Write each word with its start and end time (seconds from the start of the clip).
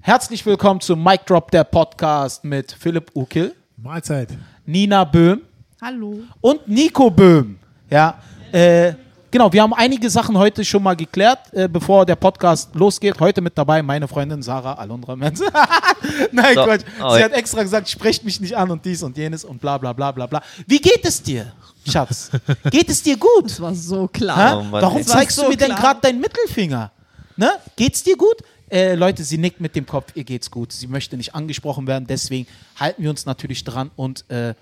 Herzlich 0.00 0.44
willkommen 0.46 0.80
zu 0.80 0.94
Mic 0.96 1.22
Drop, 1.26 1.50
der 1.50 1.64
Podcast 1.64 2.44
mit 2.44 2.72
Philipp 2.72 3.10
Ukil, 3.14 3.54
Mahlzeit. 3.76 4.28
Nina 4.64 5.04
Böhm 5.04 5.42
Hallo. 5.82 6.20
und 6.40 6.68
Nico 6.68 7.10
Böhm. 7.10 7.58
Ja, 7.90 8.18
äh, 8.52 8.92
genau, 9.30 9.52
wir 9.52 9.62
haben 9.62 9.74
einige 9.74 10.08
Sachen 10.08 10.36
heute 10.38 10.64
schon 10.64 10.82
mal 10.82 10.94
geklärt, 10.94 11.52
äh, 11.52 11.68
bevor 11.68 12.06
der 12.06 12.14
Podcast 12.16 12.74
losgeht. 12.74 13.18
Heute 13.18 13.40
mit 13.40 13.58
dabei 13.58 13.82
meine 13.82 14.06
Freundin 14.06 14.42
Sarah 14.42 14.74
Alondra 14.74 15.16
Menz. 15.16 15.40
Nein, 16.32 16.54
So. 16.54 16.64
Quatsch. 16.64 16.82
Oh, 17.02 17.16
Sie 17.16 17.24
hat 17.24 17.32
extra 17.32 17.62
gesagt, 17.62 17.88
sprecht 17.88 18.24
mich 18.24 18.40
nicht 18.40 18.56
an 18.56 18.70
und 18.70 18.84
dies 18.84 19.02
und 19.02 19.16
jenes 19.16 19.44
und 19.44 19.60
bla 19.60 19.78
bla 19.78 19.92
bla 19.92 20.12
bla 20.12 20.26
bla. 20.26 20.42
Wie 20.68 20.78
geht 20.80 21.04
es 21.04 21.20
dir, 21.22 21.52
Schatz? 21.84 22.30
Geht 22.70 22.90
es 22.90 23.02
dir 23.02 23.16
gut? 23.16 23.46
Das 23.46 23.60
war 23.60 23.74
so 23.74 24.06
klar. 24.06 24.58
Oh 24.58 24.62
Mann, 24.62 24.82
Warum 24.82 25.02
zeigst 25.04 25.36
du 25.38 25.42
so 25.42 25.48
mir 25.48 25.56
denn 25.56 25.68
klar. 25.68 25.80
gerade 25.80 26.00
deinen 26.02 26.20
Mittelfinger? 26.20 26.92
Ne? 27.38 27.50
Geht's 27.76 28.02
dir 28.02 28.16
gut? 28.16 28.36
Äh, 28.70 28.94
Leute, 28.94 29.22
sie 29.22 29.38
nickt 29.38 29.60
mit 29.60 29.76
dem 29.76 29.86
Kopf, 29.86 30.12
ihr 30.14 30.24
geht's 30.24 30.50
gut. 30.50 30.72
Sie 30.72 30.86
möchte 30.88 31.16
nicht 31.16 31.34
angesprochen 31.34 31.86
werden, 31.86 32.06
deswegen 32.08 32.46
halten 32.78 33.02
wir 33.02 33.10
uns 33.10 33.24
natürlich 33.26 33.62
dran. 33.64 33.90
Und 33.96 34.28
äh, 34.30 34.54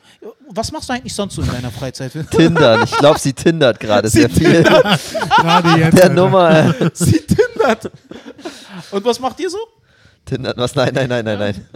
was 0.51 0.73
machst 0.73 0.89
du 0.89 0.93
eigentlich 0.93 1.15
sonst 1.15 1.35
so 1.35 1.43
in 1.43 1.49
deiner 1.49 1.71
Freizeit? 1.71 2.13
Tindern. 2.31 2.83
Ich 2.85 2.97
glaube, 2.97 3.19
sie 3.19 3.33
tindert 3.33 3.81
gerade 3.81 4.09
sehr 4.09 4.29
viel. 4.29 4.63
Gerade 4.63 5.79
jetzt. 5.81 5.97
Der 5.97 6.05
Alter. 6.05 6.15
Nummer. 6.15 6.75
sie 6.93 7.21
tindert. 7.21 7.91
Und 8.91 9.05
was 9.05 9.19
macht 9.21 9.41
ihr 9.41 9.49
so? 9.49 9.59
Tindert 10.25 10.57
was? 10.57 10.75
Nein, 10.75 10.93
nein, 10.95 11.09
nein, 11.09 11.25
nein, 11.25 11.39
nein. 11.39 11.67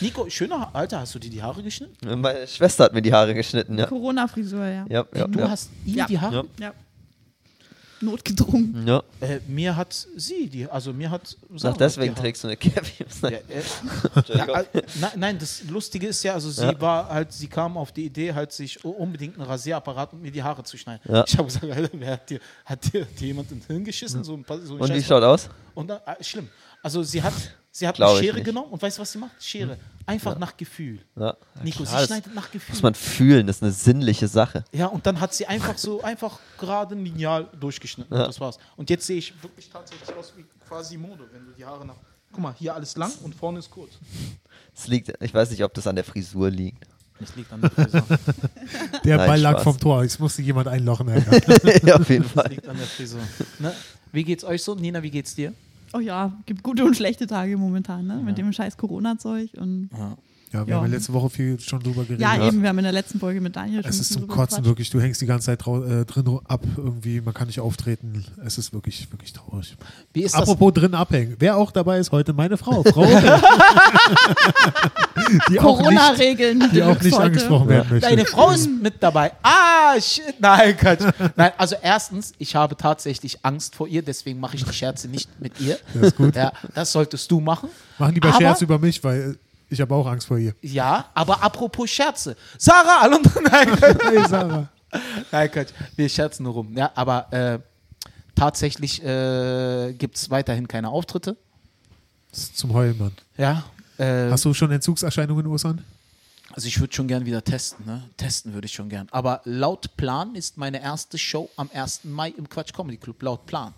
Nico, 0.00 0.28
schöner 0.30 0.70
Alter, 0.74 1.00
hast 1.00 1.14
du 1.14 1.18
dir 1.18 1.30
die 1.30 1.42
Haare 1.42 1.62
geschnitten? 1.62 2.20
Meine 2.20 2.46
Schwester 2.46 2.84
hat 2.84 2.94
mir 2.94 3.02
die 3.02 3.12
Haare 3.12 3.34
geschnitten, 3.34 3.78
ja. 3.78 3.86
Corona-Frisur, 3.86 4.64
ja. 4.66 4.86
Ja, 4.88 5.04
ja, 5.14 5.26
du 5.26 5.38
ja. 5.38 5.50
hast 5.50 5.70
ihm 5.84 5.94
Ja. 5.96 6.06
die 6.06 6.18
Haare? 6.18 6.44
Ja. 6.58 6.72
Notgedrungen. 8.00 8.86
ja. 8.86 9.02
Äh, 9.20 9.40
mir 9.48 9.76
hat 9.76 10.06
sie 10.16 10.48
die, 10.48 10.66
also 10.70 10.92
mir 10.92 11.10
hat 11.10 11.36
Sarah 11.56 11.74
Ach, 11.74 11.76
deswegen 11.78 12.14
trägst 12.14 12.44
du 12.44 12.48
eine 12.48 12.56
Cappy. 12.56 13.04
Ja, 13.22 13.28
äh, 13.28 13.42
ja, 14.36 14.60
äh, 14.60 14.82
nein, 15.00 15.10
nein, 15.16 15.38
das 15.38 15.62
Lustige 15.68 16.06
ist 16.08 16.22
ja, 16.22 16.34
also 16.34 16.50
sie 16.50 16.62
Ja. 16.62 16.80
war 16.80 17.08
halt, 17.08 17.32
sie 17.32 17.46
kam 17.48 17.76
auf 17.76 17.90
die 17.92 18.04
Idee, 18.06 18.32
halt 18.32 18.52
sich 18.52 18.84
unbedingt 18.84 19.36
einen 19.36 19.46
Rasierapparat 19.46 20.12
und 20.12 20.22
mir 20.22 20.30
die 20.30 20.42
Haare 20.42 20.62
zu 20.62 20.76
schneiden. 20.78 21.00
Ja. 21.12 21.24
Ich 21.26 21.36
habe 21.36 21.44
gesagt, 21.46 21.64
Alter, 21.64 21.88
wer 21.92 22.12
hat 22.12 22.30
dir, 22.30 22.40
hat 22.64 22.92
dir, 22.92 23.04
dir 23.04 23.26
jemand 23.28 23.50
ins 23.52 23.66
Hirn 23.66 23.84
geschissen? 23.84 24.22
So 24.24 24.34
ein, 24.34 24.44
paar- 24.44 24.60
so 24.60 24.74
ein 24.74 24.80
Und 24.80 24.88
wie 24.90 24.98
Scheiß- 24.98 25.06
schaut 25.08 25.22
aus? 25.24 25.48
Und 25.74 25.88
dann, 25.88 25.98
äh, 26.06 26.22
schlimm. 26.22 26.48
Also 26.82 27.02
sie 27.02 27.22
hat, 27.22 27.34
sie 27.70 27.86
hat 27.86 27.96
Glaub 27.96 28.16
eine 28.16 28.20
Schere 28.20 28.42
genommen 28.42 28.70
und 28.70 28.80
weißt 28.82 28.98
du, 28.98 29.02
was 29.02 29.12
sie 29.12 29.18
macht? 29.18 29.42
Schere. 29.42 29.78
Einfach 30.06 30.38
nach 30.38 30.56
Gefühl. 30.56 31.00
Ja. 31.16 31.36
Nico, 31.62 31.82
Klar, 31.84 32.00
sie 32.00 32.06
schneidet 32.06 32.34
nach 32.34 32.50
Gefühl. 32.50 32.72
muss 32.74 32.82
man 32.82 32.94
fühlen, 32.94 33.46
das 33.46 33.56
ist 33.56 33.62
eine 33.62 33.72
sinnliche 33.72 34.26
Sache. 34.26 34.64
Ja, 34.72 34.86
und 34.86 35.04
dann 35.06 35.20
hat 35.20 35.34
sie 35.34 35.44
einfach 35.46 35.76
so, 35.76 36.02
einfach 36.02 36.38
gerade 36.58 36.94
ein 36.94 37.04
Lineal 37.04 37.46
durchgeschnitten. 37.60 38.14
Ja. 38.14 38.22
Und 38.22 38.28
das 38.28 38.40
war's. 38.40 38.58
Und 38.76 38.88
jetzt 38.88 39.06
sehe 39.06 39.18
ich 39.18 39.34
wirklich 39.42 39.68
tatsächlich 39.68 40.14
aus 40.16 40.32
wie 40.36 40.44
quasi 40.66 40.96
Mode, 40.96 41.24
wenn 41.32 41.44
du 41.44 41.52
die 41.52 41.64
Haare 41.64 41.84
nach. 41.86 41.96
Guck 42.32 42.40
mal, 42.40 42.54
hier 42.58 42.74
alles 42.74 42.96
lang 42.96 43.12
und 43.22 43.34
vorne 43.34 43.58
ist 43.58 43.70
kurz. 43.70 43.92
Es 44.74 44.86
liegt, 44.86 45.12
ich 45.22 45.32
weiß 45.34 45.50
nicht, 45.50 45.62
ob 45.64 45.74
das 45.74 45.86
an 45.86 45.94
der 45.96 46.04
Frisur 46.04 46.50
liegt. 46.50 46.84
Das 47.20 47.34
liegt 47.34 47.52
an 47.52 47.60
der 47.60 47.70
Frisur. 47.70 48.02
Der 49.04 49.16
Nein, 49.16 49.26
Ball 49.26 49.40
lag 49.40 49.52
Spaß. 49.54 49.64
vom 49.64 49.78
Tor. 49.80 50.02
Es 50.04 50.18
musste 50.20 50.40
jemand 50.40 50.68
einlochen. 50.68 51.08
Ja, 51.82 51.96
auf 51.96 52.08
jeden 52.08 52.22
Das 52.22 52.32
Fall. 52.32 52.48
liegt 52.48 52.68
an 52.68 52.76
der 52.76 52.86
Frisur. 52.86 53.20
Ne? 53.58 53.74
Wie 54.12 54.22
geht's 54.24 54.44
euch 54.44 54.62
so? 54.62 54.74
Nina, 54.76 55.02
wie 55.02 55.10
geht's 55.10 55.34
dir? 55.34 55.52
Oh 55.92 56.00
ja, 56.00 56.32
gibt 56.46 56.62
gute 56.62 56.84
und 56.84 56.96
schlechte 56.96 57.26
Tage 57.26 57.56
momentan, 57.56 58.06
ne? 58.06 58.16
Mit 58.24 58.38
dem 58.38 58.52
scheiß 58.52 58.76
Corona-Zeug 58.76 59.50
und. 59.56 59.90
Ja, 59.96 60.16
wir 60.52 60.64
Ja. 60.66 60.76
haben 60.76 60.84
ja 60.90 60.96
letzte 60.96 61.12
Woche 61.12 61.30
viel 61.30 61.58
schon 61.60 61.80
drüber 61.82 62.02
geredet. 62.04 62.20
Ja, 62.20 62.46
eben, 62.46 62.62
wir 62.62 62.68
haben 62.68 62.78
in 62.78 62.84
der 62.84 62.92
letzten 62.92 63.18
Folge 63.20 63.40
mit 63.40 63.54
Daniel 63.56 63.82
schon 63.82 63.90
Es 63.90 64.00
ist 64.00 64.12
zum 64.12 64.26
Kotzen 64.26 64.36
gequatscht. 64.58 64.64
wirklich. 64.64 64.90
Du 64.90 65.00
hängst 65.00 65.20
die 65.20 65.26
ganze 65.26 65.46
Zeit 65.46 65.60
äh, 65.66 66.04
drin 66.04 66.38
ab. 66.46 66.62
Irgendwie, 66.76 67.20
man 67.20 67.34
kann 67.34 67.46
nicht 67.48 67.60
auftreten. 67.60 68.24
Es 68.44 68.58
ist 68.58 68.72
wirklich, 68.72 69.10
wirklich 69.12 69.32
traurig. 69.32 69.76
Wie 70.12 70.22
ist 70.22 70.34
das? 70.34 70.42
Apropos 70.42 70.72
drin 70.74 70.94
abhängen. 70.94 71.36
Wer 71.38 71.56
auch 71.56 71.70
dabei 71.70 71.98
ist, 71.98 72.12
heute 72.12 72.32
meine 72.32 72.56
Frau. 72.56 72.82
Frau 72.84 73.04
die 75.50 75.60
auch 75.60 75.78
nicht, 75.78 75.88
Corona-Regeln. 75.88 76.70
die 76.72 76.82
auch 76.82 77.00
nicht 77.00 77.14
heute. 77.14 77.24
angesprochen 77.24 77.68
werden 77.68 77.88
möchte. 77.90 78.08
Deine 78.08 78.24
Frau 78.24 78.50
ist 78.50 78.68
mit 78.82 78.94
dabei. 79.02 79.32
Ah, 79.42 80.00
shit. 80.00 80.34
Nein, 80.38 80.76
Quatsch. 80.76 81.00
Nein, 81.36 81.52
also 81.58 81.76
erstens, 81.82 82.32
ich 82.38 82.54
habe 82.54 82.76
tatsächlich 82.76 83.44
Angst 83.44 83.74
vor 83.74 83.88
ihr, 83.88 84.02
deswegen 84.02 84.40
mache 84.40 84.56
ich 84.56 84.64
die 84.64 84.72
Scherze 84.72 85.08
nicht 85.08 85.28
mit 85.40 85.60
ihr. 85.60 85.78
Das 85.94 86.02
ist 86.08 86.16
gut. 86.16 86.36
Ja, 86.36 86.52
das 86.74 86.92
solltest 86.92 87.30
du 87.30 87.40
machen. 87.40 87.68
Machen 87.98 88.14
lieber 88.14 88.28
Aber- 88.28 88.38
Scherz 88.38 88.62
über 88.62 88.78
mich, 88.78 89.02
weil 89.04 89.36
ich 89.70 89.80
habe 89.80 89.94
auch 89.94 90.06
Angst 90.06 90.26
vor 90.26 90.38
ihr. 90.38 90.54
Ja, 90.62 91.06
aber 91.14 91.42
apropos 91.42 91.90
Scherze. 91.90 92.36
Sarah, 92.58 93.02
hallo. 93.02 93.18
Nein, 93.50 93.76
Hey 93.80 94.28
Sarah. 94.28 94.68
nein, 95.30 95.50
Quatsch. 95.50 95.68
Wir 95.96 96.08
scherzen 96.08 96.44
nur 96.44 96.54
rum. 96.54 96.74
Ja, 96.76 96.90
aber 96.94 97.30
äh, 97.32 97.58
tatsächlich 98.34 99.02
äh, 99.04 99.92
gibt 99.92 100.16
es 100.16 100.30
weiterhin 100.30 100.66
keine 100.66 100.88
Auftritte. 100.88 101.36
Das 102.30 102.40
ist 102.40 102.58
zum 102.58 102.72
Heulen, 102.72 102.96
Mann. 102.98 103.12
Ja. 103.36 103.64
Äh, 103.98 104.30
Hast 104.30 104.44
du 104.44 104.54
schon 104.54 104.70
Entzugserscheinungen, 104.70 105.46
Ursan? 105.46 105.84
Also 106.54 106.66
ich 106.68 106.80
würde 106.80 106.94
schon 106.94 107.06
gern 107.08 107.26
wieder 107.26 107.44
testen, 107.44 107.84
ne? 107.84 108.02
Testen 108.16 108.54
würde 108.54 108.66
ich 108.66 108.72
schon 108.72 108.88
gern. 108.88 109.06
Aber 109.10 109.42
laut 109.44 109.96
Plan 109.96 110.34
ist 110.34 110.56
meine 110.56 110.80
erste 110.80 111.18
Show 111.18 111.50
am 111.56 111.68
1. 111.72 112.04
Mai 112.04 112.30
im 112.36 112.48
Quatsch 112.48 112.72
Comedy 112.72 112.96
Club. 112.96 113.22
Laut 113.22 113.44
Plan. 113.46 113.74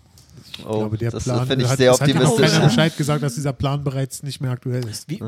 Ich 0.57 0.65
Oh, 0.65 0.79
glaube, 0.79 0.97
der 0.97 1.11
das 1.11 1.25
Plan 1.25 1.45
finde 1.45 1.65
ich 1.65 1.69
hat, 1.71 1.77
sehr 1.77 1.91
es 1.91 1.99
hat 1.99 2.07
optimistisch. 2.09 2.51
keiner 2.51 2.65
Bescheid 2.65 2.95
gesagt, 2.97 3.21
dass 3.23 3.35
dieser 3.35 3.51
Plan 3.53 3.83
bereits 3.83 4.23
nicht 4.23 4.39
mehr 4.39 4.51
aktuell 4.51 4.87
ist. 4.87 5.09
Wie, 5.09 5.21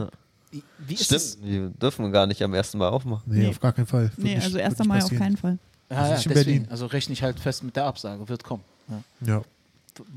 wie, 0.54 0.64
wie 0.88 0.94
ist 0.94 1.06
Stimmt, 1.06 1.22
es? 1.22 1.38
wir 1.42 1.70
dürfen 1.70 2.12
gar 2.12 2.28
nicht 2.28 2.42
am 2.42 2.54
ersten 2.54 2.78
Mal 2.78 2.90
aufmachen. 2.90 3.24
Nee, 3.32 3.40
Nee. 3.44 3.48
auf 3.50 3.60
gar 3.60 3.74
keinen 3.74 3.88
Fall. 3.88 4.04
Wird 4.04 4.18
Nee, 4.20 4.36
nicht- 4.36 4.44
also 4.44 4.56
wird 4.56 4.66
1. 4.66 4.80
nicht 4.80 4.88
Mai 4.88 5.04
auf 5.04 5.10
keinen 5.16 5.38
Fall. 5.38 5.58
Ja, 5.90 6.08
ja, 6.08 6.16
deswegen. 6.16 6.34
Berlin. 6.34 6.68
Also 6.70 6.86
rechne 6.88 7.14
ich 7.14 7.22
halt 7.24 7.40
fest 7.40 7.64
mit 7.64 7.76
der 7.76 7.86
Absage. 7.86 8.28
Wird 8.30 8.44
kommen. 8.44 8.64
Ja. 8.88 9.04
Ja. 9.36 9.42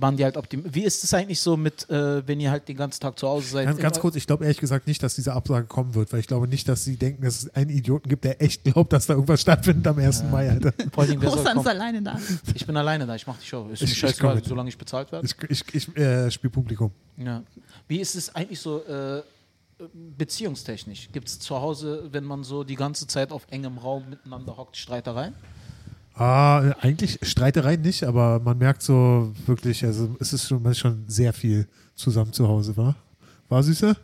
Waren 0.01 0.17
die 0.17 0.25
halt 0.25 0.39
optim 0.39 0.65
Wie 0.67 0.85
ist 0.85 1.05
es 1.05 1.13
eigentlich 1.13 1.39
so 1.39 1.55
mit, 1.55 1.91
äh, 1.91 2.27
wenn 2.27 2.41
ihr 2.41 2.51
halt 2.51 2.67
den 2.67 2.79
ganzen 2.79 2.99
Tag 2.99 3.19
zu 3.19 3.29
Hause 3.29 3.47
seid? 3.51 3.67
Ganz, 3.67 3.79
ganz 3.79 4.01
kurz, 4.01 4.17
ich 4.17 4.27
glaube 4.27 4.45
ehrlich 4.45 4.57
gesagt 4.59 4.87
nicht, 4.87 5.03
dass 5.03 5.17
diese 5.17 5.35
Absage 5.35 5.67
kommen 5.67 5.95
wird, 5.95 6.11
weil 6.15 6.21
ich 6.21 6.27
glaube 6.27 6.49
nicht, 6.49 6.67
dass 6.67 6.85
sie 6.85 6.97
denken, 6.97 7.23
dass 7.23 7.43
es 7.43 7.55
einen 7.55 7.69
Idioten 7.69 8.09
gibt, 8.09 8.25
der 8.25 8.41
echt 8.41 8.65
glaubt, 8.65 8.91
dass 8.95 9.05
da 9.05 9.13
irgendwas 9.13 9.43
stattfindet 9.43 9.87
am 9.87 9.99
1. 9.99 10.25
Mai, 10.31 10.49
Alter. 10.49 10.73
Ostern 10.97 11.59
ist 11.59 11.67
alleine 11.67 12.01
da. 12.01 12.19
Ich 12.55 12.67
bin 12.67 12.75
alleine 12.75 13.07
da, 13.07 13.17
ich 13.17 13.27
mache 13.27 13.39
die 13.43 13.47
Show. 13.47 13.69
Ist 13.71 13.83
mir 13.83 13.85
Ich- 13.85 13.93
ich 13.93 13.99
scheißegal, 13.99 14.43
solange 14.43 14.71
ich 14.71 14.79
bezahlt 14.79 15.13
werde. 15.13 15.27
Ich, 15.27 15.35
ich, 15.51 15.75
ich 15.75 15.97
äh, 15.99 16.31
spiele 16.31 16.51
Publikum. 16.53 16.91
Ja. 17.19 17.43
Wie 17.87 18.01
ist 18.01 18.15
es 18.17 18.35
eigentlich 18.35 18.59
so 18.61 18.83
äh, 18.83 19.23
beziehungstechnisch? 19.93 21.11
Gibt 21.13 21.29
es 21.29 21.39
zu 21.39 21.61
Hause, 21.61 22.09
wenn 22.13 22.25
man 22.25 22.45
so 22.45 22.65
die 22.65 22.77
ganze 22.77 23.07
Zeit 23.07 23.33
auf 23.33 23.47
engem 23.51 23.79
Raum 23.79 24.09
miteinander 24.09 24.57
hockt, 24.57 24.77
Streitereien? 24.77 25.35
Ah, 26.15 26.75
eigentlich 26.81 27.19
Streitereien 27.23 27.83
nicht, 27.83 28.05
aber 28.05 28.41
man 28.41 28.57
merkt 28.57 28.83
so 28.83 29.33
wirklich, 29.45 29.85
also 29.85 30.17
es 30.19 30.33
ist 30.33 30.49
schon, 30.49 30.75
schon 30.75 31.05
sehr 31.07 31.33
viel 31.35 31.69
zusammen 31.95 32.33
zu 32.33 32.49
Hause, 32.49 32.77
war? 32.77 32.97
War 33.49 33.63
Süße? 33.63 33.97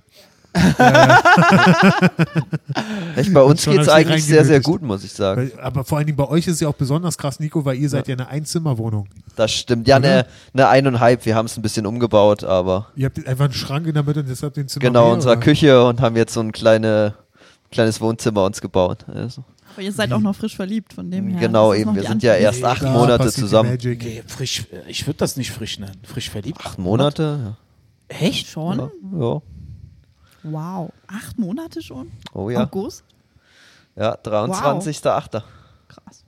Echt, 3.17 3.33
bei 3.33 3.43
uns 3.43 3.65
geht 3.65 3.81
es 3.81 3.89
eigentlich 3.89 4.25
sehr, 4.25 4.45
sehr 4.45 4.61
gut, 4.61 4.83
muss 4.83 5.03
ich 5.05 5.13
sagen. 5.13 5.51
Weil, 5.55 5.61
aber 5.61 5.85
vor 5.85 5.99
allen 5.99 6.07
Dingen 6.07 6.17
bei 6.17 6.29
euch 6.29 6.47
ist 6.47 6.55
es 6.55 6.61
ja 6.61 6.69
auch 6.69 6.75
besonders 6.75 7.17
krass, 7.19 7.41
Nico, 7.41 7.65
weil 7.65 7.77
ihr 7.77 7.89
seid 7.89 8.09
ja 8.09 8.15
eine 8.15 8.29
Einzimmerwohnung. 8.29 9.09
Das 9.37 9.53
stimmt. 9.53 9.89
Ja, 9.89 9.97
eine, 9.97 10.27
eine 10.53 10.69
eineinhalb. 10.69 11.25
Wir 11.25 11.35
haben 11.35 11.47
es 11.47 11.57
ein 11.57 11.63
bisschen 11.63 11.87
umgebaut, 11.87 12.45
aber 12.45 12.89
Ihr 12.97 13.07
habt 13.07 13.27
einfach 13.27 13.47
einen 13.47 13.55
Schrank 13.55 13.87
in 13.87 13.95
der 13.95 14.03
Mitte 14.03 14.21
und 14.21 14.29
jetzt 14.29 14.43
habt 14.43 14.57
ihr 14.57 14.65
ein 14.65 14.69
Zimmer 14.69 14.85
genau, 14.85 15.05
mehr, 15.07 15.15
unserer 15.15 15.33
oder? 15.33 15.41
Küche 15.41 15.85
und 15.85 16.01
haben 16.01 16.17
jetzt 16.17 16.35
so 16.35 16.41
ein 16.41 16.53
kleine, 16.53 17.15
kleines 17.71 18.01
Wohnzimmer 18.01 18.45
uns 18.45 18.61
gebaut. 18.61 19.07
Also, 19.09 19.45
Aber 19.73 19.83
ihr 19.83 19.93
seid 19.93 20.13
auch 20.13 20.21
noch 20.21 20.37
frisch 20.37 20.57
verliebt, 20.57 20.93
von 20.93 21.11
dem 21.11 21.29
her. 21.29 21.41
genau, 21.41 21.73
eben. 21.73 21.95
Wir 21.95 22.03
sind 22.03 22.23
ja 22.23 22.35
erst 22.35 22.63
acht 22.65 22.83
Da 22.83 22.91
Monate 22.93 23.31
zusammen. 23.31 23.79
Nee, 23.83 24.23
frisch, 24.27 24.67
äh, 24.73 24.91
ich 24.91 25.07
würde 25.07 25.19
das 25.19 25.37
nicht 25.37 25.51
frisch 25.51 25.79
nennen. 25.79 26.01
Frisch 26.05 26.29
verliebt. 26.31 26.61
Acht 26.65 26.79
Monate? 26.79 27.57
Echt? 28.09 28.49
Schon? 28.49 28.79
Ja. 28.79 28.91
ja. 29.19 29.43
Wow. 30.43 30.93
Acht 31.07 31.39
Monate 31.39 31.83
schon? 31.83 32.11
Oh 32.35 32.51
ja. 32.51 32.63
August? 32.63 33.05
Ja, 33.97 34.15
23.8. 34.15 35.43
Krass. 35.89 36.25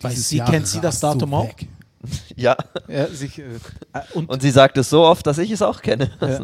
Weil 0.00 0.10
Dieses 0.10 0.28
sie 0.28 0.36
Jahr 0.38 0.50
kennt 0.50 0.66
sie 0.66 0.80
das 0.80 0.94
rast 0.96 1.00
so 1.00 1.12
Datum 1.12 1.34
auch. 1.34 1.50
Ja. 2.36 2.54
Ja, 2.86 3.06
sich, 3.06 3.38
äh, 3.38 3.44
und 4.14 4.28
Und 4.28 4.42
sie 4.42 4.50
sagt 4.50 4.76
es 4.76 4.90
so 4.90 5.04
oft, 5.04 5.26
dass 5.26 5.38
ich 5.38 5.50
es 5.50 5.62
auch 5.62 5.80
kenne. 5.80 6.10
äh, 6.20 6.38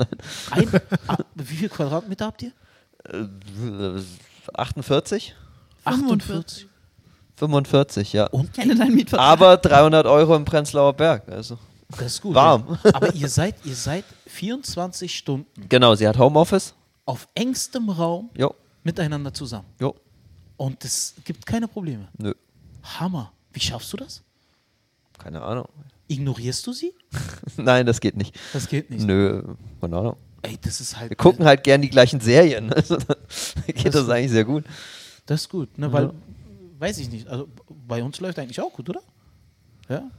ein, 0.50 0.68
ah, 1.06 1.18
wie 1.34 1.56
viel 1.56 1.68
Quadratmeter 1.68 2.26
habt 2.26 2.42
ihr? 2.42 2.52
Äh, 3.04 4.00
48? 4.54 5.34
45. 5.84 6.66
45, 7.36 8.12
ja. 8.12 8.26
Und 8.28 8.52
kenne 8.54 8.74
deinen 8.74 8.94
Mietvertrag. 8.94 9.26
Aber 9.26 9.56
300 9.58 10.06
Euro 10.06 10.34
im 10.36 10.44
Prenzlauer 10.44 10.94
Berg. 10.94 11.28
Also. 11.28 11.58
das 11.90 12.06
ist 12.06 12.22
gut. 12.22 12.34
Warm. 12.34 12.78
Ja. 12.82 12.94
Aber 12.94 13.14
ihr 13.14 13.28
seid, 13.28 13.54
ihr 13.64 13.74
seid 13.74 14.04
24 14.26 15.14
Stunden 15.14 15.68
Genau, 15.68 15.94
sie 15.94 16.06
hat 16.08 16.18
Homeoffice. 16.18 16.74
Auf 17.10 17.26
engstem 17.34 17.88
Raum 17.90 18.30
Jo, 18.36 18.54
miteinander 18.84 19.34
zusammen. 19.34 19.66
jo, 19.80 19.94
Und 20.56 20.84
es 20.84 21.14
gibt 21.24 21.44
keine 21.44 21.66
Probleme. 21.66 22.08
nö. 22.18 22.32
Hammer. 22.82 23.32
Wie 23.52 23.60
schaffst 23.60 23.92
du 23.92 23.96
das? 23.96 24.22
Keine 25.18 25.42
Ahnung. 25.42 25.68
Ignorierst 26.08 26.66
du 26.66 26.72
sie? 26.72 26.94
Nein, 27.56 27.84
das 27.84 28.00
geht 28.00 28.16
nicht. 28.16 28.38
Das 28.52 28.68
geht 28.68 28.90
nicht. 28.90 29.04
Nö, 29.04 29.42
keine 29.80 29.96
Ahnung. 29.98 30.16
Ey, 30.42 30.56
das 30.62 30.80
ist 30.80 30.96
halt. 30.98 31.10
Wir 31.10 31.16
gucken 31.16 31.44
halt 31.44 31.64
gern 31.64 31.82
die 31.82 31.90
gleichen 31.90 32.20
Serien. 32.20 32.72
Also, 32.74 32.96
da 32.96 33.14
geht 33.66 33.94
das 33.94 34.08
eigentlich 34.08 34.30
sehr 34.30 34.44
gut. 34.44 34.64
Das 35.26 35.42
ist 35.42 35.48
gut, 35.50 35.76
ne? 35.78 35.92
Weil, 35.92 36.12
weiß 36.78 36.98
ich 36.98 37.10
nicht. 37.10 37.26
Also 37.28 37.48
bei 37.88 38.02
uns 38.02 38.18
läuft 38.20 38.38
eigentlich 38.38 38.60
auch 38.60 38.72
gut, 38.72 38.88
oder? 38.88 39.02
Ja. 39.88 40.10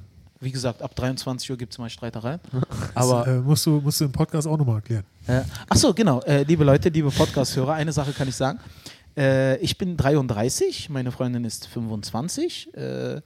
Wie 0.41 0.51
gesagt, 0.51 0.81
ab 0.81 0.95
23 0.95 1.51
Uhr 1.51 1.57
gibt 1.57 1.71
es 1.71 1.77
mal 1.77 1.89
Streitereien. 1.89 2.39
Aber 2.95 3.27
äh, 3.27 3.39
musst, 3.39 3.63
du, 3.67 3.79
musst 3.79 4.01
du 4.01 4.05
im 4.05 4.11
Podcast 4.11 4.47
auch 4.47 4.57
nochmal 4.57 4.77
erklären. 4.77 5.03
äh, 5.27 5.41
ach 5.69 5.77
so, 5.77 5.93
genau, 5.93 6.19
äh, 6.21 6.41
liebe 6.43 6.63
Leute, 6.63 6.89
liebe 6.89 7.11
Podcast-Hörer, 7.11 7.73
eine 7.73 7.93
Sache 7.93 8.11
kann 8.11 8.27
ich 8.27 8.35
sagen. 8.35 8.59
Äh, 9.15 9.57
ich 9.57 9.77
bin 9.77 9.97
33, 9.97 10.89
meine 10.89 11.11
Freundin 11.11 11.45
ist 11.45 11.67
25. 11.67 12.73
Äh, 12.73 13.21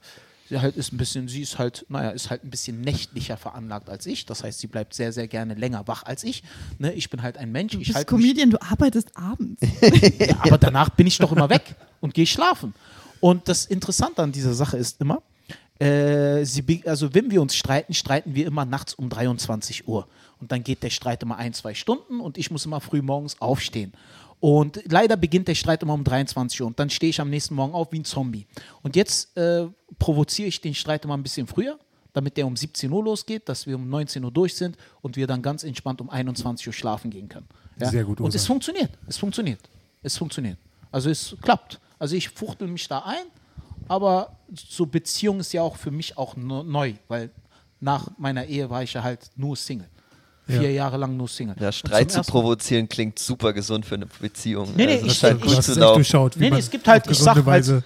sie 0.50 0.60
halt 0.60 0.76
ist 0.76 0.92
ein 0.92 0.98
bisschen, 0.98 1.26
sie 1.26 1.40
ist 1.40 1.58
halt, 1.58 1.86
naja, 1.88 2.10
ist 2.10 2.28
halt 2.28 2.44
ein 2.44 2.50
bisschen 2.50 2.82
nächtlicher 2.82 3.38
veranlagt 3.38 3.88
als 3.88 4.04
ich. 4.04 4.26
Das 4.26 4.44
heißt, 4.44 4.58
sie 4.58 4.66
bleibt 4.66 4.92
sehr, 4.92 5.10
sehr 5.10 5.26
gerne 5.26 5.54
länger 5.54 5.88
wach 5.88 6.02
als 6.02 6.22
ich. 6.22 6.42
Ne? 6.78 6.92
Ich 6.92 7.08
bin 7.08 7.22
halt 7.22 7.38
ein 7.38 7.50
Mensch. 7.50 7.72
Du 7.72 7.78
ich 7.78 7.86
bist 7.86 7.96
halt 7.96 8.08
Comedian, 8.08 8.50
du 8.50 8.60
arbeitest 8.60 9.16
abends. 9.16 9.62
ja, 10.18 10.36
aber 10.40 10.58
danach 10.58 10.90
bin 10.90 11.06
ich 11.06 11.16
doch 11.16 11.32
immer 11.32 11.48
weg 11.48 11.76
und 12.00 12.12
gehe 12.12 12.26
schlafen. 12.26 12.74
Und 13.20 13.48
das 13.48 13.64
Interessante 13.64 14.22
an 14.22 14.32
dieser 14.32 14.52
Sache 14.52 14.76
ist 14.76 15.00
immer, 15.00 15.22
äh, 15.78 16.44
sie, 16.44 16.82
also 16.86 17.14
wenn 17.14 17.30
wir 17.30 17.42
uns 17.42 17.54
streiten, 17.54 17.94
streiten 17.94 18.34
wir 18.34 18.46
immer 18.46 18.64
nachts 18.64 18.94
um 18.94 19.08
23 19.08 19.86
Uhr. 19.88 20.06
Und 20.40 20.52
dann 20.52 20.62
geht 20.62 20.82
der 20.82 20.90
Streit 20.90 21.22
immer 21.22 21.36
ein, 21.36 21.54
zwei 21.54 21.74
Stunden 21.74 22.20
und 22.20 22.38
ich 22.38 22.50
muss 22.50 22.66
immer 22.66 22.80
früh 22.80 23.02
morgens 23.02 23.40
aufstehen. 23.40 23.92
Und 24.38 24.80
leider 24.90 25.16
beginnt 25.16 25.48
der 25.48 25.54
Streit 25.54 25.82
immer 25.82 25.94
um 25.94 26.04
23 26.04 26.60
Uhr 26.60 26.66
und 26.66 26.78
dann 26.78 26.90
stehe 26.90 27.10
ich 27.10 27.20
am 27.20 27.30
nächsten 27.30 27.54
Morgen 27.54 27.72
auf 27.74 27.90
wie 27.92 28.00
ein 28.00 28.04
Zombie. 28.04 28.46
Und 28.82 28.94
jetzt 28.94 29.34
äh, 29.36 29.66
provoziere 29.98 30.48
ich 30.48 30.60
den 30.60 30.74
Streit 30.74 31.04
immer 31.04 31.16
ein 31.16 31.22
bisschen 31.22 31.46
früher, 31.46 31.78
damit 32.12 32.36
der 32.36 32.46
um 32.46 32.54
17 32.56 32.90
Uhr 32.92 33.02
losgeht, 33.02 33.48
dass 33.48 33.66
wir 33.66 33.76
um 33.76 33.88
19 33.88 34.22
Uhr 34.24 34.30
durch 34.30 34.54
sind 34.54 34.76
und 35.00 35.16
wir 35.16 35.26
dann 35.26 35.40
ganz 35.40 35.64
entspannt 35.64 36.00
um 36.00 36.10
21 36.10 36.66
Uhr 36.66 36.72
schlafen 36.72 37.10
gehen 37.10 37.28
können. 37.28 37.48
Ja? 37.80 37.90
Sehr 37.90 38.04
gut, 38.04 38.20
Und 38.20 38.26
Osan. 38.26 38.36
es 38.36 38.46
funktioniert. 38.46 38.90
Es 39.06 39.16
funktioniert. 39.16 39.60
Es 40.02 40.16
funktioniert. 40.16 40.58
Also 40.92 41.08
es 41.10 41.34
klappt. 41.40 41.80
Also 41.98 42.14
ich 42.14 42.28
fuchtel 42.28 42.68
mich 42.68 42.88
da 42.88 43.00
ein, 43.00 43.26
aber 43.88 44.35
so 44.54 44.86
Beziehung 44.86 45.40
ist 45.40 45.52
ja 45.52 45.62
auch 45.62 45.76
für 45.76 45.90
mich 45.90 46.16
auch 46.16 46.36
neu, 46.36 46.94
weil 47.08 47.30
nach 47.80 48.08
meiner 48.18 48.46
Ehe 48.46 48.70
war 48.70 48.82
ich 48.82 48.92
ja 48.94 49.02
halt 49.02 49.30
nur 49.36 49.56
Single. 49.56 49.88
Ja. 50.48 50.60
Vier 50.60 50.72
Jahre 50.72 50.96
lang 50.96 51.16
nur 51.16 51.28
Single. 51.28 51.56
Ja, 51.58 51.72
Streit 51.72 52.12
zu 52.12 52.22
provozieren 52.22 52.88
klingt 52.88 53.18
super 53.18 53.52
gesund 53.52 53.84
für 53.84 53.96
eine 53.96 54.06
Beziehung. 54.06 54.72
Nee, 54.76 54.86
nee, 54.86 54.92
also, 54.94 55.06
ich- 55.06 55.18
scheint 55.18 55.44
ich- 55.44 55.60
zu 55.60 55.74
durchschaut. 55.74 56.36
wie 56.36 56.40
Nee, 56.40 56.50
nee, 56.50 56.58
es 56.58 56.70
gibt 56.70 56.86
halt, 56.86 57.02
ich 57.04 57.08
gesunde 57.08 57.24
sag 57.24 57.34
halt, 57.36 57.46
Weise. 57.46 57.82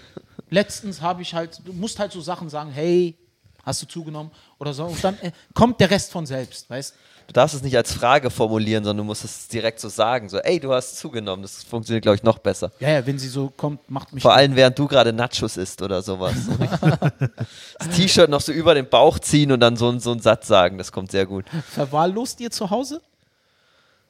letztens 0.51 1.01
habe 1.01 1.23
ich 1.23 1.33
halt, 1.35 1.59
du 1.65 1.73
musst 1.73 1.99
halt 1.99 2.13
so 2.13 2.21
Sachen 2.21 2.51
sagen, 2.51 2.71
hey, 2.71 3.17
hast 3.65 3.81
du 3.83 3.87
zugenommen 3.87 4.31
oder 4.59 4.75
so. 4.75 4.85
Und 4.85 5.03
dann 5.03 5.19
äh, 5.21 5.33
kommt 5.55 5.81
der 5.81 5.91
Rest 5.91 6.13
von 6.13 6.27
selbst, 6.27 6.69
weißt 6.69 6.93
Du 6.93 6.97
darfst 7.33 7.55
es 7.55 7.63
nicht 7.63 7.77
als 7.77 7.93
Frage 7.93 8.31
formulieren, 8.31 8.85
sondern 8.85 9.05
du 9.05 9.05
musst 9.05 9.25
es 9.25 9.49
direkt 9.49 9.81
so 9.81 9.89
sagen. 9.89 10.29
So, 10.29 10.39
ey, 10.39 10.61
du 10.61 10.73
hast 10.73 10.99
zugenommen. 10.99 11.43
Das 11.43 11.63
funktioniert, 11.63 12.03
glaube 12.03 12.17
ich, 12.17 12.23
noch 12.23 12.39
besser. 12.39 12.73
Ja, 12.81 12.91
ja, 12.91 13.07
wenn 13.07 13.19
sie 13.19 13.29
so 13.29 13.53
kommt, 13.57 13.89
macht 13.91 14.13
mich. 14.13 14.23
Vor 14.23 14.35
allem, 14.35 14.57
während 14.57 14.79
du 14.79 14.87
gerade 14.87 15.13
Nachos 15.13 15.57
isst 15.57 15.83
oder 15.83 16.03
sowas. 16.03 16.35
das 17.79 17.89
T-Shirt 17.97 18.31
noch 18.31 18.41
so 18.41 18.53
über 18.53 18.75
den 18.75 18.89
Bauch 18.89 19.19
ziehen 19.19 19.53
und 19.53 19.61
dann 19.61 19.77
so, 19.77 19.99
so 19.99 20.13
einen 20.13 20.21
Satz 20.21 20.47
sagen. 20.47 20.79
Das 20.79 20.93
kommt 20.93 21.11
sehr 21.11 21.27
gut. 21.27 21.45
Verwahrlost 21.71 22.41
ihr 22.41 22.51
zu 22.51 22.71
Hause? 22.71 23.01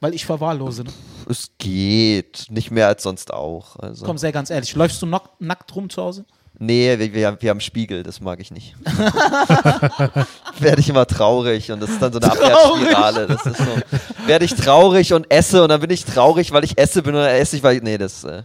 Weil 0.00 0.14
ich 0.14 0.24
verwahrlose. 0.24 0.84
Ne? 0.84 0.90
Es 1.28 1.50
geht. 1.58 2.46
Nicht 2.48 2.70
mehr 2.70 2.88
als 2.88 3.02
sonst 3.02 3.32
auch. 3.32 3.76
Also. 3.76 4.06
Komm, 4.06 4.16
sehr 4.16 4.32
ganz 4.32 4.48
ehrlich. 4.50 4.74
Läufst 4.74 5.02
du 5.02 5.06
nack, 5.06 5.30
nackt 5.38 5.74
rum 5.76 5.90
zu 5.90 6.02
Hause? 6.02 6.24
Nee, 6.62 6.98
wir, 6.98 7.14
wir, 7.14 7.26
haben, 7.26 7.38
wir 7.40 7.48
haben 7.48 7.60
Spiegel, 7.60 8.02
das 8.02 8.20
mag 8.20 8.38
ich 8.38 8.50
nicht. 8.50 8.74
Werde 10.58 10.80
ich 10.80 10.90
immer 10.90 11.06
traurig 11.06 11.72
und 11.72 11.80
das 11.80 11.88
ist 11.88 12.02
dann 12.02 12.12
so 12.12 12.20
eine 12.20 12.30
Abwärtsspirale. 12.30 13.26
Das 13.28 13.46
ist 13.46 13.56
so. 13.56 14.26
Werde 14.26 14.44
ich 14.44 14.54
traurig 14.54 15.14
und 15.14 15.30
esse 15.30 15.62
und 15.62 15.70
dann 15.70 15.80
bin 15.80 15.88
ich 15.88 16.04
traurig, 16.04 16.52
weil 16.52 16.62
ich 16.64 16.76
esse 16.76 17.02
bin 17.02 17.14
oder 17.14 17.32
esse 17.32 17.56
ich, 17.56 17.62
weil 17.62 17.76
ich. 17.76 17.82
Nee, 17.82 17.96
das. 17.96 18.24
Äh, 18.24 18.42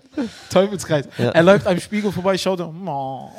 Teufelskreis. 0.49 1.09
Ja. 1.17 1.31
Er 1.31 1.43
läuft 1.43 1.67
am 1.67 1.77
Spiegel 1.77 2.09
vorbei, 2.09 2.37
schaut 2.37 2.61
und, 2.61 2.87
oh. 2.87 3.31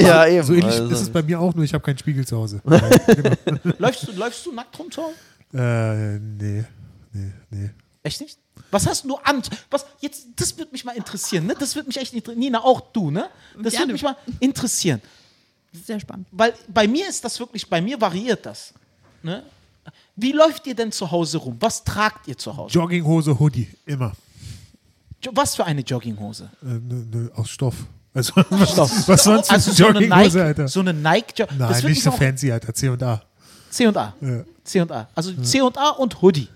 ja, 0.00 0.24
eben. 0.24 0.46
So 0.46 0.54
ähnlich 0.54 0.80
also, 0.80 0.88
ist 0.88 1.00
es 1.02 1.10
bei 1.10 1.22
mir 1.22 1.38
auch, 1.38 1.54
nur 1.54 1.66
ich 1.66 1.74
habe 1.74 1.84
keinen 1.84 1.98
Spiegel 1.98 2.26
zu 2.26 2.38
Hause. 2.38 2.62
läufst, 3.76 4.08
du, 4.08 4.12
läufst 4.12 4.46
du 4.46 4.52
nackt 4.52 4.78
rum 4.78 4.88
Hause? 4.96 5.14
äh, 5.62 6.18
nee, 6.18 6.64
nee, 7.12 7.32
nee. 7.50 7.70
Echt 8.02 8.22
nicht? 8.22 8.38
Was 8.72 8.86
hast 8.86 9.04
du 9.04 9.16
an? 9.18 9.42
Was, 9.70 9.86
jetzt, 10.00 10.26
das 10.34 10.56
würde 10.58 10.72
mich 10.72 10.84
mal 10.84 10.96
interessieren, 10.96 11.46
ne? 11.46 11.54
Das 11.56 11.76
würde 11.76 11.88
mich 11.88 11.98
echt 11.98 12.12
interessieren. 12.14 12.40
Nina, 12.40 12.64
auch 12.64 12.80
du, 12.92 13.10
ne? 13.12 13.28
Das 13.62 13.78
würde 13.78 13.92
mich 13.92 14.02
mal 14.02 14.16
interessieren. 14.40 15.00
Sehr 15.72 16.00
spannend. 16.00 16.26
Weil 16.32 16.54
bei 16.68 16.88
mir 16.88 17.08
ist 17.08 17.24
das 17.24 17.38
wirklich, 17.38 17.68
bei 17.68 17.80
mir 17.80 18.00
variiert 18.00 18.44
das. 18.44 18.74
Ne? 19.22 19.42
Wie 20.16 20.32
läuft 20.32 20.66
ihr 20.66 20.74
denn 20.74 20.90
zu 20.90 21.10
Hause 21.10 21.38
rum? 21.38 21.56
Was 21.60 21.84
tragt 21.84 22.28
ihr 22.28 22.36
zu 22.36 22.56
Hause? 22.56 22.72
Jogginghose, 22.74 23.38
Hoodie, 23.38 23.68
immer. 23.86 24.12
Jo- 25.22 25.32
Was 25.34 25.54
für 25.54 25.64
eine 25.64 25.82
Jogginghose? 25.82 26.50
Äh, 26.62 26.66
ne, 26.66 26.80
ne, 27.10 27.30
aus 27.34 27.48
Stoff. 27.50 27.76
Also, 28.14 28.32
was, 28.50 28.72
Stoff. 28.72 29.08
was 29.08 29.24
sonst 29.24 29.50
also 29.50 29.70
für 29.70 29.76
so 29.76 29.86
eine 29.86 30.00
Jogginghose, 30.00 30.38
Nike, 30.38 30.46
Alter? 30.46 30.68
So 30.68 30.80
eine 30.80 30.92
Nike 30.92 31.32
jo 31.38 31.46
Nein, 31.56 31.84
nicht 31.84 32.02
so 32.02 32.10
fancy, 32.10 32.52
Alter. 32.52 32.74
C 32.74 32.88
und 32.88 33.02
A. 33.02 33.22
C 33.70 33.86
und 33.86 33.96
A. 33.96 34.14
Ja. 34.20 34.44
C 34.64 34.80
und 34.80 34.92
A. 34.92 35.08
Also 35.14 35.32
C 35.42 35.60
und 35.62 35.78
A 35.78 35.90
und 35.90 36.20
Hoodie. 36.20 36.48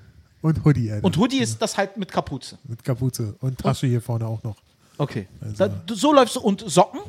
Und 0.43 0.65
Hoodie, 0.65 0.93
Alter. 0.93 1.05
Und 1.05 1.17
Hoodie 1.17 1.39
ist 1.39 1.61
das 1.61 1.77
halt 1.77 1.97
mit 1.97 2.11
Kapuze. 2.13 2.59
Mit 2.69 2.85
Kapuze. 2.85 3.35
Und 3.41 3.59
Tasche 3.59 3.87
hier 3.87 4.01
vorne 4.01 4.27
auch 4.27 4.43
noch. 4.43 4.57
Okay. 4.99 5.27
Also- 5.41 5.67
Da, 5.67 5.95
so 5.95 6.13
läufst 6.13 6.37
du 6.37 6.41
und 6.41 6.65
Socken? 6.69 7.01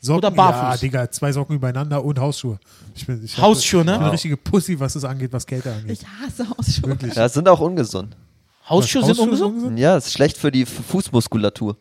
Socken, 0.00 0.18
Oder 0.18 0.30
barfuß? 0.30 0.74
Ja, 0.74 0.76
Digga, 0.76 1.10
zwei 1.10 1.32
Socken 1.32 1.56
übereinander 1.56 2.04
und 2.04 2.18
Hausschuhe. 2.18 2.58
Ich 2.94 3.06
bin, 3.06 3.24
ich 3.24 3.36
hab- 3.38 3.44
Hausschuhe, 3.44 3.84
ne? 3.84 3.92
Ich 3.92 3.96
bin 3.98 4.02
eine 4.04 4.12
richtige 4.12 4.36
Pussy, 4.36 4.78
was 4.78 4.92
das 4.92 5.04
angeht, 5.04 5.32
was 5.32 5.46
Kälte 5.46 5.72
angeht. 5.72 5.98
Ich 6.02 6.06
hasse 6.06 6.46
Ausschuhe. 6.58 6.90
Wirklich. 6.90 7.14
ja, 7.14 7.26
sind 7.28 7.48
auch 7.48 7.60
ungesund. 7.60 8.14
Hausschuhe 8.68 9.00
Was, 9.02 9.08
sind 9.08 9.18
Hausschuhe 9.30 9.46
ungesund? 9.46 9.78
Ja, 9.78 9.96
ist 9.96 10.12
schlecht 10.12 10.36
für 10.36 10.52
die 10.52 10.66
Fußmuskulatur. 10.66 11.76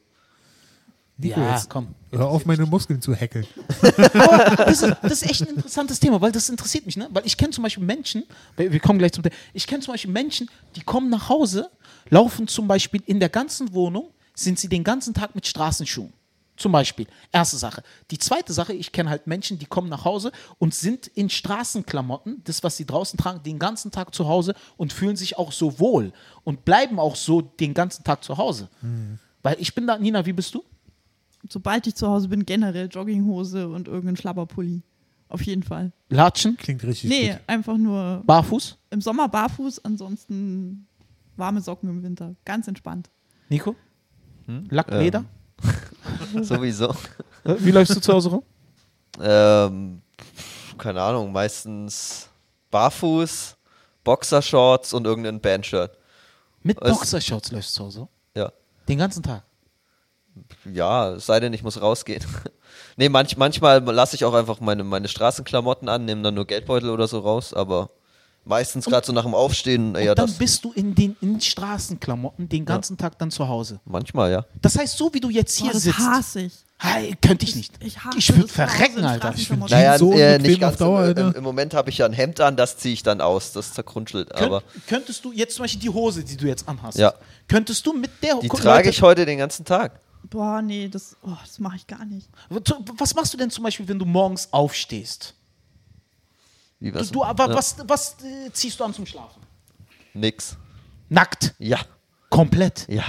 Nico, 1.18 1.40
Ja, 1.40 1.56
jetzt 1.56 1.70
komm. 1.70 1.94
Hör 2.12 2.28
auf, 2.28 2.46
meine 2.46 2.66
Muskeln 2.66 3.02
zu 3.02 3.16
hackeln. 3.16 3.46
Das 3.82 4.82
ist, 4.82 4.96
das 5.02 5.12
ist 5.12 5.24
echt 5.30 5.42
ein 5.42 5.56
interessantes 5.56 6.00
Thema, 6.00 6.20
weil 6.22 6.32
das 6.32 6.50
interessiert 6.50 6.86
mich, 6.86 6.98
ne? 6.98 7.08
Weil 7.12 7.26
ich 7.26 7.38
kenne 7.38 7.52
zum 7.52 7.64
Beispiel 7.64 7.84
Menschen, 7.84 8.24
wir 8.58 8.72
wir 8.72 8.80
kommen 8.80 9.00
gleich 9.00 9.12
zum 9.14 9.24
Thema, 9.24 9.36
ich 9.54 9.68
kenne 9.68 9.82
zum 9.82 9.94
Beispiel 9.94 10.12
Menschen, 10.12 10.50
die 10.76 10.82
kommen 10.82 11.10
nach 11.10 11.30
Hause, 11.30 11.70
laufen 12.10 12.48
zum 12.48 12.68
Beispiel 12.68 13.02
in 13.06 13.20
der 13.20 13.30
ganzen 13.30 13.74
Wohnung, 13.74 14.10
sind 14.36 14.58
sie 14.60 14.68
den 14.68 14.84
ganzen 14.84 15.14
Tag 15.14 15.36
mit 15.36 15.46
Straßenschuhen. 15.46 16.12
Zum 16.56 16.72
Beispiel. 16.72 17.08
Erste 17.32 17.58
Sache. 17.58 17.82
Die 18.12 18.20
zweite 18.20 18.54
Sache, 18.54 18.74
ich 18.74 18.92
kenne 18.92 19.10
halt 19.10 19.26
Menschen, 19.26 19.58
die 19.58 19.66
kommen 19.66 19.90
nach 19.90 20.06
Hause 20.06 20.32
und 20.60 20.76
sind 20.76 21.08
in 21.08 21.30
Straßenklamotten, 21.30 22.44
das, 22.44 22.64
was 22.64 22.78
sie 22.78 22.86
draußen 22.86 23.18
tragen, 23.18 23.42
den 23.42 23.58
ganzen 23.58 23.90
Tag 23.90 24.14
zu 24.14 24.28
Hause 24.28 24.54
und 24.78 24.94
fühlen 24.94 25.16
sich 25.16 25.38
auch 25.38 25.52
so 25.52 25.80
wohl 25.80 26.14
und 26.44 26.64
bleiben 26.64 27.00
auch 27.00 27.16
so 27.16 27.42
den 27.42 27.74
ganzen 27.74 28.04
Tag 28.04 28.24
zu 28.24 28.38
Hause. 28.38 28.70
Weil 29.42 29.56
ich 29.60 29.74
bin 29.74 29.88
da, 29.88 29.98
Nina, 29.98 30.26
wie 30.28 30.34
bist 30.34 30.54
du? 30.54 30.64
Sobald 31.50 31.88
ich 31.88 31.96
zu 31.96 32.08
Hause 32.08 32.30
bin, 32.30 32.46
generell 32.46 32.88
Jogginghose 32.88 33.68
und 33.68 33.88
irgendein 33.88 34.16
Schlabberpulli. 34.18 34.82
Auf 35.30 35.42
jeden 35.42 35.64
Fall. 35.64 35.92
Latschen, 36.10 36.58
Klingt 36.58 36.84
richtig 36.84 37.10
Nee, 37.10 37.32
gut. 37.32 37.40
einfach 37.48 37.78
nur 37.78 38.22
barfuß? 38.26 38.78
im 38.92 39.02
Sommer 39.02 39.28
barfuß, 39.28 39.84
ansonsten 39.84 40.88
warme 41.36 41.60
Socken 41.62 41.90
im 41.90 42.04
Winter. 42.04 42.36
Ganz 42.46 42.68
entspannt. 42.68 43.10
Nico? 43.50 43.76
Hm? 44.46 44.68
Lack, 44.70 44.92
Ähm. 44.92 45.00
Leder? 45.00 45.26
Sowieso. 46.42 46.94
Wie 47.44 47.72
läufst 47.72 47.96
du 47.96 48.00
zu 48.02 48.14
Hause 48.14 48.30
rum? 48.30 48.44
Ähm, 49.20 50.02
keine 50.78 51.02
Ahnung, 51.02 51.32
meistens 51.32 52.30
barfuß, 52.72 53.56
Boxershorts 54.04 54.94
und 54.94 55.06
irgendein 55.06 55.40
Bandshirt. 55.42 55.98
Mit 56.62 56.80
Boxershorts 56.80 57.52
läufst 57.52 57.72
du 57.72 57.80
zu 57.80 57.86
Hause? 57.86 58.08
Ja. 58.36 58.52
Den 58.88 58.98
ganzen 58.98 59.24
Tag? 59.24 59.44
Ja, 60.72 61.12
es 61.14 61.26
sei 61.26 61.40
denn, 61.40 61.54
ich 61.54 61.64
muss 61.64 61.82
rausgehen. 61.82 62.24
nee, 62.98 63.10
manch, 63.10 63.38
manchmal 63.38 63.80
lasse 63.84 64.16
ich 64.16 64.26
auch 64.26 64.34
einfach 64.34 64.60
meine, 64.60 64.84
meine 64.84 65.08
Straßenklamotten 65.08 65.88
an, 65.90 66.06
nehme 66.06 66.22
dann 66.24 66.34
nur 66.34 66.46
Geldbeutel 66.48 66.90
oder 66.90 67.08
so 67.08 67.20
raus, 67.20 67.54
aber 67.54 67.90
meistens 68.46 68.86
gerade 68.86 69.06
so 69.06 69.14
nach 69.14 69.24
dem 69.24 69.36
Aufstehen 69.36 69.96
eher 69.96 70.12
Und 70.12 70.20
dann 70.20 70.28
das. 70.28 70.38
bist 70.38 70.64
du 70.66 70.72
in 70.74 70.96
den 70.96 71.16
in 71.22 71.40
Straßenklamotten 71.40 72.50
den 72.50 72.66
ganzen 72.66 72.98
Tag 72.98 73.18
dann 73.20 73.32
zu 73.32 73.48
Hause. 73.48 73.80
Manchmal, 73.86 74.32
ja. 74.32 74.46
Das 74.62 74.78
heißt, 74.78 74.98
so 74.98 75.14
wie 75.14 75.20
du 75.20 75.30
jetzt 75.30 75.56
hier 75.58 75.68
Boah, 75.68 75.74
das 75.74 75.84
sitzt, 75.84 75.98
hasse 76.00 76.42
ich. 76.42 76.54
hey, 76.78 77.16
könnte 77.22 77.46
ich 77.46 77.56
nicht. 77.56 77.74
Ich 77.82 78.04
hasse 78.04 78.18
ich 78.18 78.36
würde 78.36 78.50
verrecken, 78.50 79.06
Alter. 79.06 79.30
Straßenklamotten. 79.30 79.78
Naja, 79.78 79.98
so 79.98 80.12
äh, 80.14 80.40
nicht 80.40 80.56
auf 80.64 80.72
ganz. 80.72 80.78
Dauer, 80.78 81.06
im, 81.06 81.18
im, 81.18 81.34
Im 81.36 81.44
Moment 81.44 81.74
habe 81.74 81.90
ich 81.90 82.00
ja 82.00 82.06
ein 82.06 82.12
Hemd 82.14 82.42
an, 82.42 82.58
das 82.58 82.78
ziehe 82.78 82.94
ich 82.94 83.04
dann 83.04 83.22
aus. 83.22 83.54
Das 83.54 83.74
zerkrunschelt. 83.74 84.34
Aber 84.36 84.62
Könnt, 84.62 84.88
könntest 84.88 85.24
du 85.24 85.32
jetzt 85.32 85.56
zum 85.56 85.64
Beispiel 85.64 85.82
die 85.82 85.90
Hose, 85.90 86.24
die 86.24 86.36
du 86.36 86.46
jetzt 86.48 86.68
anhast, 86.68 86.98
Ja. 86.98 87.14
könntest 87.48 87.86
du 87.86 87.94
mit 87.94 88.10
der 88.22 88.40
die 88.42 88.48
Guck, 88.50 88.60
trage 88.62 88.80
Leute, 88.80 88.90
ich 88.90 89.02
heute 89.02 89.26
den 89.26 89.38
ganzen 89.38 89.64
Tag. 89.64 90.00
Boah, 90.30 90.62
nee, 90.62 90.88
das, 90.88 91.16
oh, 91.22 91.36
das 91.42 91.60
mache 91.60 91.76
ich 91.76 91.86
gar 91.88 92.06
nicht. 92.06 92.30
Was 92.98 93.14
machst 93.14 93.34
du 93.34 93.38
denn 93.38 93.50
zum 93.50 93.64
Beispiel, 93.64 93.88
wenn 93.88 94.00
du 94.00 94.06
morgens 94.06 94.52
aufstehst? 94.52 95.34
Wie 96.80 96.92
Du, 96.92 97.00
was? 97.00 97.12
du, 97.12 97.24
aber 97.24 97.50
ja. 97.50 97.56
was, 97.56 97.76
was 97.88 98.16
äh, 98.24 98.52
ziehst 98.52 98.80
du 98.80 98.84
an 98.84 98.94
zum 98.94 99.06
Schlafen? 99.06 99.42
Nix. 100.14 100.56
Nackt. 101.10 101.54
Ja, 101.60 101.80
Komplett. 102.30 102.88
ja. 102.90 103.04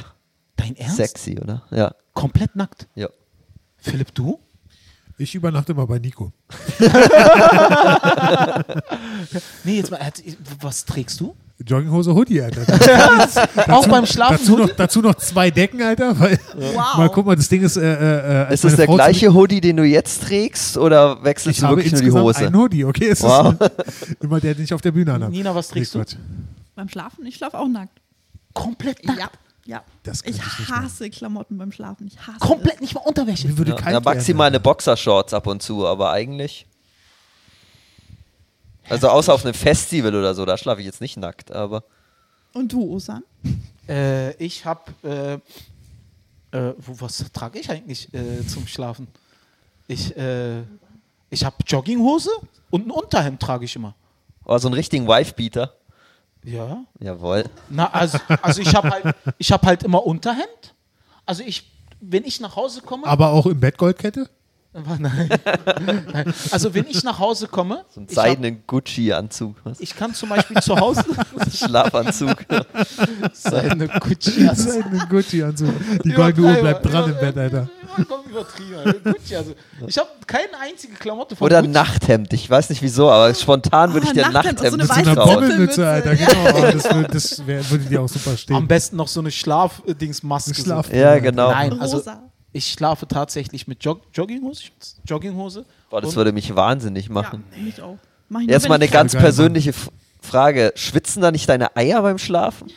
Dein 0.57 0.77
Ernst? 0.77 0.97
Sexy, 0.97 1.39
oder? 1.41 1.63
Ja, 1.71 1.95
Komplett 2.13 2.55
nackt. 2.57 2.87
ja. 2.95 3.09
Philipp, 3.79 4.15
du? 4.15 4.41
Ich 5.19 5.35
übernachte 5.35 5.75
mal 5.75 5.87
bei 5.87 5.99
Nico. 5.99 6.33
Nee, 9.65 9.77
jetzt 9.77 9.91
mal, 9.91 10.01
was 10.61 10.85
trägst 10.85 11.21
du? 11.21 11.35
Jogginghose, 11.65 12.13
Hoodie, 12.15 12.43
Alter. 12.43 12.63
Auch 13.73 13.87
beim 13.87 14.07
Schlafen. 14.07 14.39
dazu, 14.39 14.57
noch, 14.57 14.71
dazu 14.71 15.01
noch 15.01 15.15
zwei 15.15 15.51
Decken, 15.53 15.81
Alter. 15.83 16.19
Weil, 16.19 16.39
Wow. 16.57 16.97
Mal 16.97 17.09
guck 17.11 17.27
mal, 17.27 17.37
das 17.37 17.49
Ding 17.49 17.63
ist. 17.63 17.77
Äh, 17.77 17.81
äh, 17.93 18.51
äh, 18.51 18.55
Ist 18.55 18.65
meine 18.65 18.77
der 18.77 18.87
Frau 18.87 18.95
gleiche 18.97 19.33
Hoodie, 19.33 19.61
den 19.61 19.77
du 19.77 19.85
jetzt 19.85 20.25
trägst 20.25 20.77
oder 20.77 21.23
wechselst 21.23 21.57
Ich 21.59 21.61
du 21.61 21.67
habe 21.67 21.77
wirklich 21.77 21.93
nur 21.93 22.03
die 22.03 22.11
Hose? 22.11 22.39
einen 22.47 22.57
Hoodie, 22.57 22.85
okay? 22.85 23.09
Es 23.09 23.23
Wow. 23.23 23.55
ist 23.61 24.17
immer 24.21 24.41
der, 24.41 24.55
den 24.55 24.65
ich 24.65 24.75
auf 24.75 24.81
der 24.81 24.91
Bühne 24.93 25.15
anhabe. 25.15 25.31
Nina, 25.33 25.55
was 25.55 25.69
trägst 25.69 25.95
Nee, 25.95 26.03
du? 26.03 26.17
Beim 26.75 26.89
Schlafen? 26.89 27.25
Ich 27.27 27.37
schlafe 27.37 27.57
auch 27.59 27.69
nackt. 27.69 28.01
Komplett 28.53 29.05
nackt. 29.07 29.21
Ja. 29.21 29.31
Ja. 29.67 29.83
Das 30.03 30.23
Ich 30.25 30.37
ich 30.37 30.43
hasse 30.69 31.09
Klamotten 31.09 31.57
beim 31.57 31.73
Schlafen. 31.73 32.07
Ich 32.09 32.19
hasse 32.19 32.39
Komplett 32.41 32.81
nicht 32.81 32.95
mal 32.95 33.01
Unterwäsche. 33.01 33.49
Ja, 33.49 33.75
kalt 33.77 33.93
ja, 33.95 34.01
maximal 34.01 34.49
eine. 34.49 34.61
Boxershorts 34.61 35.33
ab 35.33 35.47
und 35.47 35.63
zu, 35.63 35.87
aber 35.87 36.11
eigentlich. 36.11 36.67
Also 38.89 39.09
außer 39.09 39.33
auf 39.33 39.45
einem 39.45 39.55
Festival 39.55 40.15
oder 40.15 40.35
so, 40.35 40.45
da 40.45 40.57
schlafe 40.57 40.81
ich 40.81 40.87
jetzt 40.87 41.01
nicht 41.01 41.17
nackt, 41.17 41.53
aber. 41.53 41.85
Und 42.53 42.73
du, 42.73 42.83
Osan? 42.93 43.23
Äh, 43.89 44.35
ich 44.37 44.65
hab, 44.65 44.91
äh, 45.05 45.35
äh, 45.35 45.41
was 46.77 47.25
trage 47.33 47.59
ich 47.59 47.71
eigentlich 47.71 48.13
äh, 48.15 48.47
zum 48.47 48.67
Schlafen? 48.67 49.09
Ich, 49.87 50.17
äh, 50.17 50.63
ich 51.31 51.45
habe 51.45 51.57
Jogginghose 51.67 52.31
und 52.71 52.87
ein 52.87 52.91
Unterhemd 52.91 53.41
trage 53.41 53.65
ich 53.65 53.77
immer. 53.77 53.95
Oh, 54.45 54.57
so 54.59 54.69
einen 54.69 54.75
richtigen 54.75 55.07
Wife-Beater. 55.07 55.75
Ja. 56.45 56.85
Jawohl. 57.01 57.45
Na, 57.71 57.91
also, 57.91 58.19
also 58.43 58.61
ich 58.61 58.75
habe 58.75 58.91
halt, 58.91 59.17
ich 59.39 59.51
hab 59.51 59.65
halt 59.65 59.83
immer 59.83 60.05
Unterhemd. 60.05 60.75
Also 61.27 61.43
ich, 61.43 61.71
wenn 62.01 62.25
ich 62.25 62.41
nach 62.41 62.55
Hause 62.57 62.83
komme, 62.83 63.07
Aber 63.07 63.31
auch 63.31 63.47
im 63.47 63.59
Bett 63.59 63.79
Goldkette? 63.79 64.29
Nein, 64.75 65.29
nein. 66.13 66.35
Also 66.51 66.75
wenn 66.75 66.87
ich 66.89 67.05
nach 67.05 67.19
Hause 67.19 67.47
komme, 67.49 67.85
So 67.95 68.01
einen 68.01 68.09
seidenen 68.09 68.63
Gucci-Anzug. 68.67 69.55
Ich 69.79 69.95
kann 69.97 70.15
zum 70.15 70.29
Beispiel 70.31 70.61
zu 70.61 70.77
Hause 70.77 71.05
Schlafanzug. 71.57 72.37
seine 73.33 73.89
Gucci 73.89 74.47
Das 74.47 74.59
ist 74.61 74.77
ein 74.85 75.07
Gucci-Anzug. 75.09 75.71
Die 76.05 76.11
goldene 76.13 76.49
Uhr 76.49 76.55
bleibt 76.55 76.85
dran 76.93 77.11
im 77.11 77.17
Bett, 77.19 77.37
Alter. 77.39 77.69
Übertrieben. 77.97 78.95
Gucci, 79.05 79.37
also. 79.37 79.55
Ich 79.87 79.97
habe 79.99 80.09
keine 80.27 80.59
einzige 80.61 80.95
Klamotte 80.95 81.37
von 81.37 81.47
Oder 81.47 81.61
Gucci. 81.61 81.73
Nachthemd. 81.73 82.33
Ich 82.33 82.51
weiß 82.51 82.69
nicht 82.71 82.83
wieso, 82.83 83.09
aber 83.11 83.33
spontan 83.35 83.93
würde 83.95 84.07
Ah, 84.07 84.11
ich 84.11 84.15
dir 84.15 84.27
ein 84.27 84.33
Nachthemd, 84.33 84.61
Nachthemd 84.63 84.73
so 84.73 84.77
Mit 84.79 84.91
eine 84.91 85.05
so 85.05 85.11
einer 85.11 85.17
weiße 85.17 85.31
trauen. 85.31 85.35
Bommelmütze, 85.49 85.89
Alter. 85.89 86.17
Genau. 86.17 86.73
Das 86.73 86.85
würde 86.93 87.09
das 87.13 87.47
wär, 87.47 87.71
würde 87.71 87.85
dir 87.85 88.01
auch 88.03 88.09
super 88.09 88.37
stehen. 88.37 88.57
Am 88.57 88.67
besten 88.67 88.97
noch 88.97 89.07
so 89.09 89.21
eine 89.21 89.31
Schlafdingsmaske. 89.31 90.51
Eine 90.57 90.65
Schlaf- 90.65 90.93
Ja, 90.95 91.19
genau. 91.21 91.51
Nein, 91.53 91.81
also 91.81 91.99
Rosa. 91.99 92.23
Ich 92.55 92.73
schlafe 92.73 93.07
tatsächlich 93.07 93.67
mit 93.69 93.85
Jog 93.85 94.01
Jogginghose. 94.15 94.65
Jogginghose. 95.05 95.67
Boah, 95.91 96.01
das 96.01 96.17
würde 96.17 96.33
mich 96.33 96.55
wahnsinnig 96.57 97.07
Ja, 97.09 97.13
machen. 97.13 97.45
mich 97.57 97.83
auch. 97.83 97.99
Mach 98.31 98.41
ich 98.41 98.47
nur, 98.47 98.53
Jetzt 98.55 98.63
wenn 98.65 98.69
mal 98.71 98.75
eine 98.77 98.87
ich 98.87 98.91
ganz 98.91 99.13
persönliche 99.15 99.71
F 99.71 99.91
Frage. 100.23 100.73
Schwitzen 100.75 101.21
da 101.21 101.31
nicht 101.31 101.47
deine 101.49 101.77
Eier 101.77 102.01
beim 102.01 102.17
Schlafen? 102.17 102.73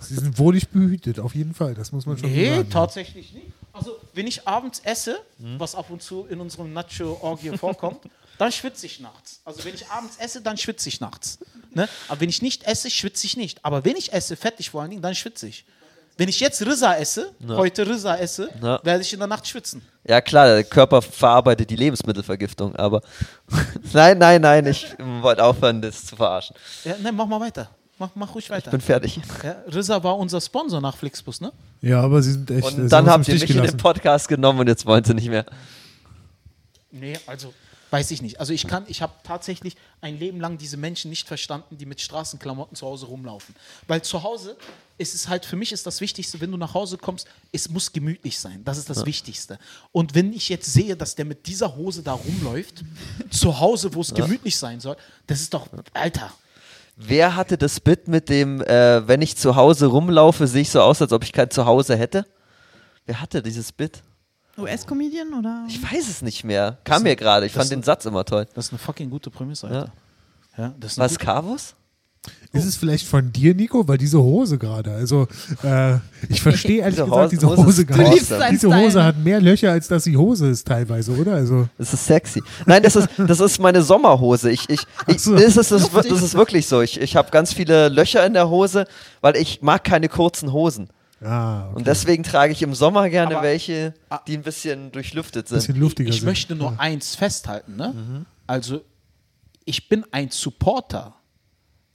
Sie 0.00 0.14
sind 0.14 0.36
wohlig 0.38 0.68
behütet, 0.70 1.20
auf 1.20 1.34
jeden 1.36 1.54
Fall. 1.54 1.74
Das 1.74 1.92
muss 1.92 2.06
man 2.06 2.18
schon 2.18 2.32
Nee, 2.32 2.56
sagen. 2.56 2.70
tatsächlich 2.70 3.32
nicht. 3.34 3.46
Also, 3.72 3.92
wenn 4.14 4.26
ich 4.26 4.48
abends 4.48 4.80
esse, 4.84 5.18
Hm? 5.38 5.60
was 5.60 5.74
ab 5.76 5.90
und 5.90 6.02
zu 6.02 6.26
in 6.28 6.40
unserem 6.40 6.72
Nacho-Orgie 6.72 7.56
vorkommt, 7.58 8.00
dann 8.38 8.50
schwitze 8.50 8.86
ich 8.86 8.98
nachts. 9.00 9.40
Also, 9.44 9.64
wenn 9.64 9.74
ich 9.74 9.86
abends 9.88 10.16
esse, 10.16 10.40
dann 10.42 10.56
schwitze 10.56 10.88
ich 10.88 11.00
nachts. 11.00 11.38
Ne? 11.74 11.88
Aber 12.08 12.20
wenn 12.20 12.28
ich 12.30 12.42
nicht 12.42 12.64
esse, 12.64 12.90
schwitze 12.90 13.26
ich 13.26 13.36
nicht. 13.36 13.64
Aber 13.64 13.84
wenn 13.84 13.96
ich 13.96 14.12
esse, 14.12 14.34
fettig 14.36 14.70
vor 14.70 14.80
allen 14.82 14.90
Dingen, 14.90 15.02
dann 15.02 15.14
schwitze 15.14 15.46
ich. 15.46 15.64
Wenn 16.18 16.28
ich 16.28 16.40
jetzt 16.40 16.64
Rissa 16.64 16.94
esse, 16.96 17.32
heute 17.48 17.86
Rissa 17.86 18.16
esse, 18.16 18.48
Ja. 18.62 18.80
werde 18.84 19.02
ich 19.02 19.12
in 19.12 19.18
der 19.18 19.28
Nacht 19.28 19.46
schwitzen. 19.46 19.82
Ja 20.06 20.20
klar, 20.20 20.46
der 20.46 20.64
Körper 20.64 21.00
verarbeitet 21.00 21.70
die 21.70 21.76
Lebensmittelvergiftung, 21.76 22.76
aber 22.76 23.00
nein, 23.92 24.18
nein, 24.18 24.40
nein, 24.42 24.66
ich 24.66 24.94
wollte 25.20 25.42
aufhören, 25.44 25.80
das 25.80 26.04
zu 26.06 26.16
verarschen. 26.16 26.54
Ja, 26.84 26.96
ne, 26.98 27.12
mach 27.12 27.26
mal 27.26 27.40
weiter. 27.40 27.70
Mach, 27.98 28.10
mach 28.14 28.34
ruhig 28.34 28.44
Ich 28.46 28.50
weiter. 28.50 28.70
bin 28.70 28.80
fertig. 28.80 29.20
Ja, 29.44 29.56
Rissa 29.72 30.02
war 30.02 30.16
unser 30.18 30.40
Sponsor 30.40 30.80
nach 30.80 30.96
Flixbus, 30.96 31.40
ne? 31.40 31.52
Ja, 31.82 32.00
aber 32.00 32.20
sie 32.22 32.32
sind 32.32 32.50
echt. 32.50 32.62
äh, 32.62 32.66
Und 32.66 32.82
sie 32.82 32.88
dann 32.88 33.06
haben 33.08 33.22
im 33.22 33.32
mich 33.32 33.38
Stich 33.38 33.50
in 33.50 33.56
den 33.56 33.62
gelassen. 33.62 33.76
Podcast 33.78 34.28
genommen 34.28 34.60
und 34.60 34.66
jetzt 34.68 34.84
wollen 34.86 35.04
sie 35.04 35.14
nicht 35.14 35.28
mehr. 35.28 35.46
Nee, 36.90 37.18
also 37.26 37.52
weiß 37.92 38.10
ich 38.10 38.22
nicht. 38.22 38.40
Also 38.40 38.54
ich 38.54 38.66
kann, 38.66 38.84
ich 38.88 39.02
habe 39.02 39.12
tatsächlich 39.22 39.76
ein 40.00 40.18
Leben 40.18 40.40
lang 40.40 40.56
diese 40.56 40.78
Menschen 40.78 41.10
nicht 41.10 41.28
verstanden, 41.28 41.76
die 41.76 41.84
mit 41.84 42.00
Straßenklamotten 42.00 42.74
zu 42.74 42.86
Hause 42.86 43.04
rumlaufen. 43.06 43.54
Weil 43.86 44.00
zu 44.00 44.22
Hause 44.22 44.56
ist 44.96 45.14
es 45.14 45.28
halt, 45.28 45.44
für 45.44 45.56
mich 45.56 45.72
ist 45.72 45.86
das 45.86 46.00
Wichtigste, 46.00 46.40
wenn 46.40 46.50
du 46.50 46.56
nach 46.56 46.72
Hause 46.72 46.96
kommst, 46.96 47.26
es 47.52 47.68
muss 47.68 47.92
gemütlich 47.92 48.38
sein. 48.38 48.64
Das 48.64 48.78
ist 48.78 48.88
das 48.88 49.04
Wichtigste. 49.04 49.58
Und 49.92 50.14
wenn 50.14 50.32
ich 50.32 50.48
jetzt 50.48 50.72
sehe, 50.72 50.96
dass 50.96 51.14
der 51.14 51.26
mit 51.26 51.46
dieser 51.46 51.76
Hose 51.76 52.02
da 52.02 52.14
rumläuft, 52.14 52.82
zu 53.30 53.60
Hause, 53.60 53.94
wo 53.94 54.00
es 54.00 54.14
gemütlich 54.14 54.56
sein 54.56 54.80
soll, 54.80 54.96
das 55.26 55.42
ist 55.42 55.52
doch, 55.52 55.68
Alter. 55.92 56.32
Wer 56.96 57.36
hatte 57.36 57.58
das 57.58 57.78
Bit 57.78 58.08
mit 58.08 58.30
dem, 58.30 58.62
äh, 58.62 59.06
wenn 59.06 59.20
ich 59.20 59.36
zu 59.36 59.54
Hause 59.54 59.86
rumlaufe, 59.86 60.46
sehe 60.46 60.62
ich 60.62 60.70
so 60.70 60.80
aus, 60.80 61.02
als 61.02 61.12
ob 61.12 61.24
ich 61.24 61.32
kein 61.32 61.50
Zuhause 61.50 61.96
hätte? 61.96 62.26
Wer 63.04 63.20
hatte 63.20 63.42
dieses 63.42 63.70
Bit? 63.72 64.02
US-Comedian 64.58 65.32
oder? 65.34 65.64
Ich 65.68 65.82
weiß 65.82 66.08
es 66.08 66.22
nicht 66.22 66.44
mehr. 66.44 66.78
Kam 66.84 67.02
mir 67.04 67.16
gerade. 67.16 67.46
Ich 67.46 67.52
fand 67.52 67.70
den 67.70 67.82
Satz 67.82 68.04
immer 68.04 68.24
toll. 68.24 68.46
Das 68.54 68.66
ist 68.66 68.72
eine 68.72 68.78
fucking 68.78 69.10
gute 69.10 69.30
Prämisse, 69.30 69.66
Alter. 69.68 69.92
Ja. 70.58 70.74
das 70.78 70.92
ist 70.92 70.98
Was, 70.98 71.18
Carvus? 71.18 71.74
Ist 72.52 72.66
es 72.66 72.76
vielleicht 72.76 73.06
von 73.08 73.32
dir, 73.32 73.52
Nico? 73.54 73.88
Weil 73.88 73.96
diese 73.98 74.22
Hose 74.22 74.56
gerade, 74.58 74.92
also 74.92 75.26
äh, 75.64 75.96
ich 76.28 76.40
verstehe 76.42 76.82
ehrlich 76.82 76.96
Diese 76.96 77.04
gesagt 77.06 77.24
Hose- 77.24 77.30
diese 77.30 77.46
Hose 77.48 77.64
Hose 77.64 77.84
seinen 78.24 78.50
Diese 78.52 78.68
Style, 78.68 78.84
Hose 78.84 79.02
hat 79.02 79.18
mehr 79.18 79.40
Löcher, 79.40 79.72
als 79.72 79.88
dass 79.88 80.04
sie 80.04 80.16
Hose 80.16 80.48
ist 80.48 80.68
teilweise, 80.68 81.12
oder? 81.16 81.34
Also 81.34 81.68
Das 81.78 81.92
ist 81.94 82.06
sexy. 82.06 82.40
Nein, 82.66 82.82
das 82.82 82.94
ist, 82.94 83.08
das 83.16 83.40
ist 83.40 83.58
meine 83.58 83.82
Sommerhose. 83.82 84.50
Ich, 84.52 84.68
ich, 84.68 84.80
ich, 85.08 85.20
so. 85.20 85.34
das, 85.34 85.56
ist, 85.56 85.72
das, 85.72 85.90
das 85.90 86.22
ist 86.22 86.34
wirklich 86.34 86.68
so. 86.68 86.80
Ich, 86.82 87.00
ich 87.00 87.16
habe 87.16 87.30
ganz 87.30 87.54
viele 87.54 87.88
Löcher 87.88 88.24
in 88.24 88.34
der 88.34 88.48
Hose, 88.50 88.84
weil 89.22 89.34
ich 89.36 89.62
mag 89.62 89.82
keine 89.82 90.08
kurzen 90.08 90.52
Hosen. 90.52 90.90
Ah, 91.24 91.66
okay. 91.68 91.76
Und 91.76 91.86
deswegen 91.86 92.22
trage 92.22 92.52
ich 92.52 92.62
im 92.62 92.74
Sommer 92.74 93.08
gerne 93.10 93.36
Aber- 93.36 93.42
welche, 93.46 93.94
Ah. 94.08 94.20
die 94.26 94.36
ein 94.36 94.42
bisschen 94.42 94.90
durchlüftet 94.92 95.48
bisschen 95.48 95.60
sind. 95.60 95.76
luftiger 95.78 96.10
ich 96.10 96.16
sind. 96.16 96.24
möchte 96.26 96.54
nur 96.54 96.78
eins 96.80 97.14
festhalten, 97.14 97.76
ne? 97.76 98.26
Also, 98.46 98.82
ich 99.64 99.88
bin 99.88 100.04
ein 100.12 100.30
Supporter. 100.30 101.14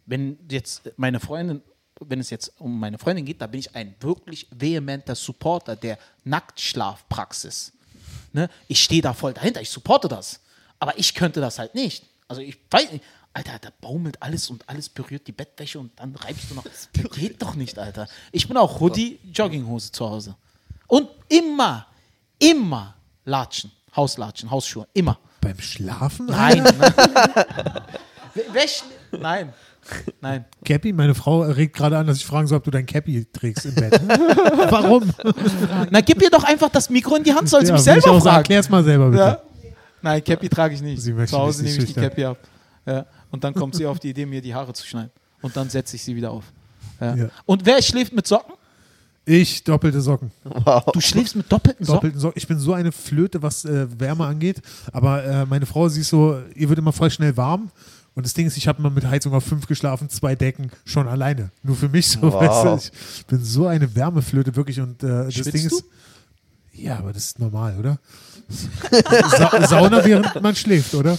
Wenn 0.06 0.38
jetzt 0.50 0.90
meine 0.98 1.20
Freundin, 1.20 1.62
wenn 2.00 2.20
es 2.20 2.30
jetzt 2.30 2.54
um 2.60 2.80
meine 2.80 2.98
Freundin 2.98 3.26
geht, 3.26 3.42
da 3.42 3.48
bin 3.48 3.60
ich 3.60 3.76
ein 3.76 3.96
wirklich 4.00 4.48
vehementer 4.52 5.16
Supporter 5.16 5.76
der 5.76 5.98
Nacktschlafpraxis. 6.24 7.74
Ne? 8.34 8.50
Ich 8.68 8.84
stehe 8.84 9.02
da 9.02 9.14
voll 9.14 9.34
dahinter, 9.34 9.62
ich 9.62 9.70
supporte 9.70 10.08
das. 10.08 10.40
Aber 10.80 10.98
ich 11.00 11.14
könnte 11.14 11.40
das 11.42 11.60
halt 11.60 11.74
nicht. 11.76 12.06
Also 12.28 12.42
ich 12.42 12.58
weiß 12.70 12.92
nicht. 12.92 13.04
Alter, 13.38 13.60
da 13.62 13.70
baumelt 13.82 14.20
alles 14.24 14.50
und 14.50 14.68
alles 14.68 14.90
berührt 14.90 15.28
die 15.28 15.32
Bettwäsche 15.32 15.78
und 15.78 15.92
dann 16.00 16.16
reibst 16.16 16.50
du 16.50 16.56
noch. 16.56 16.64
Das 16.64 16.90
geht 17.14 17.40
doch 17.40 17.54
nicht, 17.54 17.78
Alter. 17.78 18.08
Ich 18.32 18.48
bin 18.48 18.58
auch 18.58 18.80
Hoodie, 18.80 19.20
Jogginghose 19.32 19.92
zu 19.92 20.10
Hause. 20.10 20.36
Und 20.88 21.08
immer, 21.30 21.86
immer 22.40 22.96
Latschen, 23.26 23.72
Hauslatschen, 23.96 24.50
Hausschuhe, 24.50 24.88
immer. 24.94 25.20
Beim 25.40 25.60
Schlafen? 25.60 26.26
Nein. 26.26 26.64
ne? 26.64 26.74
Wer 28.52 28.64
schli- 28.68 29.20
Nein. 29.20 29.54
Nein. 30.20 30.46
Cappy, 30.66 30.92
meine 30.92 31.14
Frau 31.14 31.42
regt 31.44 31.76
gerade 31.76 31.96
an, 31.98 32.08
dass 32.08 32.18
ich 32.18 32.26
fragen 32.26 32.48
soll, 32.48 32.58
ob 32.58 32.64
du 32.64 32.72
dein 32.72 32.88
Cappy 32.88 33.24
trägst 33.32 33.66
im 33.68 33.76
Bett. 33.76 34.02
Warum? 34.72 35.14
Na, 35.92 36.02
gib 36.02 36.22
ihr 36.24 36.32
doch 36.32 36.44
einfach 36.44 36.70
das 36.70 36.90
Mikro 36.90 37.16
in 37.18 37.24
die 37.24 37.34
Hand, 37.34 37.48
soll 37.50 37.64
sie 37.66 37.72
mich 37.72 37.86
will 37.86 37.98
ich 37.98 38.02
selber 38.04 38.18
auch 38.18 38.22
fragen. 38.24 38.38
Erklär's 38.38 38.68
mal 38.70 38.84
selber 38.84 39.10
bitte. 39.12 39.22
Ja? 39.24 39.42
Nein, 40.02 40.24
Cappy 40.24 40.50
trage 40.50 40.74
ich 40.74 40.82
nicht. 40.82 41.02
Sie 41.04 41.16
Zu 41.28 41.38
Hause 41.38 41.64
nehme 41.64 41.78
ich 41.84 41.94
die. 41.94 41.94
Cappy 41.94 42.26
ab. 42.26 42.38
Ja. 42.86 43.06
Und 43.32 43.44
dann 43.44 43.54
kommt 43.54 43.76
sie 43.76 43.86
auf 43.86 44.00
die 44.00 44.10
Idee, 44.10 44.26
mir 44.26 44.42
die 44.42 44.54
Haare 44.54 44.74
zu 44.74 44.86
schneiden. 44.86 45.12
Und 45.42 45.56
dann 45.56 45.70
setze 45.70 45.96
ich 45.96 46.04
sie 46.04 46.16
wieder 46.16 46.32
auf. 46.32 46.46
Ja. 47.00 47.16
Ja. 47.16 47.30
Und 47.46 47.66
wer 47.66 47.82
schläft 47.82 48.14
mit 48.14 48.26
Socken? 48.28 48.54
Ich 49.26 49.64
doppelte 49.66 50.00
Socken. 50.02 50.32
Wow. 50.46 50.86
Du 50.94 51.02
schläfst 51.02 51.36
mit 51.36 51.52
doppelten 51.52 51.86
Socken? 51.86 51.98
Doppelten 51.98 52.20
Socken. 52.22 52.38
Ich 52.38 52.48
bin 52.48 52.60
so 52.60 52.74
eine 52.74 52.92
Flöte, 52.94 53.42
was 53.42 53.66
äh, 53.66 53.88
Wärme 54.00 54.26
angeht. 54.26 54.62
Aber 54.94 55.24
äh, 55.24 55.46
meine 55.46 55.66
Frau, 55.66 55.90
sie 55.90 56.00
ist 56.02 56.10
so, 56.10 56.40
ihr 56.56 56.70
wird 56.70 56.80
immer 56.80 56.94
voll 56.94 57.12
schnell 57.12 57.36
warm. 57.36 57.70
Und 58.16 58.26
das 58.26 58.34
Ding 58.34 58.48
ist, 58.48 58.56
ich 58.58 58.68
habe 58.68 58.82
mal 58.82 58.90
mit 58.90 59.06
Heizung 59.06 59.34
auf 59.34 59.44
fünf 59.44 59.68
geschlafen, 59.68 60.10
zwei 60.10 60.34
Decken, 60.36 60.72
schon 60.86 61.08
alleine. 61.08 61.52
Nur 61.62 61.76
für 61.76 61.90
mich 61.90 62.08
so, 62.08 62.22
Wow. 62.22 62.34
weißt 62.42 62.66
du, 62.66 62.92
ich 63.20 63.26
bin 63.28 63.44
so 63.44 63.68
eine 63.68 63.94
Wärmeflöte, 63.94 64.56
wirklich. 64.56 64.80
Und 64.80 65.04
äh, 65.04 65.26
das 65.26 65.34
Schwitzt 65.34 65.54
Ding 65.54 65.68
du? 65.70 65.76
ist. 65.76 65.84
Ja, 66.78 67.00
aber 67.00 67.14
das 67.14 67.26
ist 67.26 67.40
normal, 67.40 67.76
oder? 67.80 67.98
Sa 68.50 69.68
Sauna, 69.68 70.06
während 70.06 70.42
man 70.42 70.56
schläft, 70.56 70.94
oder? 70.96 71.18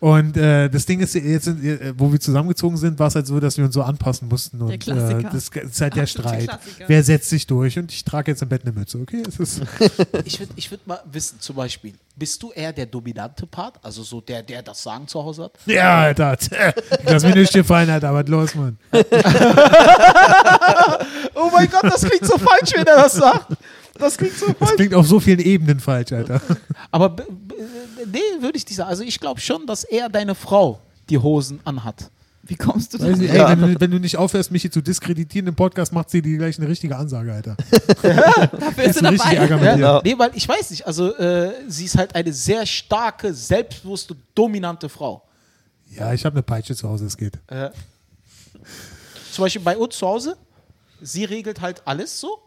Und 0.00 0.36
äh, 0.36 0.68
das 0.68 0.86
Ding 0.86 1.00
ist, 1.00 1.14
jetzt, 1.14 1.44
sind, 1.44 1.64
äh, 1.64 1.92
wo 1.96 2.12
wir 2.12 2.20
zusammengezogen 2.20 2.76
sind, 2.76 2.98
war 2.98 3.08
es 3.08 3.14
halt 3.14 3.26
so, 3.26 3.40
dass 3.40 3.56
wir 3.56 3.64
uns 3.64 3.74
so 3.74 3.82
anpassen 3.82 4.28
mussten. 4.28 4.60
Und. 4.60 4.86
Äh, 4.86 5.22
das 5.22 5.48
ist 5.48 5.80
halt 5.80 5.96
der 5.96 6.02
Absolute 6.02 6.06
Streit. 6.06 6.58
Wer 6.86 7.02
setzt 7.02 7.30
sich 7.30 7.46
durch? 7.46 7.78
Und 7.78 7.90
ich 7.90 8.04
trage 8.04 8.30
jetzt 8.30 8.42
im 8.42 8.48
Bett 8.48 8.62
eine 8.64 8.72
Mütze, 8.72 8.98
okay? 8.98 9.22
Es 9.26 9.38
ist, 9.40 9.62
Ich 10.24 10.40
würde 10.40 10.52
ich 10.56 10.70
würd 10.70 10.86
mal 10.86 11.00
wissen, 11.10 11.40
zum 11.40 11.56
Beispiel, 11.56 11.94
bist 12.16 12.42
du 12.42 12.52
eher 12.52 12.72
der 12.72 12.86
dominante 12.86 13.46
Part? 13.46 13.76
Also 13.82 14.02
so 14.02 14.20
der, 14.20 14.42
der 14.42 14.62
das 14.62 14.82
Sagen 14.82 15.08
zu 15.08 15.22
Hause 15.24 15.44
hat? 15.44 15.52
ja, 15.66 16.00
Alter. 16.00 16.36
Lass 17.04 17.24
mich 17.24 17.34
nicht 17.34 17.52
gefallen, 17.52 17.88
Alter. 17.88 18.12
Was 18.12 18.28
los, 18.28 18.54
Mann? 18.54 18.76
Oh 21.34 21.50
mein 21.52 21.70
Gott, 21.70 21.84
das 21.84 22.02
klingt 22.04 22.26
so 22.26 22.36
falsch, 22.36 22.72
wenn 22.74 22.86
er 22.86 22.96
das 22.96 23.14
sagt. 23.14 23.56
Das 23.98 24.16
klingt 24.16 24.34
so 24.36 24.46
Das 24.58 24.74
klingt 24.76 24.94
auf 24.94 25.06
so 25.06 25.20
vielen 25.20 25.40
Ebenen 25.40 25.80
falsch, 25.80 26.12
Alter. 26.12 26.40
Aber 26.90 27.08
b- 27.10 27.22
nee, 28.06 28.18
würde 28.40 28.56
ich 28.58 28.64
nicht 28.66 28.76
sagen. 28.76 28.88
Also 28.90 29.02
ich 29.02 29.18
glaube 29.20 29.40
schon, 29.40 29.66
dass 29.66 29.84
eher 29.84 30.08
deine 30.08 30.34
Frau 30.34 30.80
die 31.10 31.18
Hosen 31.18 31.60
anhat. 31.64 32.10
Wie 32.44 32.56
kommst 32.56 32.94
du 32.94 32.98
da? 32.98 33.06
Weiß 33.10 33.18
nicht, 33.18 33.34
Ja. 33.34 33.50
ey, 33.50 33.60
wenn, 33.60 33.74
du, 33.74 33.80
wenn 33.80 33.90
du 33.90 33.98
nicht 33.98 34.16
aufhörst, 34.16 34.50
mich 34.50 34.62
hier 34.62 34.70
zu 34.70 34.80
diskreditieren 34.80 35.48
im 35.48 35.54
Podcast, 35.54 35.92
macht 35.92 36.08
sie 36.08 36.22
dir 36.22 36.38
gleich 36.38 36.58
eine 36.58 36.66
richtige 36.68 36.96
Ansage, 36.96 37.32
Alter. 37.34 37.56
Dafür 38.02 38.84
ist 38.84 38.96
Ist 38.96 39.02
du 39.02 39.08
richtig 39.08 39.18
dabei. 39.18 39.34
Ärger 39.34 39.56
mit 39.56 39.64
Ja, 39.64 40.00
dir. 40.00 40.00
Nee, 40.04 40.18
weil 40.18 40.30
ich 40.34 40.48
weiß 40.48 40.70
nicht, 40.70 40.86
also 40.86 41.14
äh, 41.16 41.52
sie 41.68 41.84
ist 41.84 41.98
halt 41.98 42.14
eine 42.14 42.32
sehr 42.32 42.64
starke, 42.64 43.34
selbstbewusste, 43.34 44.16
dominante 44.34 44.88
Frau. 44.88 45.22
Ja, 45.90 46.12
ich 46.14 46.24
habe 46.24 46.34
eine 46.36 46.42
Peitsche 46.42 46.74
zu 46.74 46.88
Hause, 46.88 47.04
es 47.06 47.16
geht. 47.16 47.38
Äh, 47.48 47.70
zum 49.32 49.44
Beispiel 49.44 49.62
bei 49.62 49.76
uns 49.76 49.96
zu 49.96 50.06
Hause, 50.06 50.36
sie 51.02 51.24
regelt 51.24 51.60
halt 51.60 51.82
alles 51.86 52.18
so, 52.18 52.38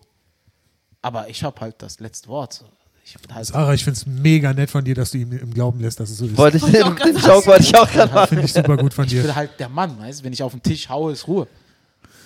aber 1.02 1.30
ich 1.30 1.44
habe 1.44 1.60
halt 1.62 1.76
das 1.80 2.00
letzte 2.00 2.28
Wort. 2.30 2.64
Ich 3.04 3.18
halt, 3.34 3.46
Sarah, 3.48 3.74
ich 3.74 3.84
finde 3.84 3.98
es 4.00 4.06
mega 4.06 4.54
nett 4.54 4.70
von 4.70 4.86
dir, 4.86 4.96
dass 4.96 5.12
du 5.12 5.18
ihm 5.18 5.32
im 5.34 5.54
Glauben 5.54 5.80
lässt, 5.82 6.00
dass 6.00 6.10
es 6.12 6.18
so 6.18 6.26
ist. 6.26 6.38
Wollte 6.38 6.58
ich, 6.58 6.64
Wollte 6.64 6.78
ich 6.78 6.84
auch 6.86 6.96
den, 6.96 7.14
den. 7.16 7.24
Joke 7.24 7.48
wollte 7.48 7.64
ich 7.64 7.76
auch 7.76 7.92
gerade 7.92 8.14
machen. 8.14 8.28
Finde 8.30 8.46
ich 8.46 8.54
super 8.54 8.78
gut 8.78 8.94
von 8.94 9.06
ich 9.06 9.12
dir. 9.12 9.24
bin 9.24 9.36
halt 9.36 9.60
der 9.60 9.70
Mann, 9.70 10.00
weißt 10.00 10.20
du, 10.22 10.24
wenn 10.24 10.34
ich 10.34 10.44
auf 10.44 10.52
den 10.54 10.62
Tisch 10.64 10.88
haue, 10.88 11.12
ist 11.12 11.28
Ruhe. 11.28 11.48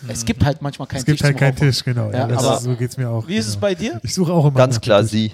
Es 0.08 0.25
gibt 0.25 0.44
halt 0.44 0.62
manchmal 0.62 0.88
keinen 0.88 1.00
Es 1.00 1.05
gibt 1.05 1.17
Tisch 1.20 1.25
halt 1.25 1.38
keinen. 1.38 1.55
Tisch, 1.55 1.84
genau. 1.84 2.12
Ja, 2.12 2.27
Ja, 2.27 2.38
aber- 2.38 2.58
ist, 2.58 2.63
so 2.63 2.75
geht 2.75 2.91
es 2.91 2.98
mir 2.98 3.10
auch. 3.10 3.27
Wie 3.27 3.38
ist 3.38 3.48
es 3.48 3.53
genau. 3.53 3.62
bei 3.62 3.75
dir? 3.75 4.00
Ich 4.03 4.13
suche 4.13 4.32
auch 4.34 4.46
immer. 4.46 4.58
Ganz 4.58 4.79
klar 4.82 5.01
Tisch. 5.01 5.12
sie. 5.12 5.34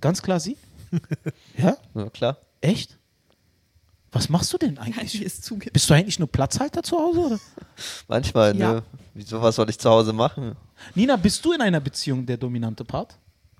Ganz 0.00 0.22
klar 0.22 0.40
sie? 0.40 0.56
Ja? 1.58 1.76
Ja, 1.94 2.08
klar. 2.10 2.36
Echt? 2.60 2.95
Was 4.16 4.28
machst 4.28 4.52
du 4.52 4.58
denn 4.58 4.78
eigentlich? 4.78 5.42
zugeben. 5.42 5.72
Bist 5.72 5.88
du 5.90 5.94
eigentlich 5.94 6.18
nur 6.18 6.28
Platzhalter 6.28 6.82
zu 6.82 6.96
Hause? 6.96 7.20
Oder? 7.20 7.40
Manchmal, 8.08 8.56
Ja. 8.56 8.72
ne? 8.74 8.82
Wieso, 9.14 9.40
was 9.40 9.56
soll 9.56 9.68
ich 9.70 9.78
zu 9.78 9.88
Hause 9.90 10.12
machen? 10.12 10.54
Nina, 10.94 11.16
bist 11.16 11.44
du 11.44 11.52
in 11.52 11.60
einer 11.60 11.80
Beziehung 11.80 12.24
der 12.26 12.36
dominante 12.36 12.84
Part? 12.84 13.16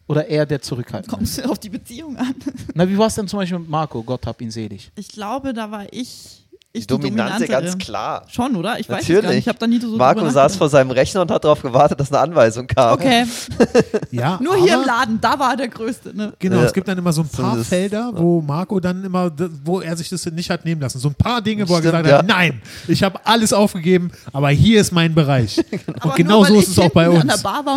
Oder 0.09 0.27
eher 0.29 0.47
der 0.47 0.61
zurückhaltende? 0.63 1.17
Kommst 1.17 1.39
du 1.39 1.51
auf 1.51 1.59
die 1.59 1.69
Beziehung 1.71 2.17
an? 2.17 2.35
Na, 2.75 2.89
wie 2.89 2.97
war 2.97 3.09
es 3.09 3.15
denn 3.17 3.27
zum 3.27 3.39
Beispiel 3.41 3.59
mit 3.59 3.69
Marco? 3.69 4.03
Gott 4.03 4.25
hab 4.27 4.41
ihn 4.41 4.51
selig. 4.51 4.91
Ich 4.95 5.09
glaube, 5.09 5.53
da 5.53 5.71
war 5.71 5.93
ich, 5.93 6.46
ich 6.77 6.87
Die 6.87 6.95
Dominante, 6.95 7.47
ganz 7.47 7.71
Dominantere. 7.73 7.79
klar. 7.79 8.23
Schon, 8.29 8.57
oder? 8.57 8.79
Ich 8.79 8.89
weiß 8.89 9.03
es 9.03 9.09
Natürlich. 9.09 9.23
gar 9.23 9.31
nicht. 9.31 9.39
Ich 9.41 9.49
habe 9.49 9.59
da 9.59 9.67
nie 9.67 9.81
so 9.81 9.97
Marco 9.97 10.29
saß 10.29 10.57
vor 10.57 10.69
seinem 10.69 10.91
Rechner 10.91 11.23
und 11.23 11.31
hat 11.31 11.45
darauf 11.45 11.63
gewartet, 11.63 11.99
dass 12.01 12.13
eine 12.13 12.21
Anweisung 12.21 12.67
kam. 12.67 12.95
Okay, 12.95 13.25
Ja, 14.11 14.39
nur 14.43 14.57
hier 14.57 14.75
im 14.75 14.85
Laden, 14.87 15.21
da 15.21 15.39
war 15.39 15.51
er 15.53 15.57
der 15.57 15.69
Größte. 15.69 16.17
Ne? 16.17 16.33
Genau, 16.39 16.57
Ja. 16.59 16.65
es 16.65 16.73
gibt 16.73 16.89
dann 16.89 16.99
immer 16.99 17.13
so 17.13 17.23
ein 17.23 17.29
paar 17.29 17.45
Zumindest, 17.45 17.69
Felder, 17.71 18.11
wo 18.15 18.41
Marco 18.41 18.81
dann 18.81 19.05
immer, 19.05 19.31
wo 19.65 19.81
er 19.81 19.97
sich 19.97 20.09
das 20.09 20.25
nicht 20.27 20.51
hat 20.51 20.65
nehmen 20.65 20.81
lassen. 20.81 20.99
So 20.99 21.09
ein 21.09 21.15
paar 21.15 21.43
Dinge, 21.43 21.69
wo 21.69 21.75
er 21.75 21.81
Stimmt, 21.81 21.93
gesagt 22.05 22.09
ja. 22.09 22.19
hat, 22.19 22.27
nein, 22.27 22.61
ich 22.89 23.03
habe 23.03 23.19
alles 23.25 23.53
aufgegeben, 23.53 24.11
aber 24.33 24.51
hier 24.51 24.81
ist 24.81 24.93
mein 24.93 25.15
Bereich. 25.15 25.61
Aber 26.01 26.11
Und 26.11 26.17
genau 26.17 26.45
so 26.45 26.59
ist 26.59 26.69
es 26.69 26.79
auch 26.79 26.91
bei 26.91 27.09
uns. 27.09 27.25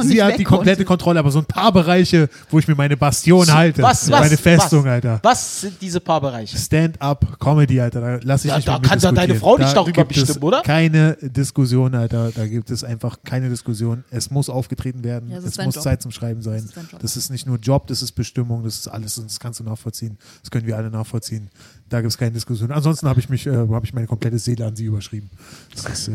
Sie 0.03 0.21
hat 0.21 0.37
die 0.37 0.43
komplette 0.43 0.83
konnte. 0.85 0.99
Kontrolle, 0.99 1.19
aber 1.19 1.31
so 1.31 1.39
ein 1.39 1.45
paar 1.45 1.71
Bereiche, 1.71 2.29
wo 2.49 2.59
ich 2.59 2.67
mir 2.67 2.75
meine 2.75 2.97
Bastion 2.97 3.51
halte. 3.53 3.81
Was, 3.81 4.09
was, 4.11 4.19
meine 4.21 4.37
Festung, 4.37 4.83
was, 4.83 4.91
Alter. 4.91 5.19
Was 5.23 5.61
sind 5.61 5.75
diese 5.81 5.99
paar 5.99 6.19
Bereiche? 6.19 6.57
Stand-up-Comedy, 6.57 7.79
Alter. 7.79 8.01
Da 8.01 8.19
lass 8.23 8.43
ich 8.45 8.49
Ja, 8.51 8.57
nicht 8.57 8.67
da 8.67 8.79
kann 8.89 8.99
ja 8.99 9.11
deine. 9.11 9.35
Frau 9.35 9.57
nicht 9.57 9.69
Da 9.69 9.73
darüber 9.73 10.03
gibt 10.03 10.17
es 10.17 10.25
bestimmen, 10.25 10.43
oder? 10.43 10.61
Keine 10.61 11.17
Diskussion, 11.21 11.95
Alter. 11.95 12.31
Da 12.31 12.47
gibt 12.47 12.69
es 12.71 12.83
einfach 12.83 13.19
keine 13.23 13.49
Diskussion. 13.49 14.03
Es 14.09 14.31
muss 14.31 14.49
aufgetreten 14.49 15.03
werden. 15.03 15.29
Ja, 15.29 15.37
es 15.37 15.57
muss 15.57 15.75
Job. 15.75 15.83
Zeit 15.83 16.01
zum 16.01 16.11
Schreiben 16.11 16.41
sein. 16.41 16.67
Das 16.75 16.83
ist. 16.83 17.03
Das 17.03 17.17
ist 17.17 17.29
nicht 17.29 17.47
nur 17.47 17.57
Job, 17.57 17.87
das 17.87 18.01
ist 18.01 18.11
Bestimmung, 18.13 18.63
das 18.63 18.79
ist 18.79 18.87
alles. 18.87 19.17
und 19.17 19.29
Das 19.29 19.39
kannst 19.39 19.59
du 19.59 19.63
nachvollziehen. 19.63 20.17
Das 20.41 20.51
können 20.51 20.67
wir 20.67 20.77
alle 20.77 20.89
nachvollziehen. 20.89 21.49
Da 21.89 22.01
gibt 22.01 22.11
es 22.11 22.17
keine 22.17 22.31
Diskussion. 22.31 22.71
Ansonsten 22.71 23.07
habe 23.07 23.19
ich 23.19 23.29
mich, 23.29 23.47
äh, 23.47 23.51
habe 23.55 23.85
ich 23.85 23.93
meine 23.93 24.07
komplette 24.07 24.39
Seele 24.39 24.65
an 24.65 24.75
sie 24.75 24.85
überschrieben. 24.85 25.29
Das 25.75 25.85
ist, 25.85 26.07
äh, 26.09 26.11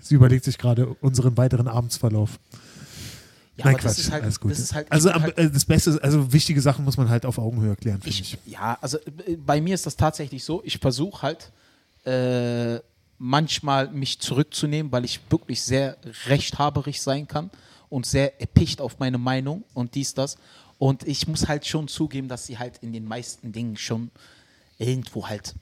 sie 0.00 0.14
überlegt 0.14 0.44
sich 0.44 0.58
gerade 0.58 0.86
unseren 1.00 1.36
weiteren 1.36 1.68
Abendsverlauf. 1.68 2.38
Ja, 3.56 3.66
Nein, 3.66 3.74
aber 3.74 3.82
das 3.84 3.94
Quatsch, 3.94 4.04
ist 4.06 4.12
halt, 4.12 4.22
alles 4.24 4.40
gut. 4.40 4.50
Das 4.50 4.58
ist 4.58 4.74
halt, 4.74 4.90
also 4.90 5.12
halt, 5.12 5.38
äh, 5.38 5.48
das 5.48 5.64
Beste, 5.64 5.98
also 6.02 6.32
wichtige 6.32 6.60
Sachen 6.60 6.84
muss 6.84 6.96
man 6.96 7.08
halt 7.08 7.24
auf 7.24 7.38
Augenhöhe 7.38 7.76
klären, 7.76 8.00
finde 8.00 8.10
ich. 8.10 8.38
ich, 8.44 8.52
ja, 8.52 8.76
also 8.80 8.98
äh, 8.98 9.36
bei 9.36 9.60
mir 9.60 9.74
ist 9.74 9.86
das 9.86 9.94
tatsächlich 9.96 10.44
so, 10.44 10.60
ich 10.64 10.78
versuche 10.78 11.22
halt 11.22 11.52
äh, 12.04 12.80
manchmal 13.18 13.88
mich 13.88 14.20
zurückzunehmen, 14.20 14.92
weil 14.92 15.04
ich 15.04 15.20
wirklich 15.30 15.62
sehr 15.62 15.96
rechthaberig 16.26 17.00
sein 17.00 17.26
kann 17.26 17.50
und 17.88 18.06
sehr 18.06 18.40
erpicht 18.40 18.80
auf 18.80 18.98
meine 18.98 19.18
Meinung 19.18 19.64
und 19.72 19.94
dies, 19.94 20.14
das. 20.14 20.36
Und 20.78 21.06
ich 21.06 21.26
muss 21.28 21.48
halt 21.48 21.66
schon 21.66 21.88
zugeben, 21.88 22.28
dass 22.28 22.46
sie 22.46 22.58
halt 22.58 22.78
in 22.78 22.92
den 22.92 23.06
meisten 23.06 23.52
Dingen 23.52 23.76
schon 23.76 24.10
irgendwo 24.78 25.28
halt 25.28 25.54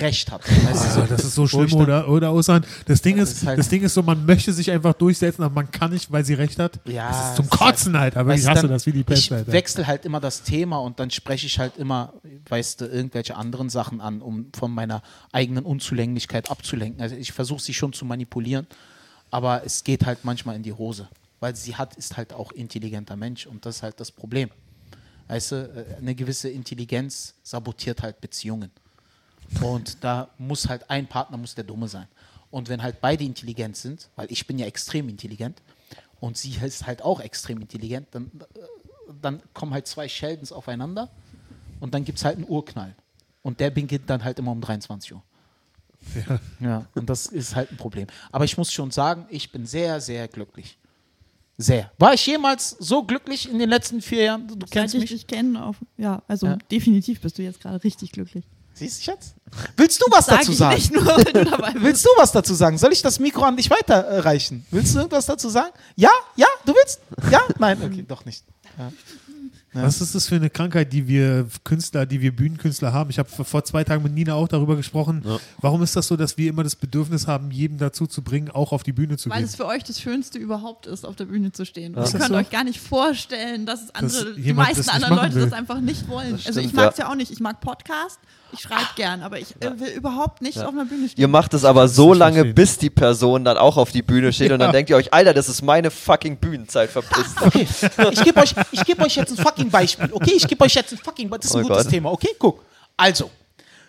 recht 0.00 0.30
hat. 0.30 0.42
Weißt 0.48 0.84
du, 0.96 1.00
so. 1.00 1.06
Das 1.06 1.24
ist 1.24 1.34
so 1.34 1.46
schlimm, 1.46 1.72
oder, 1.74 2.08
oder 2.08 2.32
Osan? 2.32 2.64
Das 2.86 3.02
Ding 3.02 3.18
ist, 3.18 3.32
ist 3.32 3.46
halt- 3.46 3.58
das 3.58 3.68
Ding 3.68 3.82
ist 3.82 3.92
so, 3.94 4.02
man 4.02 4.24
möchte 4.24 4.52
sich 4.52 4.70
einfach 4.70 4.94
durchsetzen, 4.94 5.42
aber 5.42 5.54
man 5.54 5.70
kann 5.70 5.92
nicht, 5.92 6.10
weil 6.10 6.24
sie 6.24 6.34
recht 6.34 6.58
hat. 6.58 6.80
Ja, 6.86 7.08
das 7.10 7.28
ist 7.30 7.36
zum 7.36 7.44
ist 7.44 7.50
Kotzen 7.50 7.98
halt, 7.98 8.16
aber 8.16 8.34
ich 8.34 8.46
hasse 8.46 8.62
dann- 8.62 8.70
das 8.70 8.86
wie 8.86 8.92
die 8.92 9.02
Pest, 9.04 9.24
Ich 9.24 9.32
Alter. 9.32 9.52
wechsle 9.52 9.86
halt 9.86 10.04
immer 10.06 10.20
das 10.20 10.42
Thema 10.42 10.78
und 10.78 10.98
dann 10.98 11.10
spreche 11.10 11.46
ich 11.46 11.58
halt 11.58 11.76
immer, 11.76 12.14
weißt 12.48 12.80
du, 12.80 12.86
irgendwelche 12.86 13.36
anderen 13.36 13.68
Sachen 13.68 14.00
an, 14.00 14.22
um 14.22 14.46
von 14.56 14.70
meiner 14.72 15.02
eigenen 15.32 15.64
Unzulänglichkeit 15.64 16.50
abzulenken. 16.50 17.00
Also 17.02 17.16
ich 17.16 17.32
versuche 17.32 17.60
sie 17.62 17.74
schon 17.74 17.92
zu 17.92 18.04
manipulieren, 18.06 18.66
aber 19.30 19.62
es 19.64 19.84
geht 19.84 20.06
halt 20.06 20.20
manchmal 20.24 20.56
in 20.56 20.62
die 20.62 20.72
Hose, 20.72 21.08
weil 21.40 21.54
sie 21.54 21.76
hat, 21.76 21.96
ist 21.96 22.16
halt 22.16 22.32
auch 22.32 22.50
intelligenter 22.52 23.16
Mensch 23.16 23.46
und 23.46 23.66
das 23.66 23.76
ist 23.76 23.82
halt 23.82 24.00
das 24.00 24.10
Problem. 24.10 24.48
Weißt 25.28 25.52
du, 25.52 25.56
äh, 25.56 25.96
eine 25.98 26.14
gewisse 26.14 26.48
Intelligenz 26.48 27.34
sabotiert 27.42 28.02
halt 28.02 28.20
Beziehungen. 28.20 28.70
Und 29.62 30.02
da 30.02 30.28
muss 30.38 30.68
halt 30.68 30.88
ein 30.90 31.06
Partner 31.06 31.36
muss 31.36 31.54
der 31.54 31.64
Dumme 31.64 31.88
sein. 31.88 32.06
Und 32.50 32.68
wenn 32.68 32.82
halt 32.82 33.00
beide 33.00 33.24
intelligent 33.24 33.76
sind, 33.76 34.08
weil 34.16 34.30
ich 34.30 34.46
bin 34.46 34.58
ja 34.58 34.66
extrem 34.66 35.08
intelligent 35.08 35.60
und 36.20 36.36
sie 36.36 36.54
ist 36.62 36.86
halt 36.86 37.02
auch 37.02 37.20
extrem 37.20 37.60
intelligent, 37.60 38.08
dann, 38.12 38.30
dann 39.20 39.42
kommen 39.52 39.72
halt 39.72 39.86
zwei 39.86 40.08
Sheldons 40.08 40.52
aufeinander 40.52 41.10
und 41.80 41.94
dann 41.94 42.04
gibt 42.04 42.18
es 42.18 42.24
halt 42.24 42.36
einen 42.36 42.48
Urknall. 42.48 42.94
Und 43.42 43.60
der 43.60 43.70
beginnt 43.70 44.08
dann 44.10 44.24
halt 44.24 44.38
immer 44.38 44.50
um 44.52 44.60
23 44.60 45.12
Uhr. 45.14 45.22
Ja. 46.28 46.40
Ja, 46.60 46.86
und 46.94 47.08
das 47.08 47.26
ist 47.26 47.54
halt 47.56 47.70
ein 47.72 47.76
Problem. 47.76 48.06
Aber 48.32 48.44
ich 48.44 48.56
muss 48.56 48.72
schon 48.72 48.90
sagen, 48.90 49.26
ich 49.28 49.50
bin 49.50 49.66
sehr, 49.66 50.00
sehr 50.00 50.28
glücklich. 50.28 50.78
Sehr. 51.58 51.90
War 51.98 52.12
ich 52.14 52.26
jemals 52.26 52.70
so 52.70 53.02
glücklich 53.02 53.48
in 53.50 53.58
den 53.58 53.68
letzten 53.70 54.02
vier 54.02 54.24
Jahren? 54.24 54.46
Du 54.46 54.54
Seit 54.60 54.70
kennst 54.70 54.94
ich 54.94 55.00
mich. 55.00 55.10
dich 55.10 55.26
kenne, 55.26 55.72
ja, 55.96 56.22
also 56.28 56.46
Ja. 56.48 56.56
definitiv 56.70 57.20
bist 57.20 57.38
du 57.38 57.42
jetzt 57.42 57.60
gerade 57.60 57.82
richtig 57.82 58.12
glücklich. 58.12 58.44
Siehst 58.78 59.00
du, 59.00 59.04
Schatz? 59.04 59.34
Willst 59.76 60.00
du 60.02 60.04
was 60.10 60.26
Sag 60.26 60.40
dazu 60.40 60.52
ich 60.52 60.58
sagen? 60.58 60.74
nicht 60.74 60.92
nur, 60.92 61.06
weil 61.06 61.24
du 61.24 61.44
dabei 61.44 61.72
bist. 61.72 61.82
Willst 61.84 62.04
du 62.04 62.08
was 62.18 62.30
dazu 62.32 62.52
sagen? 62.54 62.76
Soll 62.76 62.92
ich 62.92 63.00
das 63.00 63.18
Mikro 63.18 63.42
an 63.42 63.56
dich 63.56 63.70
weiterreichen? 63.70 64.66
Willst 64.70 64.94
du 64.94 64.98
irgendwas 64.98 65.24
dazu 65.26 65.48
sagen? 65.48 65.72
Ja? 65.94 66.10
Ja? 66.36 66.46
Du 66.66 66.74
willst? 66.74 67.00
Ja? 67.30 67.40
Nein? 67.58 67.80
Okay, 67.82 68.04
doch 68.06 68.24
nicht. 68.26 68.44
Ja. 68.78 68.92
Was 69.82 70.00
ist 70.00 70.14
das 70.14 70.26
für 70.26 70.36
eine 70.36 70.48
Krankheit, 70.48 70.90
die 70.92 71.06
wir 71.06 71.46
Künstler, 71.64 72.06
die 72.06 72.20
wir 72.22 72.34
Bühnenkünstler 72.34 72.92
haben? 72.94 73.10
Ich 73.10 73.18
habe 73.18 73.28
vor- 73.28 73.62
zwei 73.64 73.84
Tagen 73.84 74.02
mit 74.02 74.14
Nina 74.14 74.32
auch 74.34 74.48
darüber 74.48 74.74
gesprochen. 74.74 75.22
Warum 75.58 75.82
ist 75.82 75.94
das 75.96 76.06
so, 76.06 76.16
dass 76.16 76.38
wir 76.38 76.48
immer 76.48 76.62
das 76.64 76.76
Bedürfnis 76.76 77.26
haben, 77.26 77.50
jeden 77.50 77.76
dazu 77.76 78.06
zu 78.06 78.22
bringen, 78.22 78.50
auch 78.50 78.72
auf 78.72 78.82
die 78.84 78.92
Bühne 78.92 79.18
zu 79.18 79.28
Weil 79.28 79.38
gehen? 79.38 79.46
es 79.46 79.54
für 79.54 79.66
euch 79.66 79.84
das 79.84 80.00
Schönste 80.00 80.38
überhaupt 80.38 80.86
ist, 80.86 81.04
auf 81.04 81.14
der 81.16 81.26
Bühne 81.26 81.52
zu 81.52 81.66
stehen. 81.66 81.94
Ist 81.94 82.14
ihr 82.14 82.20
könnt 82.20 82.30
so? 82.30 82.36
euch 82.36 82.48
gar 82.50 82.64
nicht 82.64 82.80
vorstellen, 82.80 83.66
dass 83.66 83.82
es 83.84 83.94
andere, 83.94 84.34
die 84.34 84.42
jemand 84.42 84.68
meisten 84.68 84.88
anderen 84.88 85.16
Leute 85.16 85.34
will. 85.34 85.44
das 85.44 85.52
einfach 85.52 85.80
nicht 85.80 86.08
wollen. 86.08 86.34
also 86.34 86.48
ich 86.60 86.68
stimmt, 86.68 86.74
mag 86.74 86.92
es 86.92 86.98
ja. 86.98 87.04
ja. 87.04 87.10
auch 87.10 87.16
nicht. 87.16 87.30
Ich 87.30 87.40
mag 87.40 87.60
Podcast, 87.60 88.18
ich 88.52 88.60
schreibe 88.60 88.86
gern, 88.96 89.22
aber 89.22 89.38
ich 89.38 89.54
äh, 89.60 89.78
will 89.78 89.88
überhaupt 89.88 90.40
nicht 90.42 90.58
auf 90.58 90.68
einer 90.72 90.84
Bühne 90.84 91.08
stehen. 91.08 91.20
Ihr 91.20 91.28
macht 91.28 91.52
es 91.54 91.64
aber 91.64 91.88
so 91.88 92.14
lange, 92.14 92.36
verstehen. 92.36 92.54
bis 92.54 92.78
die 92.78 92.90
Person 92.90 93.44
dann 93.44 93.56
auch 93.58 93.76
auf 93.76 93.90
die 93.92 94.02
Bühne 94.02 94.32
steht 94.32 94.52
und 94.52 94.58
dann 94.60 94.68
Ja. 94.68 94.72
denkt 94.72 94.90
ihr 94.90 94.96
euch, 94.96 95.12
Alter, 95.12 95.34
das 95.34 95.48
ist 95.48 95.62
meine 95.62 95.90
fucking 95.90 96.36
Bühnenzeit, 96.38 96.90
verpisst. 96.90 97.40
Okay, 97.42 97.66
ich 98.12 98.22
gebe 98.24 98.40
euch, 98.40 98.54
ich 98.72 98.84
geb 98.84 99.00
euch 99.00 99.16
jetzt 99.16 99.30
ein 99.38 99.44
fucking 99.44 99.70
Beispiel. 99.70 100.08
Okay, 100.12 100.32
ich 100.36 100.46
gebe 100.46 100.64
euch 100.64 100.74
jetzt 100.74 100.92
ein 100.92 100.98
fucking 100.98 101.28
Beispiel. 101.28 101.40
Das 101.42 101.50
ist 101.50 101.56
ein 101.56 101.64
Oh 101.64 101.68
gutes 101.68 101.84
Gott. 101.84 101.90
Thema. 101.92 102.12
Okay, 102.12 102.30
guck. 102.38 102.64
Also, 102.96 103.30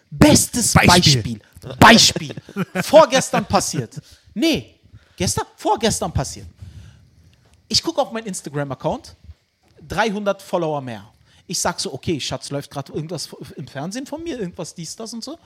bestes 0.09 0.73
Beispiel. 0.73 1.39
Beispiel. 1.39 1.41
Beispiel. 1.79 2.35
Vorgestern 2.83 3.45
passiert. 3.45 3.95
Nee, 4.33 4.75
gestern? 5.15 5.45
Vorgestern 5.55 6.11
passiert. 6.11 6.47
Ich 7.67 7.81
gucke 7.83 8.01
auf 8.01 8.11
meinen 8.11 8.27
Instagram-Account, 8.27 9.15
300 9.87 10.41
Follower 10.41 10.81
mehr. 10.81 11.03
Ich 11.47 11.59
sag 11.59 11.79
so, 11.79 11.93
okay, 11.93 12.19
Schatz, 12.19 12.49
läuft 12.51 12.69
gerade 12.69 12.93
irgendwas 12.93 13.29
im 13.55 13.67
Fernsehen 13.67 14.05
von 14.05 14.21
mir, 14.23 14.39
irgendwas 14.39 14.75
dies, 14.75 14.95
das 14.95 15.13
und 15.13 15.23
so. 15.23 15.37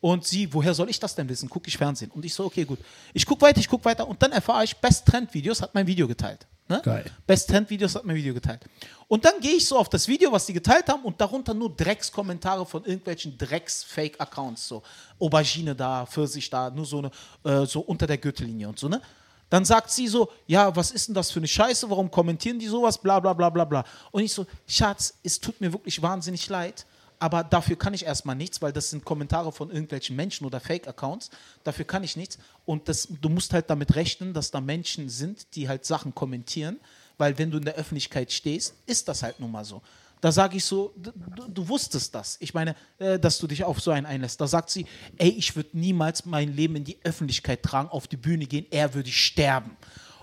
Und 0.00 0.24
sie, 0.24 0.52
woher 0.54 0.74
soll 0.74 0.88
ich 0.88 1.00
das 1.00 1.14
denn 1.14 1.28
wissen? 1.28 1.48
Gucke 1.48 1.68
ich 1.68 1.76
Fernsehen. 1.76 2.10
Und 2.12 2.24
ich 2.24 2.32
so, 2.32 2.44
okay, 2.44 2.64
gut. 2.64 2.78
Ich 3.12 3.26
gucke 3.26 3.42
weiter, 3.42 3.58
ich 3.58 3.68
gucke 3.68 3.84
weiter. 3.84 4.06
Und 4.06 4.22
dann 4.22 4.30
erfahre 4.30 4.62
ich, 4.62 4.76
Best 4.76 5.06
Trend 5.06 5.34
Videos 5.34 5.60
hat 5.60 5.74
mein 5.74 5.86
Video 5.86 6.06
geteilt. 6.06 6.46
Ne? 6.68 6.80
Geil. 6.84 7.10
Best 7.26 7.48
Trend 7.48 7.68
Videos 7.70 7.94
hat 7.96 8.04
mein 8.04 8.14
Video 8.14 8.34
geteilt. 8.34 8.60
Und 9.08 9.24
dann 9.24 9.40
gehe 9.40 9.56
ich 9.56 9.66
so 9.66 9.76
auf 9.76 9.88
das 9.88 10.06
Video, 10.06 10.30
was 10.30 10.46
die 10.46 10.52
geteilt 10.52 10.88
haben, 10.88 11.02
und 11.02 11.20
darunter 11.20 11.54
nur 11.54 11.74
Dreckskommentare 11.74 12.64
von 12.66 12.84
irgendwelchen 12.84 13.36
Drecks-Fake-Accounts. 13.38 14.68
So 14.68 14.82
Aubergine 15.18 15.74
da, 15.74 16.06
Pfirsich 16.06 16.48
da, 16.48 16.70
nur 16.70 16.84
so, 16.84 16.98
eine, 16.98 17.10
äh, 17.42 17.66
so 17.66 17.80
unter 17.80 18.06
der 18.06 18.18
Gürtellinie 18.18 18.68
und 18.68 18.78
so, 18.78 18.88
ne? 18.88 19.00
Dann 19.50 19.64
sagt 19.64 19.90
sie 19.90 20.08
so, 20.08 20.30
ja, 20.46 20.74
was 20.76 20.90
ist 20.90 21.08
denn 21.08 21.14
das 21.14 21.30
für 21.30 21.40
eine 21.40 21.48
Scheiße? 21.48 21.88
Warum 21.88 22.10
kommentieren 22.10 22.58
die 22.58 22.66
sowas? 22.66 22.98
Bla 22.98 23.18
bla 23.20 23.32
bla 23.32 23.48
bla 23.50 23.64
bla. 23.64 23.84
Und 24.10 24.22
ich 24.22 24.32
so, 24.32 24.46
Schatz, 24.66 25.14
es 25.22 25.40
tut 25.40 25.60
mir 25.60 25.72
wirklich 25.72 26.02
wahnsinnig 26.02 26.48
leid, 26.48 26.84
aber 27.18 27.42
dafür 27.42 27.76
kann 27.76 27.94
ich 27.94 28.04
erstmal 28.04 28.36
nichts, 28.36 28.62
weil 28.62 28.72
das 28.72 28.90
sind 28.90 29.04
Kommentare 29.04 29.50
von 29.50 29.70
irgendwelchen 29.70 30.14
Menschen 30.14 30.46
oder 30.46 30.60
Fake-Accounts. 30.60 31.30
Dafür 31.64 31.84
kann 31.84 32.04
ich 32.04 32.16
nichts. 32.16 32.38
Und 32.64 32.88
das, 32.88 33.08
du 33.08 33.28
musst 33.28 33.52
halt 33.52 33.70
damit 33.70 33.96
rechnen, 33.96 34.34
dass 34.34 34.50
da 34.50 34.60
Menschen 34.60 35.08
sind, 35.08 35.54
die 35.56 35.68
halt 35.68 35.84
Sachen 35.84 36.14
kommentieren, 36.14 36.78
weil 37.16 37.36
wenn 37.38 37.50
du 37.50 37.58
in 37.58 37.64
der 37.64 37.74
Öffentlichkeit 37.74 38.30
stehst, 38.30 38.74
ist 38.86 39.08
das 39.08 39.22
halt 39.22 39.40
nun 39.40 39.50
mal 39.50 39.64
so. 39.64 39.82
Da 40.20 40.32
sage 40.32 40.56
ich 40.56 40.64
so, 40.64 40.92
du, 40.96 41.12
du, 41.48 41.68
wusstest 41.68 42.14
das. 42.14 42.36
Ich 42.40 42.54
meine, 42.54 42.74
äh, 42.98 43.18
dass 43.18 43.38
du 43.38 43.46
dich 43.46 43.64
auf 43.64 43.80
so 43.80 43.90
einen 43.90 44.06
einlässt. 44.06 44.40
Da 44.40 44.46
sagt 44.46 44.70
sie, 44.70 44.86
ey, 45.16 45.28
ich 45.28 45.54
würde 45.54 45.70
niemals 45.72 46.24
mein 46.24 46.54
Leben 46.54 46.76
in 46.76 46.84
die 46.84 46.98
Öffentlichkeit 47.04 47.62
tragen, 47.62 47.88
auf 47.88 48.08
die 48.08 48.16
Bühne 48.16 48.46
gehen, 48.46 48.66
er 48.70 48.94
würde 48.94 49.10
sterben. 49.10 49.76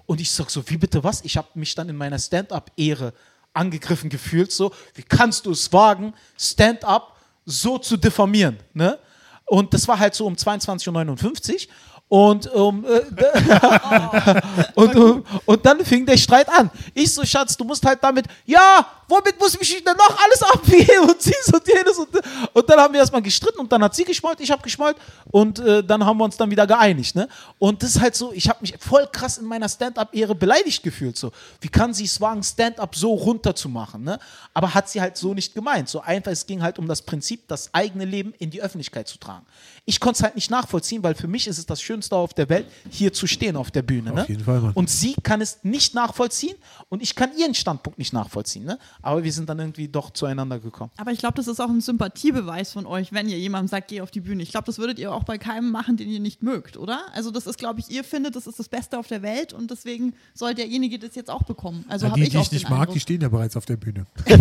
Und 0.05 0.21
ich 0.21 0.31
sag 0.31 0.49
so, 0.49 0.67
wie 0.69 0.77
bitte 0.77 1.03
was? 1.03 1.23
Ich 1.23 1.37
habe 1.37 1.47
mich 1.55 1.73
dann 1.75 1.89
in 1.89 1.95
meiner 1.95 2.19
Stand-up-Ehre 2.19 3.13
angegriffen 3.53 4.09
gefühlt, 4.09 4.51
so, 4.51 4.73
wie 4.93 5.03
kannst 5.03 5.45
du 5.45 5.51
es 5.51 5.71
wagen, 5.71 6.13
Stand-up 6.37 7.17
so 7.45 7.77
zu 7.77 7.97
diffamieren, 7.97 8.57
ne? 8.73 8.99
Und 9.47 9.73
das 9.75 9.87
war 9.87 9.99
halt 9.99 10.15
so 10.15 10.25
um 10.25 10.33
22.59 10.33 11.53
Uhr 11.53 11.73
und, 12.07 12.47
um, 12.53 12.85
äh, 12.85 13.01
und, 14.75 14.95
um, 14.95 15.25
und 15.45 15.65
dann 15.65 15.83
fing 15.83 16.05
der 16.05 16.17
Streit 16.17 16.47
an. 16.49 16.69
Ich 16.93 17.11
so, 17.13 17.25
Schatz, 17.25 17.57
du 17.57 17.63
musst 17.63 17.83
halt 17.83 18.03
damit, 18.03 18.25
ja, 18.45 18.85
womit 19.07 19.39
muss 19.39 19.53
ich 19.55 19.59
mich 19.59 19.83
denn 19.83 19.97
noch 19.97 20.23
alles 20.23 20.43
abwählen 20.43 21.09
und 21.09 21.25
dies 21.25 21.51
und 21.51 21.67
jenes. 21.67 21.97
Und, 21.97 22.09
und 22.53 22.69
dann 22.69 22.79
haben 22.79 22.93
wir 22.93 22.99
erstmal 22.99 23.23
gestritten 23.23 23.59
und 23.59 23.71
dann 23.71 23.83
hat 23.83 23.95
sie 23.95 24.03
geschmollt, 24.03 24.39
ich 24.39 24.51
habe 24.51 24.61
geschmollt 24.61 24.97
und 25.31 25.57
äh, 25.59 25.83
dann 25.83 26.05
haben 26.05 26.17
wir 26.17 26.25
uns 26.25 26.37
dann 26.37 26.51
wieder 26.51 26.67
geeinigt. 26.67 27.15
Ne? 27.15 27.27
Und 27.57 27.81
das 27.81 27.95
ist 27.95 28.01
halt 28.01 28.15
so, 28.15 28.31
ich 28.33 28.49
habe 28.49 28.59
mich 28.61 28.75
voll 28.79 29.07
krass 29.11 29.39
in 29.39 29.45
meiner 29.45 29.67
Stand-Up-Ehre 29.67 30.35
beleidigt 30.35 30.83
gefühlt. 30.83 31.17
So. 31.17 31.31
Wie 31.59 31.69
kann 31.69 31.93
sie 31.93 32.05
es 32.05 32.21
wagen, 32.21 32.43
Stand-Up 32.43 32.95
so 32.95 33.13
runterzumachen? 33.13 34.03
Ne? 34.03 34.19
Aber 34.53 34.73
hat 34.75 34.89
sie 34.89 35.01
halt 35.01 35.17
so 35.17 35.33
nicht 35.33 35.55
gemeint. 35.55 35.89
So 35.89 36.01
einfach, 36.01 36.31
es 36.31 36.45
ging 36.45 36.61
halt 36.61 36.77
um 36.77 36.87
das 36.87 37.01
Prinzip, 37.01 37.47
das 37.47 37.73
eigene 37.73 38.05
Leben 38.05 38.33
in 38.37 38.51
die 38.51 38.61
Öffentlichkeit 38.61 39.07
zu 39.07 39.17
tragen. 39.17 39.45
Ich 39.87 39.99
konnte 39.99 40.17
es 40.17 40.23
halt 40.23 40.33
nicht 40.35 40.49
nachvollziehen, 40.49 41.03
weil 41.03 41.13
für 41.13 41.27
mich 41.27 41.45
ist 41.47 41.59
es 41.59 41.65
das 41.67 41.79
Schönste 41.79 42.15
auf 42.15 42.33
der 42.33 42.49
Welt, 42.49 42.65
hier 42.89 43.13
zu 43.13 43.27
stehen 43.27 43.55
auf 43.55 43.69
der 43.69 43.83
Bühne. 43.83 44.11
Ne? 44.13 44.23
Auf 44.23 44.29
jeden 44.29 44.43
Fall, 44.43 44.59
Mann. 44.59 44.73
Und 44.73 44.89
sie 44.89 45.13
kann 45.21 45.41
es 45.41 45.59
nicht 45.63 45.93
nachvollziehen 45.93 46.55
und 46.89 47.03
ich 47.03 47.13
kann 47.15 47.29
ihren 47.37 47.53
Standpunkt 47.53 47.99
nicht 47.99 48.11
nachvollziehen. 48.11 48.63
Ne? 48.65 48.79
Aber 49.03 49.23
wir 49.23 49.31
sind 49.31 49.47
dann 49.47 49.59
irgendwie 49.59 49.87
doch 49.87 50.09
zueinander 50.09 50.59
gekommen. 50.59 50.91
Aber 50.97 51.11
ich 51.11 51.19
glaube, 51.19 51.35
das 51.35 51.47
ist 51.47 51.59
auch 51.59 51.69
ein 51.69 51.81
Sympathiebeweis 51.81 52.71
von 52.73 52.87
euch, 52.87 53.13
wenn 53.13 53.29
ihr 53.29 53.37
jemandem 53.37 53.67
sagt, 53.67 53.89
geh 53.89 54.01
auf 54.01 54.09
die 54.09 54.21
Bühne. 54.21 54.41
Ich 54.41 54.49
glaube, 54.49 54.65
das 54.65 54.79
würdet 54.79 54.97
ihr 54.97 55.13
auch 55.13 55.23
bei 55.23 55.37
keinem 55.37 55.69
machen, 55.69 55.97
den 55.97 56.09
ihr 56.09 56.19
nicht 56.19 56.41
mögt, 56.41 56.77
oder? 56.77 57.01
Also 57.13 57.29
das 57.29 57.45
ist, 57.45 57.59
glaube 57.59 57.79
ich, 57.79 57.91
ihr 57.91 58.03
findet, 58.03 58.35
das 58.35 58.47
ist 58.47 58.57
das 58.57 58.67
Beste 58.69 58.97
auf 58.97 59.05
der 59.07 59.21
Welt 59.21 59.53
und 59.53 59.69
deswegen 59.69 60.15
soll 60.33 60.55
derjenige 60.55 60.97
das 60.97 61.13
jetzt 61.13 61.29
auch 61.29 61.43
bekommen. 61.43 61.85
Also 61.89 62.07
Ja, 62.07 62.11
habe 62.11 62.21
ich 62.21 62.29
die 62.29 62.37
ich 62.39 62.51
nicht 62.51 62.69
mag, 62.69 62.79
Eindruck. 62.79 62.93
die 62.95 62.99
stehen 63.01 63.21
ja 63.21 63.29
bereits 63.29 63.55
auf 63.55 63.65
der 63.65 63.77
Bühne. 63.77 64.07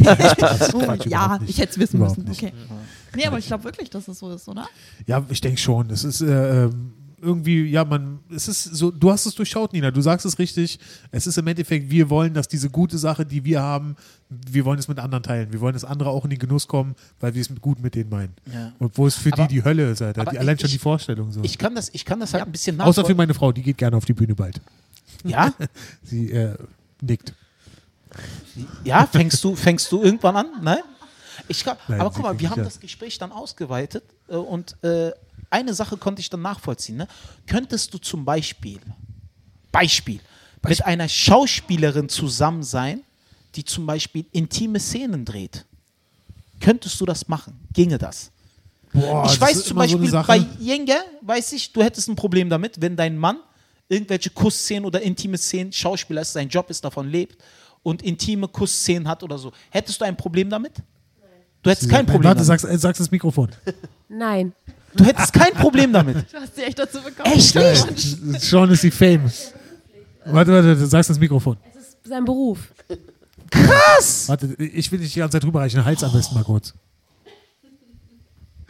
Oh, 0.74 0.80
ja, 1.06 1.38
ich 1.46 1.58
hätte 1.58 1.72
es 1.72 1.78
wissen 1.78 1.96
Überhaupt 1.98 2.18
müssen. 2.18 2.28
nicht. 2.30 2.42
Okay. 2.42 2.52
Nee, 3.16 3.26
aber 3.26 3.38
ich 3.38 3.46
glaube 3.46 3.64
wirklich, 3.64 3.90
dass 3.90 4.08
es 4.08 4.18
so 4.18 4.32
ist, 4.32 4.48
oder? 4.48 4.66
Ja, 5.06 5.24
ich 5.28 5.40
denke 5.40 5.58
schon. 5.60 5.90
Es 5.90 6.04
ist 6.04 6.20
äh, 6.20 6.64
ähm, 6.64 6.92
irgendwie, 7.22 7.64
ja, 7.64 7.84
man, 7.86 8.18
es 8.34 8.48
ist 8.48 8.64
so, 8.64 8.90
du 8.90 9.10
hast 9.10 9.24
es 9.24 9.34
durchschaut, 9.34 9.72
Nina, 9.72 9.90
du 9.90 10.02
sagst 10.02 10.26
es 10.26 10.38
richtig. 10.38 10.78
Es 11.10 11.26
ist 11.26 11.38
im 11.38 11.46
Endeffekt, 11.46 11.88
wir 11.90 12.10
wollen, 12.10 12.34
dass 12.34 12.48
diese 12.48 12.68
gute 12.68 12.98
Sache, 12.98 13.24
die 13.24 13.44
wir 13.44 13.62
haben, 13.62 13.96
wir 14.28 14.64
wollen 14.66 14.78
es 14.78 14.88
mit 14.88 14.98
anderen 14.98 15.22
teilen. 15.22 15.50
Wir 15.50 15.60
wollen, 15.60 15.72
dass 15.72 15.84
andere 15.84 16.10
auch 16.10 16.24
in 16.24 16.30
den 16.30 16.38
Genuss 16.38 16.68
kommen, 16.68 16.94
weil 17.20 17.34
wir 17.34 17.40
es 17.40 17.48
mit 17.48 17.62
gut 17.62 17.80
mit 17.80 17.94
denen 17.94 18.10
meinen. 18.10 18.34
Ja. 18.52 18.72
Und 18.78 18.98
wo 18.98 19.06
es 19.06 19.14
für 19.14 19.32
Aber- 19.32 19.46
die 19.46 19.54
die 19.54 19.64
Hölle 19.64 19.90
ist, 19.90 20.02
Alter. 20.02 20.24
Die, 20.26 20.38
allein 20.38 20.56
ich- 20.56 20.60
schon 20.60 20.70
die 20.70 20.78
Vorstellung 20.78 21.32
so. 21.32 21.40
Ich 21.42 21.56
kann 21.56 21.74
das, 21.74 21.88
ich 21.94 22.04
kann 22.04 22.20
das 22.20 22.34
halt 22.34 22.44
ein 22.44 22.52
bisschen 22.52 22.78
Außer 22.78 22.92
für 22.92 23.00
nachvollziehen. 23.00 23.16
meine 23.16 23.32
Frau, 23.34 23.52
die 23.52 23.62
geht 23.62 23.78
gerne 23.78 23.96
auf 23.96 24.04
die 24.04 24.12
Bühne 24.12 24.34
bald. 24.34 24.60
Ja? 25.24 25.54
Sie 26.02 26.30
äh, 26.30 26.56
nickt. 27.00 27.32
Ja, 28.84 29.06
fängst 29.06 29.42
du, 29.42 29.56
fängst 29.56 29.90
du 29.90 30.02
irgendwann 30.02 30.36
an? 30.36 30.46
Nein? 30.62 30.78
Ich 31.48 31.62
glaub, 31.62 31.78
Nein, 31.88 32.00
aber 32.00 32.10
guck 32.10 32.22
mal, 32.22 32.38
wir 32.38 32.50
haben 32.50 32.64
das 32.64 32.80
Gespräch 32.80 33.18
dann 33.18 33.32
ausgeweitet 33.32 34.04
äh, 34.28 34.36
und 34.36 34.76
äh, 34.82 35.12
eine 35.50 35.74
Sache 35.74 35.96
konnte 35.96 36.20
ich 36.20 36.30
dann 36.30 36.42
nachvollziehen. 36.42 36.96
Ne? 36.96 37.08
Könntest 37.46 37.92
du 37.94 37.98
zum 37.98 38.24
Beispiel, 38.24 38.80
Beispiel, 39.70 40.20
mit 40.66 40.84
einer 40.84 41.08
Schauspielerin 41.08 42.08
zusammen 42.08 42.62
sein, 42.62 43.02
die 43.54 43.64
zum 43.64 43.86
Beispiel 43.86 44.24
intime 44.32 44.80
Szenen 44.80 45.24
dreht? 45.24 45.64
Könntest 46.60 47.00
du 47.00 47.06
das 47.06 47.28
machen? 47.28 47.60
Ginge 47.72 47.98
das? 47.98 48.30
Boah, 48.92 49.24
ich 49.26 49.32
das 49.32 49.40
weiß 49.40 49.64
zum 49.64 49.68
so 49.68 49.74
Beispiel 49.74 50.08
Sache. 50.08 50.26
bei 50.26 50.46
Jenge, 50.60 50.96
weiß 51.20 51.52
ich, 51.52 51.72
du 51.72 51.82
hättest 51.82 52.08
ein 52.08 52.16
Problem 52.16 52.48
damit, 52.48 52.80
wenn 52.80 52.96
dein 52.96 53.18
Mann 53.18 53.38
irgendwelche 53.88 54.30
Kussszenen 54.30 54.84
oder 54.84 55.02
intime 55.02 55.36
Szenen, 55.36 55.72
Schauspieler 55.72 56.22
ist, 56.22 56.32
sein 56.32 56.48
Job 56.48 56.70
ist, 56.70 56.84
davon 56.84 57.08
lebt 57.08 57.42
und 57.82 58.02
intime 58.02 58.48
Kussszenen 58.48 59.06
hat 59.06 59.22
oder 59.22 59.36
so. 59.36 59.52
Hättest 59.70 60.00
du 60.00 60.04
ein 60.04 60.16
Problem 60.16 60.48
damit? 60.48 60.72
Du 61.64 61.70
hättest 61.70 61.90
kein 61.90 62.06
Problem 62.06 62.24
Warte, 62.28 62.44
damit. 62.44 62.60
sag's, 62.60 62.64
äh, 62.64 62.78
sag's 62.78 63.00
ins 63.00 63.10
Mikrofon. 63.10 63.48
Nein. 64.08 64.52
Du 64.94 65.04
hättest 65.04 65.32
kein 65.32 65.52
Problem 65.54 65.92
damit. 65.92 66.16
Du 66.32 66.38
hast 66.38 66.54
sie 66.54 66.62
echt 66.62 66.78
dazu 66.78 67.00
bekommen. 67.02 67.32
Echt 67.34 67.54
nicht? 67.54 68.40
Sean 68.40 68.70
ist 68.70 68.82
die 68.82 68.90
famous. 68.90 69.52
Warte, 70.26 70.52
warte, 70.52 70.76
du 70.76 70.86
sagst 70.86 71.10
ins 71.10 71.18
Mikrofon. 71.18 71.56
Es 71.76 71.88
ist 71.88 71.96
sein 72.04 72.24
Beruf. 72.24 72.58
Krass! 73.50 74.28
Warte, 74.28 74.54
ich 74.58 74.90
will 74.92 74.98
dich 75.00 75.12
die 75.12 75.18
ganze 75.18 75.36
Zeit 75.38 75.44
rüberreichen. 75.44 75.80
Den 75.80 75.84
Hals 75.84 76.02
am 76.04 76.12
besten 76.12 76.34
mal 76.34 76.44
kurz. 76.44 76.74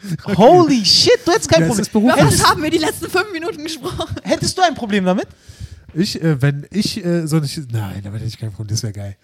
Holy 0.37 0.85
shit, 0.85 1.19
du 1.25 1.31
hättest 1.31 1.49
kein 1.49 1.61
Ja, 1.61 1.67
es 1.67 1.69
Problem. 1.69 1.81
ist 1.83 1.91
Beruf. 1.91 2.13
Über 2.13 2.17
was 2.17 2.25
Hättest, 2.33 2.49
haben 2.49 2.63
wir 2.63 2.69
die 2.69 2.77
letzten 2.77 3.09
fünf 3.09 3.31
Minuten 3.33 3.63
gesprochen? 3.63 4.15
hättest 4.23 4.57
du 4.57 4.61
ein 4.61 4.75
Problem 4.75 5.05
damit? 5.05 5.27
Ich, 5.93 6.21
äh, 6.21 6.41
wenn 6.41 6.67
ich 6.71 7.03
äh, 7.03 7.25
so 7.27 7.39
nicht. 7.39 7.71
Nein, 7.71 8.01
damit 8.03 8.19
hätte 8.19 8.27
ich 8.29 8.37
kein 8.37 8.51
Problem, 8.51 8.75
das 8.75 8.83
wäre 8.83 8.93
geil. 8.93 9.15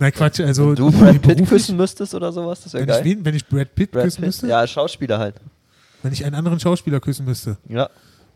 Nein, 0.00 0.12
Quatsch, 0.12 0.40
also. 0.40 0.74
Du 0.74 0.90
Brad 0.98 1.12
Pitt 1.12 1.22
beruflich- 1.22 1.48
küssen 1.48 1.76
müsstest 1.76 2.14
oder 2.14 2.32
sowas, 2.32 2.60
das 2.62 2.72
wäre 2.72 2.82
Wenn 2.86 2.88
ich, 2.88 2.94
geil. 2.96 3.04
wen, 3.04 3.24
wenn 3.24 3.34
ich 3.36 3.46
Brad 3.46 3.74
Pitt 3.74 3.92
Brad 3.92 4.02
küssen 4.04 4.16
Pitt. 4.16 4.26
müsste? 4.26 4.46
Ja, 4.48 4.66
Schauspieler 4.66 5.18
halt. 5.18 5.36
Wenn 6.02 6.12
ich 6.12 6.24
einen 6.24 6.34
anderen 6.34 6.58
Schauspieler 6.58 6.98
küssen 7.00 7.24
müsste. 7.26 7.56
Ja. 7.68 7.88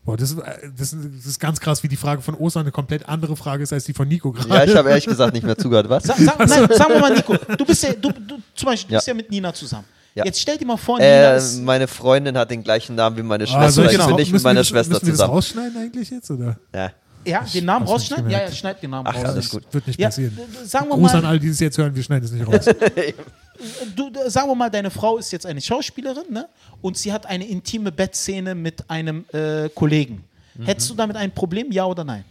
Boah, 0.05 0.15
das, 0.15 0.29
ist- 0.31 0.37
äh, 0.39 0.69
das, 0.77 0.93
ist- 0.93 1.03
das 1.17 1.25
ist 1.25 1.39
ganz 1.39 1.59
krass, 1.59 1.81
wie 1.81 1.87
die 1.87 1.95
Frage 1.97 2.21
von 2.21 2.35
Ostern 2.35 2.61
eine 2.61 2.71
komplett 2.71 3.09
andere 3.09 3.35
Frage 3.35 3.63
ist 3.63 3.73
als 3.73 3.85
die 3.85 3.93
von 3.93 4.07
Nico 4.07 4.31
gerade. 4.31 4.49
Ja, 4.49 4.63
ich 4.63 4.75
habe 4.75 4.89
ehrlich 4.89 5.05
gesagt 5.07 5.33
nicht 5.33 5.43
mehr 5.43 5.57
zugehört. 5.57 5.89
Was? 5.89 6.03
Sa 6.03 6.13
sag, 6.17 6.37
nein, 6.47 6.47
sagen 6.71 6.93
wir 6.93 6.99
mal, 6.99 7.13
Nico, 7.15 7.35
du 7.57 7.65
bist 7.65 7.81
ja, 7.83 7.93
du, 7.93 8.11
du, 8.11 8.37
zum 8.53 8.65
Beispiel, 8.67 8.89
du 8.89 8.93
Ja. 8.93 8.97
bist 8.99 9.07
ja 9.07 9.13
mit 9.15 9.31
Nina 9.31 9.51
zusammen. 9.51 9.85
Ja. 10.13 10.23
Jetzt 10.23 10.39
stell 10.39 10.57
dir 10.57 10.65
mal 10.67 10.77
vor, 10.77 10.97
Nina 10.99 11.09
Äh, 11.33 11.37
ist. 11.37 11.59
meine 11.63 11.87
Freundin 11.87 12.37
hat 12.37 12.49
den 12.51 12.63
gleichen 12.63 12.95
Namen 12.95 13.17
wie 13.17 13.23
meine 13.23 13.43
Ah, 13.45 13.47
Schwester. 13.47 13.71
soll 13.71 13.85
ich 13.87 13.91
genau. 13.93 14.05
bin 14.07 14.15
nicht 14.17 14.31
mit 14.31 14.43
meiner 14.43 14.57
wir 14.57 14.61
das, 14.61 14.67
Schwester 14.69 14.93
müssen 14.93 15.05
wir 15.07 15.11
das 15.11 15.17
zusammen. 15.17 15.33
rausschneiden 15.33 15.77
eigentlich 15.77 16.09
jetzt? 16.11 16.29
Oder? 16.31 16.57
Ja. 16.73 16.91
Ja, 17.25 17.41
den 17.53 17.65
Namen 17.65 17.87
rausschneiden? 17.87 18.29
Ja, 18.29 18.41
ja, 18.41 18.51
schneid 18.51 18.81
den 18.81 18.91
Namen 18.91 19.07
Ach, 19.07 19.15
raus. 19.15 19.23
alles 19.25 19.49
gut. 19.49 19.63
Wird 19.71 19.87
nicht 19.87 19.99
Ja, 19.99 20.07
passieren. 20.07 20.37
sagen 20.63 20.87
wir 20.89 20.95
Gruß 20.97 21.13
an 21.15 21.21
mal, 21.23 21.29
alle, 21.29 21.39
die 21.39 21.47
es 21.49 21.59
jetzt 21.59 21.77
hören, 21.77 21.95
wir 21.95 22.03
schneiden 22.03 22.25
es 22.25 22.31
nicht 22.31 22.47
raus. 22.47 22.65
du, 23.95 24.11
sagen 24.29 24.49
wir 24.49 24.55
mal, 24.55 24.69
deine 24.69 24.91
Frau 24.91 25.17
ist 25.17 25.31
jetzt 25.31 25.45
eine 25.45 25.61
Schauspielerin, 25.61 26.31
ne? 26.31 26.47
Und 26.81 26.97
sie 26.97 27.11
hat 27.11 27.25
eine 27.25 27.47
intime 27.47 27.91
Bettszene 27.91 28.53
mit 28.55 28.89
einem 28.89 29.25
äh, 29.33 29.69
Kollegen. 29.69 30.23
Mhm. 30.55 30.65
Hättest 30.65 30.89
du 30.89 30.93
damit 30.95 31.15
ein 31.17 31.31
Problem, 31.31 31.71
ja 31.71 31.85
oder 31.85 32.03
nein? 32.03 32.23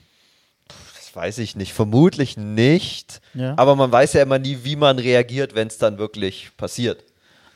Das 0.68 1.14
weiß 1.14 1.38
ich 1.38 1.56
nicht. 1.56 1.72
Vermutlich 1.72 2.36
nicht. 2.36 3.20
Ja. 3.34 3.54
Aber 3.56 3.76
man 3.76 3.90
weiß 3.90 4.12
ja 4.14 4.22
immer 4.22 4.38
nie, 4.38 4.58
wie 4.62 4.76
man 4.76 4.98
reagiert, 4.98 5.54
wenn 5.54 5.68
es 5.68 5.78
dann 5.78 5.98
wirklich 5.98 6.50
passiert. 6.56 7.04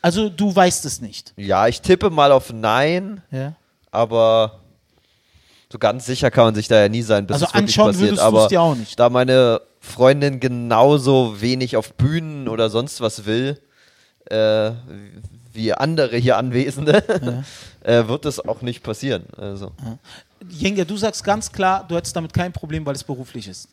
Also 0.01 0.29
du 0.29 0.55
weißt 0.55 0.85
es 0.85 1.01
nicht. 1.01 1.33
Ja, 1.37 1.67
ich 1.67 1.81
tippe 1.81 2.09
mal 2.11 2.31
auf 2.33 2.53
Nein, 2.53 3.21
Ja. 3.31 3.55
aber 3.91 4.61
so 5.71 5.79
ganz 5.79 6.07
sicher 6.07 6.31
kann 6.31 6.45
man 6.45 6.55
sich 6.55 6.69
da 6.69 6.81
ja 6.81 6.89
nie 6.89 7.03
sein, 7.03 7.27
bis 7.27 7.35
Also 7.35 7.47
es 7.47 7.55
wirklich 7.55 7.77
passiert. 7.77 8.19
aber 8.19 8.49
dir 8.49 8.61
auch 8.63 8.75
nicht. 8.75 8.99
da 8.99 9.11
meine 9.11 9.61
Freundin 9.81 10.41
genauso 10.41 11.41
wenig 11.41 11.77
auf 11.77 11.95
Bühnen 11.95 12.49
oder 12.49 12.71
sonst 12.71 13.01
was 13.01 13.27
will, 13.27 13.61
äh, 14.31 14.73
wie 15.53 15.73
andere 15.75 16.17
hier 16.17 16.37
Anwesende, 16.37 17.45
äh, 17.83 18.07
wird 18.09 18.25
das 18.25 18.41
auch 18.41 18.63
nicht 18.63 18.83
passieren. 18.83 19.25
Also. 19.37 19.73
Jenga, 20.49 20.85
du 20.85 20.97
sagst 20.97 21.25
ganz 21.25 21.53
klar, 21.53 21.85
du 21.87 21.97
hättest 21.97 22.17
damit 22.17 22.33
kein 22.33 22.53
Problem, 22.53 22.87
weil 22.87 22.95
es 22.95 23.05
beruflich 23.05 23.49
ist. 23.49 23.69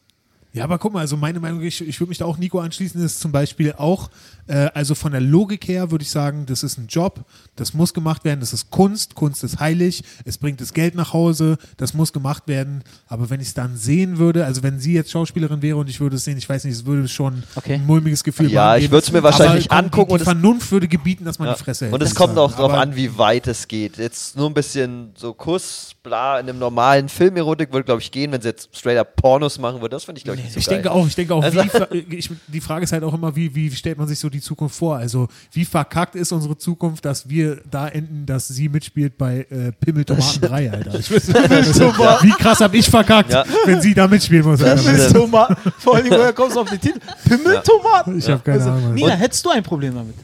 Ja, 0.55 0.63
aber 0.63 0.77
guck 0.79 0.93
mal, 0.93 1.01
also 1.01 1.17
meine 1.17 1.39
Meinung, 1.39 1.61
ich, 1.61 1.81
ich 1.85 1.99
würde 1.99 2.09
mich 2.09 2.17
da 2.19 2.25
auch 2.25 2.37
Nico 2.37 2.59
anschließen, 2.59 3.03
ist 3.03 3.19
zum 3.19 3.31
Beispiel 3.31 3.73
auch, 3.77 4.09
äh, 4.47 4.69
also 4.73 4.95
von 4.95 5.11
der 5.11 5.19
Logik 5.19 5.67
her 5.67 5.91
würde 5.91 6.03
ich 6.03 6.09
sagen, 6.09 6.45
das 6.45 6.63
ist 6.63 6.77
ein 6.77 6.87
Job, 6.87 7.25
das 7.57 7.73
muss 7.73 7.93
gemacht 7.93 8.23
werden, 8.23 8.39
das 8.39 8.53
ist 8.53 8.71
Kunst, 8.71 9.15
Kunst 9.15 9.43
ist 9.43 9.59
heilig, 9.59 10.03
es 10.23 10.37
bringt 10.37 10.61
das 10.61 10.73
Geld 10.73 10.95
nach 10.95 11.11
Hause, 11.11 11.57
das 11.75 11.93
muss 11.93 12.13
gemacht 12.13 12.43
werden, 12.47 12.83
aber 13.07 13.29
wenn 13.29 13.41
ich 13.41 13.47
es 13.49 13.53
dann 13.53 13.75
sehen 13.75 14.17
würde, 14.17 14.45
also 14.45 14.63
wenn 14.63 14.79
sie 14.79 14.93
jetzt 14.93 15.11
Schauspielerin 15.11 15.61
wäre 15.61 15.75
und 15.77 15.89
ich 15.89 15.99
würde 15.99 16.15
es 16.15 16.23
sehen, 16.23 16.37
ich 16.37 16.47
weiß 16.47 16.63
nicht, 16.63 16.73
es 16.75 16.85
würde 16.85 17.07
schon 17.09 17.43
Okay. 17.55 17.73
ein 17.73 17.85
mulmiges 17.85 18.23
Gefühl 18.23 18.49
Ja, 18.49 18.65
machen 18.67 18.77
ich 18.77 18.81
geben. 18.83 18.93
würd's 18.93 19.11
mir 19.11 19.23
wahrscheinlich 19.23 19.69
aber 19.69 19.79
angucken 19.83 20.07
Die, 20.09 20.13
und 20.13 20.19
die 20.19 20.23
es- 20.23 20.29
Vernunft 20.29 20.71
würde 20.71 20.87
gebieten, 20.87 21.25
dass 21.25 21.37
man 21.37 21.49
Ja. 21.49 21.55
die 21.55 21.63
Fresse 21.63 21.85
hält. 21.85 21.93
Und 21.93 22.01
es 22.01 22.15
kommt 22.15 22.37
auch 22.37 22.57
Aber- 22.57 22.79
an, 22.79 22.95
wie 22.95 23.17
weit 23.17 23.47
es 23.47 23.67
geht. 23.67 23.97
Jetzt 23.97 24.37
nur 24.37 24.49
ein 24.49 24.53
bisschen 24.53 25.11
so 25.17 25.33
Kuss, 25.33 25.95
bla, 26.01 26.39
in 26.39 26.47
einem 26.47 26.59
normalen 26.59 27.09
Filmerotik 27.09 27.73
würde, 27.73 27.83
glaube 27.83 28.01
ich, 28.01 28.11
gehen. 28.11 28.31
Wenn 28.31 28.41
sie 28.41 28.47
jetzt 28.47 28.69
straight 28.73 28.97
up 28.97 29.15
Pornos 29.17 29.59
machen 29.59 29.81
würde, 29.81 29.89
das 29.95 30.05
finde 30.05 30.19
ich, 30.19 30.23
glaube 30.23 30.37
ich, 30.39 30.44
nicht 30.44 30.44
so 30.51 30.59
Ich 30.59 30.65
geil. 30.67 30.75
denke 30.75 30.91
auch, 30.91 31.07
ich 31.07 31.15
denke 31.15 31.33
auch, 31.33 31.43
Also- 31.43 31.63
wie, 31.63 31.69
ver- 31.69 31.91
ich, 31.91 32.29
die 32.47 32.61
Frage 32.61 32.83
ist 32.83 32.91
halt 32.91 33.03
auch 33.03 33.13
immer, 33.13 33.35
wie, 33.35 33.53
wie 33.55 33.71
stellt 33.71 33.97
man 33.97 34.07
sich 34.07 34.19
so 34.19 34.29
die 34.29 34.41
Zukunft 34.41 34.75
vor? 34.75 34.97
Also, 34.97 35.27
wie 35.51 35.65
verkackt 35.65 36.15
ist 36.15 36.31
unsere 36.31 36.57
Zukunft, 36.57 37.05
dass 37.05 37.27
wir 37.29 37.61
da 37.69 37.87
enden, 37.87 38.25
dass 38.25 38.47
sie 38.47 38.69
mitspielt 38.69 39.17
bei 39.17 39.45
äh, 39.49 39.71
Pimmel 39.79 40.05
Tomaten 40.05 40.41
3, 40.41 40.71
Alter? 40.71 40.99
Ich 40.99 41.11
weiß, 41.11 41.27
wie 41.29 42.31
krass 42.31 42.59
hab 42.59 42.73
ich 42.73 42.89
verkackt, 42.89 43.31
Ja. 43.31 43.43
wenn 43.65 43.81
sie 43.81 43.93
da 43.93 44.07
mitspielen 44.07 44.45
muss? 44.45 44.59
Stimmt. 44.59 45.11
Tomaten. 45.13 45.55
Vor 45.79 45.95
allem, 45.95 46.09
woher 46.09 46.33
kommst 46.33 46.55
du 46.55 46.61
auf 46.61 46.69
den 46.69 46.79
Titel? 46.81 46.99
Pimmeltomaten. 47.27 48.17
Ich 48.19 48.29
habe 48.29 48.41
keine 48.43 48.59
Also, 48.59 48.71
Ahnung. 48.71 48.93
Nina, 48.93 49.09
hättest 49.15 49.45
du 49.45 49.49
ein 49.49 49.63
Problem 49.63 49.95
damit? 49.95 50.15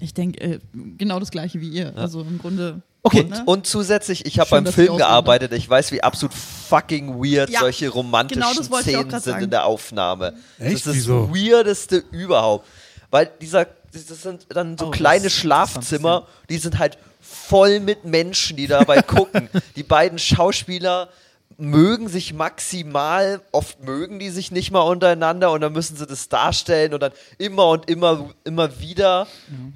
Ich 0.00 0.14
denke, 0.14 0.40
äh, 0.40 0.58
genau 0.96 1.18
das 1.20 1.30
gleiche 1.30 1.60
wie 1.60 1.68
ihr. 1.68 1.92
Also 1.96 2.20
im 2.22 2.38
Grunde. 2.38 2.82
Okay, 3.02 3.24
ne? 3.24 3.42
Und 3.46 3.66
zusätzlich, 3.66 4.26
ich 4.26 4.38
habe 4.38 4.50
beim 4.50 4.64
Film 4.64 4.74
Sie 4.74 4.82
auswählen. 4.82 4.98
gearbeitet, 4.98 5.52
ich 5.52 5.68
weiß, 5.68 5.92
wie 5.92 6.02
absolut 6.02 6.34
fucking 6.34 7.14
weird 7.22 7.48
Ja, 7.50 7.60
solche 7.60 7.88
romantischen 7.88 8.42
genau 8.42 8.52
ich 8.60 8.82
Szenen 8.82 9.10
sind 9.10 9.22
sagen. 9.22 9.44
in 9.44 9.50
der 9.50 9.64
Aufnahme. 9.66 10.34
Echt? 10.58 10.86
Das 10.86 10.86
ist 10.86 10.94
Wieso? 10.94 11.26
das 11.32 11.36
Weirdeste 11.36 12.04
überhaupt. 12.10 12.66
Weil 13.10 13.30
dieser 13.40 13.66
das 13.90 14.22
sind 14.22 14.46
dann 14.50 14.76
so 14.76 14.88
Oh, 14.88 14.90
kleine 14.90 15.30
Schlafzimmer, 15.30 16.26
die 16.50 16.58
sind 16.58 16.78
halt 16.78 16.98
voll 17.22 17.80
mit 17.80 18.04
Menschen, 18.04 18.56
die 18.56 18.66
dabei 18.66 19.00
gucken. 19.02 19.48
Die 19.76 19.82
beiden 19.82 20.18
Schauspieler 20.18 21.08
mögen 21.60 22.08
sich 22.08 22.32
maximal, 22.34 23.40
oft 23.50 23.82
mögen 23.82 24.20
die 24.20 24.30
sich 24.30 24.52
nicht 24.52 24.70
mal 24.70 24.80
untereinander 24.82 25.50
und 25.50 25.60
dann 25.60 25.72
müssen 25.72 25.96
sie 25.96 26.06
das 26.06 26.28
darstellen 26.28 26.94
und 26.94 27.02
dann 27.02 27.10
immer 27.36 27.68
und 27.70 27.90
immer, 27.90 28.30
immer 28.44 28.78
wieder. 28.80 29.26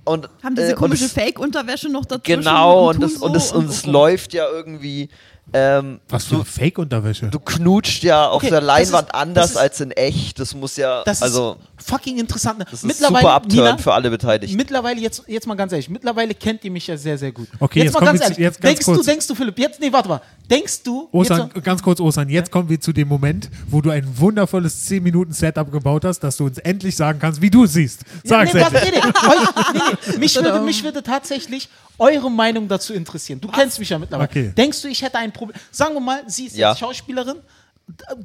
Und, 0.05 0.29
Haben 0.45 0.55
diese 0.55 0.69
äh, 0.69 0.73
und 0.75 0.79
komische 0.79 1.09
Fake-Unterwäsche 1.09 1.89
noch 1.89 2.05
dazwischen. 2.05 2.41
Genau, 2.43 2.89
und, 2.89 2.95
tun 2.95 3.03
das, 3.03 3.15
so 3.15 3.27
und, 3.27 3.33
das, 3.35 3.53
und 3.53 3.69
es 3.69 3.85
läuft 3.85 4.33
ja 4.33 4.49
irgendwie. 4.49 5.09
Ähm, 5.53 6.01
Was 6.09 6.27
für 6.27 6.45
Fake-Unterwäsche. 6.45 7.27
du 7.27 7.41
knutscht 7.41 8.05
ja 8.05 8.29
auf 8.29 8.37
Okay, 8.37 8.51
der 8.51 8.61
Leinwand 8.61 9.09
ist- 9.09 9.15
anders 9.15 9.51
ist- 9.51 9.57
als 9.57 9.81
in 9.81 9.91
echt. 9.91 10.39
Das 10.39 10.55
muss 10.55 10.77
ja. 10.77 11.03
Das 11.05 11.21
also, 11.21 11.57
ist 11.61 11.72
fucking 11.83 12.19
interessant. 12.19 12.61
das 12.63 12.73
ist 12.73 12.85
mittlerweile, 12.85 13.21
super 13.23 13.33
abturn 13.35 13.65
Nina, 13.65 13.79
für 13.79 13.93
alle 13.93 14.11
Beteiligten. 14.11 14.57
Mittlerweile, 14.57 15.01
jetzt, 15.01 15.23
jetzt 15.27 15.47
mal 15.47 15.55
ganz 15.55 15.73
ehrlich, 15.73 15.89
mittlerweile 15.89 16.35
kennt 16.35 16.65
ihr 16.65 16.71
mich 16.71 16.87
ja 16.87 16.97
sehr, 16.97 17.19
sehr 17.19 17.33
gut. 17.33 17.49
Okay, 17.61 17.81
jetzt, 17.81 17.87
jetzt 17.87 17.95
mal 18.01 18.07
ganz 18.07 18.19
zu- 18.21 18.25
ehrlich. 18.25 18.39
jetzt 18.39 18.61
ganz 18.61 18.71
denkst 18.75 18.87
du, 18.87 18.95
kurz. 18.95 19.07
denkst 19.07 19.27
du, 19.27 19.35
Philipp, 19.35 19.59
jetzt, 19.59 19.81
nee, 19.81 19.93
warte 19.93 20.09
mal. 20.09 20.21
Denkst 20.51 20.83
du, 20.83 21.09
Osan, 21.13 21.51
jetzt, 21.55 21.65
ganz 21.65 21.83
kurz, 21.83 22.01
Osan, 22.01 22.29
jetzt 22.29 22.51
kommen 22.51 22.69
wir 22.69 22.81
zu 22.81 22.93
dem 22.93 23.09
Moment, 23.09 23.49
wo 23.69 23.81
du 23.81 23.91
ein 23.91 24.07
wundervolles 24.19 24.87
10-Minuten-Setup 24.89 25.71
gebaut 25.73 26.05
hast, 26.05 26.21
dass 26.21 26.37
du 26.37 26.47
uns 26.47 26.59
endlich 26.59 26.95
sagen 26.97 27.19
kannst, 27.19 27.41
wie 27.41 27.51
du 27.51 27.65
es 27.65 27.73
siehst. 27.73 28.01
Sag's 28.25 28.53
nee, 28.53 28.61
endlich. 28.61 28.83
nee, 28.83 28.91
nee, 28.93 28.99
Eu- 28.99 29.73
nee, 29.73 29.81
nee. 30.13 30.19
Mich, 30.19 30.35
würde, 30.37 30.61
mich 30.61 30.83
würde 30.85 31.03
tatsächlich 31.03 31.69
eure 31.99 32.31
Meinung 32.31 32.69
dazu 32.69 32.93
interessieren. 32.95 33.41
Du 33.41 33.49
kennst 33.49 33.79
mich 33.79 33.89
ja 33.91 33.99
mittlerweile. 33.99 34.29
Okay. 34.29 34.53
Denkst 34.57 34.83
du, 34.83 34.89
ich 34.89 35.03
hätte 35.03 35.19
ein 35.19 35.33
Problem? 35.33 35.57
Sagen 35.71 35.95
wir 35.95 36.01
mal, 36.01 36.23
sie 36.27 36.47
ist 36.47 36.57
Ja. 36.57 36.71
jetzt 36.71 36.81
Schauspielerin. 36.81 37.37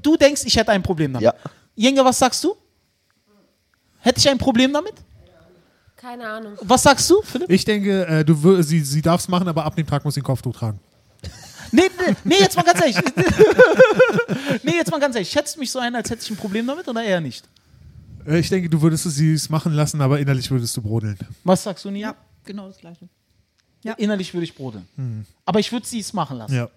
Du 0.01 0.15
denkst, 0.17 0.41
ich 0.45 0.55
hätte 0.55 0.71
ein 0.71 0.83
Problem 0.83 1.13
damit. 1.13 1.25
Ja. 1.25 1.33
Jenga, 1.75 2.03
was 2.05 2.17
sagst 2.19 2.43
du? 2.43 2.55
Hätte 4.07 4.19
ich 4.19 4.29
ein 4.29 4.37
Problem 4.37 4.71
damit? 4.71 4.93
Keine 5.97 6.25
Ahnung. 6.25 6.53
Was 6.61 6.83
sagst 6.83 7.09
du, 7.09 7.21
Philipp? 7.23 7.49
Ich 7.49 7.65
denke, 7.65 8.07
äh, 8.07 8.23
du 8.23 8.61
sie, 8.61 8.79
sie 8.79 9.01
darf 9.01 9.19
es 9.19 9.27
machen, 9.27 9.49
aber 9.49 9.65
ab 9.65 9.75
dem 9.75 9.85
Tag 9.85 10.05
muss 10.05 10.13
sie 10.13 10.21
ein 10.21 10.23
Kopftuch 10.23 10.55
tragen. 10.55 10.79
Nee, 11.69 11.81
nee, 11.99 12.15
nee, 12.23 12.35
jetzt 12.39 12.55
mal 12.55 12.63
ganz 12.63 12.79
ehrlich. 12.79 12.95
nee, 14.63 14.75
jetzt 14.75 14.89
mal 14.89 15.01
ganz 15.01 15.15
ehrlich. 15.17 15.29
Schätzt 15.29 15.57
du 15.57 15.59
mich 15.59 15.69
so 15.69 15.79
ein, 15.79 15.93
als 15.97 16.09
hätte 16.09 16.21
ich 16.23 16.29
ein 16.29 16.37
Problem 16.37 16.65
damit 16.65 16.87
oder 16.87 17.03
eher 17.03 17.19
nicht? 17.19 17.43
Äh, 18.25 18.39
ich 18.39 18.47
denke, 18.47 18.69
du 18.69 18.81
würdest 18.81 19.03
sie 19.03 19.33
es 19.33 19.49
machen 19.49 19.73
lassen, 19.73 19.99
aber 19.99 20.17
innerlich 20.17 20.49
würdest 20.49 20.77
du 20.77 20.81
brodeln. 20.81 21.17
Was 21.43 21.63
sagst 21.63 21.83
du, 21.83 21.91
Nia? 21.91 22.11
Ja, 22.11 22.15
genau 22.45 22.67
das 22.67 22.77
Gleiche. 22.77 23.09
Innerlich 23.97 24.33
würde 24.33 24.45
ich 24.45 24.55
brodeln. 24.55 24.87
Aber 25.43 25.59
ich 25.59 25.69
würde 25.73 25.85
sie 25.85 25.99
es 25.99 26.13
machen 26.13 26.37
lassen. 26.37 26.55
Ja. 26.55 26.69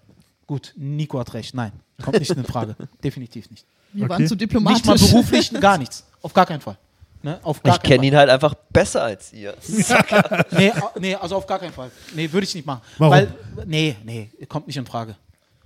Gut, 0.45 0.73
Nico 0.75 1.17
hat 1.21 1.33
recht. 1.33 1.55
Nein, 1.55 1.71
kommt 2.03 2.19
nicht 2.19 2.31
in 2.31 2.43
Frage. 2.43 2.75
Definitiv 3.01 3.49
nicht. 3.49 3.65
Wir 3.93 4.03
Okay. 4.03 4.09
waren 4.11 4.27
zu 4.27 4.35
diplomatisch. 4.35 4.83
Nicht 4.83 4.87
mal 4.87 4.97
beruflich, 4.97 5.51
gar 5.61 5.77
nichts. 5.77 6.03
Auf 6.21 6.33
gar 6.33 6.45
keinen 6.45 6.59
Fall. 6.59 6.77
Ne? 7.23 7.39
Auf 7.43 7.61
gar 7.61 7.75
Ich 7.75 7.81
kenne 7.83 8.05
ihn 8.07 8.15
halt 8.15 8.29
einfach 8.29 8.55
besser 8.71 9.03
als 9.03 9.31
ihr. 9.33 9.55
Nee, 10.51 10.73
nee, 10.99 11.15
also 11.15 11.35
auf 11.35 11.45
gar 11.45 11.59
keinen 11.59 11.73
Fall. 11.73 11.91
Nee, 12.15 12.31
würde 12.31 12.45
ich 12.45 12.55
nicht 12.55 12.65
machen. 12.65 12.81
Warum? 12.97 13.13
Weil, 13.13 13.33
nee, 13.65 13.95
nee, 14.03 14.29
kommt 14.49 14.65
nicht 14.67 14.77
in 14.77 14.85
Frage. 14.85 15.15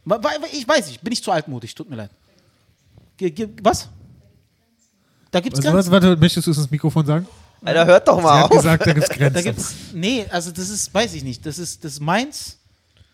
Weil, 0.04 0.22
weil 0.22 0.38
ich 0.52 0.68
weiß 0.68 0.88
nicht, 0.88 1.02
bin 1.02 1.14
ich 1.14 1.24
zu 1.24 1.32
altmodisch, 1.32 1.74
tut 1.74 1.90
mir 1.90 1.96
leid. 1.96 2.10
Was? 3.62 3.90
Da 5.32 5.40
gibt's 5.40 5.60
Also, 5.60 5.72
Grenzen. 5.72 5.92
was, 5.92 6.04
warte, 6.04 6.18
möchtest 6.18 6.48
du 6.48 6.52
es 6.52 6.58
ins 6.58 6.70
Mikrofon 6.72 7.06
sagen? 7.06 7.28
Alter, 7.64 7.86
hört 7.86 8.08
doch 8.08 8.18
Sie 8.18 8.24
mal 8.24 8.38
hat 8.44 8.52
auf. 8.52 8.58
gesagt, 8.58 8.86
da 8.86 8.94
gibt's 8.94 9.10
Da 9.10 9.16
Grenzen. 9.16 9.44
gibt's, 9.44 9.74
nee, 9.94 10.26
also 10.30 10.52
das 10.52 10.70
ist, 10.70 10.94
weiß 10.94 11.14
ich 11.14 11.24
nicht, 11.24 11.46
das 11.46 11.58
ist, 11.58 11.84
das 11.84 11.94
ist 11.94 12.00
meins. 12.02 12.58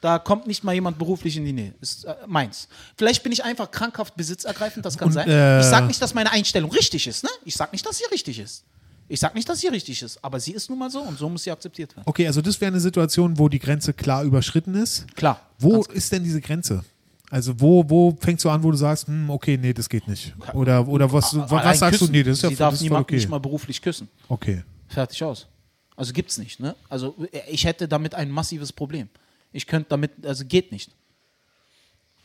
Da 0.01 0.17
kommt 0.17 0.47
nicht 0.47 0.63
mal 0.63 0.73
jemand 0.73 0.97
beruflich 0.97 1.37
in 1.37 1.45
die 1.45 1.53
Nähe. 1.53 1.73
Ist 1.79 2.05
äh, 2.05 2.15
meins. 2.27 2.67
Vielleicht 2.97 3.21
bin 3.21 3.31
ich 3.31 3.43
einfach 3.43 3.69
krankhaft 3.69 4.15
besitzergreifend, 4.15 4.83
das 4.83 4.97
kann 4.97 5.09
Und, 5.09 5.13
sein. 5.13 5.29
äh, 5.29 5.59
ich 5.59 5.67
sag 5.67 5.87
nicht, 5.87 6.01
dass 6.01 6.15
meine 6.15 6.31
Einstellung 6.31 6.71
richtig 6.71 7.05
ist, 7.07 7.23
ne? 7.23 7.29
Ich 7.45 7.55
sag 7.55 7.71
nicht, 7.71 7.85
dass 7.85 7.99
sie 7.99 8.05
richtig 8.11 8.39
ist. 8.39 8.65
Ich 9.07 9.19
sag 9.19 9.35
nicht, 9.35 9.47
dass 9.47 9.59
sie 9.59 9.67
richtig 9.67 10.01
ist, 10.01 10.23
aber 10.23 10.39
sie 10.39 10.53
ist 10.53 10.69
nun 10.69 10.79
mal 10.79 10.89
so 10.89 11.01
und 11.01 11.19
so 11.19 11.29
muss 11.29 11.43
sie 11.43 11.51
akzeptiert 11.51 11.95
werden. 11.95 12.07
Okay, 12.07 12.25
also 12.25 12.41
das 12.41 12.59
wäre 12.59 12.71
eine 12.71 12.79
Situation, 12.79 13.37
wo 13.37 13.47
die 13.47 13.59
Grenze 13.59 13.93
klar 13.93 14.23
überschritten 14.23 14.73
ist. 14.73 15.05
Klar. 15.15 15.39
Wo 15.59 15.83
ist 15.83 16.11
denn 16.11 16.23
diese 16.23 16.41
Grenze? 16.41 16.83
Also 17.29 17.59
wo, 17.59 17.87
wo 17.87 18.17
fängst 18.19 18.43
du 18.43 18.49
an, 18.49 18.63
wo 18.63 18.71
du 18.71 18.77
sagst, 18.77 19.07
hm, 19.07 19.29
okay, 19.29 19.57
nee, 19.57 19.73
das 19.73 19.87
geht 19.87 20.07
nicht. 20.07 20.33
Oder, 20.53 20.87
oder 20.87 21.11
was, 21.11 21.35
was 21.35 21.79
sagst 21.79 21.99
küssen. 21.99 22.07
du, 22.07 22.11
nee, 22.19 22.23
das 22.23 22.37
ist 22.37 22.43
ja 22.43 22.49
sie 22.49 22.55
darf 22.55 22.73
das 22.73 22.81
niemanden 22.81 23.03
okay. 23.03 23.15
nicht 23.15 23.29
mal 23.29 23.39
beruflich 23.39 23.81
küssen. 23.81 24.09
Okay. 24.27 24.63
Fertig 24.87 25.23
aus. 25.23 25.47
Also 25.95 26.13
gibt's 26.13 26.37
nicht, 26.37 26.59
ne? 26.59 26.75
Also 26.89 27.15
äh, 27.31 27.41
ich 27.49 27.65
hätte 27.65 27.87
damit 27.87 28.15
ein 28.15 28.31
massives 28.31 28.73
Problem. 28.73 29.07
Ich 29.51 29.67
könnte 29.67 29.89
damit, 29.89 30.25
also 30.25 30.45
geht 30.45 30.71
nicht. 30.71 30.91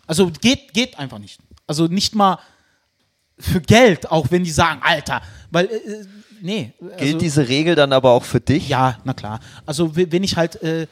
Also 0.06 0.30
geht, 0.30 0.72
geht 0.72 0.98
einfach 0.98 1.18
nicht. 1.18 1.40
Also 1.66 1.86
nicht 1.86 2.14
mal 2.14 2.38
für 3.38 3.60
Geld, 3.60 4.10
auch 4.10 4.30
wenn 4.30 4.44
die 4.44 4.50
sagen, 4.50 4.80
Alter, 4.82 5.20
weil, 5.50 5.66
äh, 5.66 6.04
nee. 6.40 6.72
Also, 6.80 6.96
Gilt 6.96 7.20
diese 7.20 7.48
Regel 7.48 7.74
dann 7.74 7.92
aber 7.92 8.12
auch 8.12 8.24
für 8.24 8.40
dich? 8.40 8.68
Ja, 8.68 8.98
na 9.04 9.12
klar. 9.12 9.40
Also 9.66 9.94
wenn 9.94 10.22
ich 10.24 10.36
halt, 10.36 10.62
äh, 10.62 10.86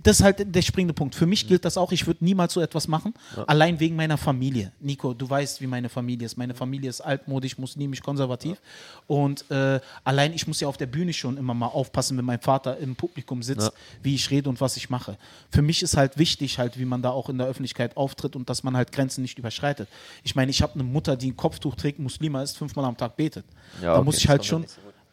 das 0.00 0.20
ist 0.20 0.24
halt 0.24 0.54
der 0.54 0.62
springende 0.62 0.94
Punkt. 0.94 1.14
Für 1.14 1.26
mich 1.26 1.46
gilt 1.46 1.64
das 1.64 1.76
auch, 1.76 1.92
ich 1.92 2.06
würde 2.06 2.24
niemals 2.24 2.52
so 2.52 2.60
etwas 2.60 2.88
machen, 2.88 3.14
allein 3.46 3.78
wegen 3.80 3.96
meiner 3.96 4.16
Familie. 4.16 4.72
Nico, 4.80 5.14
du 5.14 5.28
weißt, 5.28 5.60
wie 5.60 5.66
meine 5.66 5.88
Familie 5.88 6.26
ist. 6.26 6.36
Meine 6.36 6.54
Familie 6.54 6.90
ist 6.90 7.00
altmodisch, 7.00 7.58
muslimisch, 7.58 8.00
konservativ. 8.00 8.58
Und 9.06 9.50
äh, 9.50 9.80
allein 10.04 10.32
ich 10.32 10.46
muss 10.46 10.60
ja 10.60 10.68
auf 10.68 10.76
der 10.76 10.86
Bühne 10.86 11.12
schon 11.12 11.36
immer 11.36 11.54
mal 11.54 11.66
aufpassen, 11.66 12.16
wenn 12.18 12.24
mein 12.24 12.40
Vater 12.40 12.76
im 12.78 12.96
Publikum 12.96 13.42
sitzt, 13.42 13.68
Ja. 13.68 13.72
wie 14.02 14.14
ich 14.14 14.30
rede 14.30 14.48
und 14.48 14.60
was 14.60 14.76
ich 14.76 14.90
mache. 14.90 15.16
Für 15.50 15.62
mich 15.62 15.82
ist 15.82 15.96
halt 15.96 16.18
wichtig, 16.18 16.58
halt, 16.58 16.78
wie 16.78 16.84
man 16.84 17.02
da 17.02 17.10
auch 17.10 17.28
in 17.28 17.38
der 17.38 17.46
Öffentlichkeit 17.46 17.96
auftritt 17.96 18.36
und 18.36 18.48
dass 18.48 18.62
man 18.62 18.76
halt 18.76 18.92
Grenzen 18.92 19.22
nicht 19.22 19.38
überschreitet. 19.38 19.88
Ich 20.22 20.34
meine, 20.34 20.50
ich 20.50 20.62
habe 20.62 20.74
eine 20.74 20.84
Mutter, 20.84 21.16
die 21.16 21.30
ein 21.30 21.36
Kopftuch 21.36 21.74
trägt, 21.74 21.98
Muslima 21.98 22.42
ist, 22.42 22.56
fünfmal 22.56 22.84
am 22.84 22.96
Tag 22.96 23.16
betet. 23.16 23.44
Ja, 23.80 23.88
da 23.88 23.94
okay, 23.96 24.04
muss 24.04 24.18
ich 24.18 24.28
halt 24.28 24.44
schon. 24.44 24.64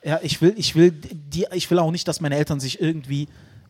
Ja, 0.03 0.19
ich 0.23 0.41
will, 0.41 0.53
ich 0.55 0.75
will 0.75 0.91
die, 0.91 1.45
ich 1.53 1.69
will 1.69 1.79
auch 1.79 1.91
nicht, 1.91 2.07
dass 2.07 2.21
meine 2.21 2.37
Eltern 2.37 2.59
sich 2.61 2.79
irgendwie 2.79 3.27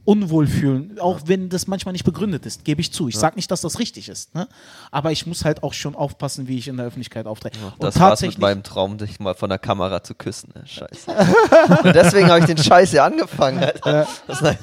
unwohl 0.10 0.48
fühlen, 0.48 0.98
auch 1.00 1.20
wenn 1.26 1.50
das 1.50 1.68
manchmal 1.68 1.92
nicht 1.92 2.04
begründet 2.04 2.44
ist, 2.48 2.66
gebe 2.66 2.82
ich 2.82 2.92
zu. 2.92 3.10
Ich 3.10 3.20
sage 3.20 3.36
nicht, 3.36 3.52
dass 3.52 3.62
das 3.62 3.78
richtig 3.78 4.10
ist, 4.10 4.34
ne? 4.34 4.48
aber 4.90 5.12
ich 5.12 5.28
muss 5.28 5.46
halt 5.46 5.62
auch 5.62 5.74
schon 5.74 5.94
aufpassen, 5.94 6.48
wie 6.48 6.58
ich 6.58 6.68
in 6.68 6.78
der 6.78 6.88
Öffentlichkeit 6.88 7.28
auftrete. 7.28 7.60
Und 7.64 7.84
Das 7.84 8.00
war's 8.00 8.20
mit 8.22 8.40
meinem 8.40 8.64
Traum, 8.64 8.98
dich 8.98 9.20
mal 9.20 9.36
von 9.36 9.52
der 9.52 9.60
Kamera 9.60 10.02
zu 10.02 10.16
küssen. 10.16 10.52
Ne? 10.56 10.66
Scheiße. 10.66 11.12
Und 11.84 11.96
deswegen 11.96 12.28
habe 12.28 12.40
ich 12.40 12.48
den 12.48 12.58
Scheiß 12.58 12.90
hier 12.90 13.04
angefangen. 13.04 13.60
Alter. 13.60 14.08
Nein. 14.42 14.58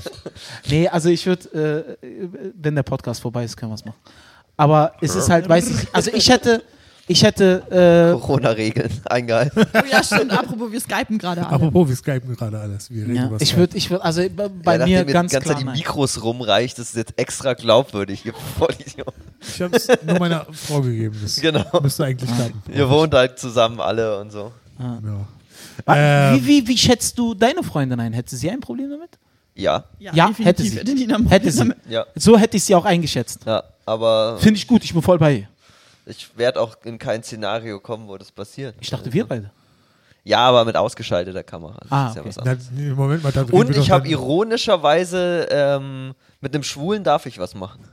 nee, 0.68 0.88
also 0.88 1.10
ich 1.10 1.24
würde, 1.24 1.96
äh, 2.02 2.50
wenn 2.56 2.74
der 2.74 2.82
Podcast 2.82 3.20
vorbei 3.20 3.44
ist, 3.44 3.56
können 3.56 3.70
wir 3.70 3.76
es 3.76 3.84
machen. 3.84 4.00
Aber 4.56 4.94
es 5.00 5.14
ist 5.14 5.30
halt, 5.30 5.48
weiß 5.48 5.70
ich, 5.70 5.94
also 5.94 6.10
ich 6.12 6.28
hätte, 6.28 6.64
ich 7.08 7.22
hätte, 7.22 7.62
äh, 7.70 8.18
Corona-Regeln 8.20 8.90
eingehalten. 9.04 9.64
Oh 9.74 9.78
ja, 9.90 10.02
stimmt. 10.02 10.32
Apropos, 10.32 10.72
wir 10.72 10.80
skypen 10.80 11.18
gerade 11.18 11.46
alle. 11.46 11.54
Apropos, 11.54 11.88
wir 11.88 11.96
skypen 11.96 12.36
gerade 12.36 12.58
alles. 12.58 12.90
Wir 12.90 13.02
reden 13.04 13.14
ja, 13.16 13.30
ich 13.38 13.56
würde, 13.56 13.76
ich 13.76 13.90
würde, 13.90 14.04
also 14.04 14.22
bei 14.64 14.76
ja, 14.78 14.86
mir 14.86 15.04
ganz 15.04 15.30
die 15.30 15.34
ganze 15.36 15.40
klar. 15.40 15.54
Zeit 15.54 15.60
die 15.60 15.64
nein. 15.66 15.76
Mikros 15.76 16.22
rumreicht, 16.22 16.78
das 16.78 16.88
ist 16.88 16.96
jetzt 16.96 17.14
extra 17.16 17.54
glaubwürdig, 17.54 18.24
ihr 18.26 18.34
Vollidiot. 18.58 19.14
Ich 19.40 19.60
habe 19.62 19.76
es 19.76 19.88
nur 20.04 20.18
meiner 20.18 20.46
Frau 20.52 20.80
gegeben. 20.80 21.16
Das 21.22 21.36
Genau. 21.40 21.64
müsste 21.80 22.04
eigentlich 22.04 22.30
klappen. 22.34 22.62
Ihr 22.74 22.88
wohnt 22.90 23.14
halt 23.14 23.38
zusammen 23.38 23.80
alle 23.80 24.18
und 24.20 24.32
so. 24.32 24.50
Ja. 24.78 24.98
Wa- 25.84 25.96
Ähm, 25.96 26.40
wie, 26.40 26.46
wie, 26.46 26.68
wie 26.68 26.78
schätzt 26.78 27.18
du 27.18 27.34
deine 27.34 27.62
Freundin 27.62 28.00
ein? 28.00 28.12
Hätte 28.12 28.34
sie 28.36 28.50
ein 28.50 28.60
Problem 28.60 28.90
damit? 28.90 29.10
Ja, 29.54 29.84
ja, 29.98 30.12
Ja, 30.12 30.26
definitiv 30.28 30.46
hätte 30.46 30.62
sie. 30.96 31.08
hätte 31.30 31.50
sie. 31.52 31.72
ja, 31.88 32.04
So 32.14 32.36
hätte 32.36 32.56
ich 32.56 32.64
sie 32.64 32.74
auch 32.74 32.84
eingeschätzt. 32.84 33.40
ja. 33.46 33.62
Aber 33.88 34.36
Finde 34.38 34.58
ich 34.58 34.66
gut, 34.66 34.82
ich 34.82 34.92
bin 34.92 35.00
voll 35.00 35.16
bei 35.18 35.32
ihr. 35.34 35.48
Ich 36.06 36.36
werde 36.38 36.60
auch 36.60 36.76
in 36.84 36.98
kein 36.98 37.22
Szenario 37.22 37.80
kommen, 37.80 38.08
wo 38.08 38.16
das 38.16 38.32
passiert. 38.32 38.74
Ich 38.80 38.90
dachte, 38.90 39.12
wir 39.12 39.26
beide. 39.26 39.50
Ja, 40.24 40.38
aber 40.40 40.64
mit 40.64 40.76
ausgeschalteter 40.76 41.44
Kamera. 41.44 41.78
Das 41.82 41.92
Ah, 41.92 42.08
ist 42.08 42.14
ja 42.16 42.20
okay. 42.22 42.28
was 42.30 42.38
anderes. 42.38 42.68
Na, 42.72 42.80
nee, 42.80 42.90
Moment 42.90 43.22
mal, 43.22 43.32
Und 43.52 43.70
ich 43.76 43.90
habe 43.90 44.02
dann- 44.02 44.10
ironischerweise 44.12 45.46
ähm, 45.50 46.14
mit 46.40 46.54
einem 46.54 46.64
Schwulen 46.64 47.04
darf 47.04 47.26
ich 47.26 47.38
was 47.38 47.54
machen. 47.54 47.84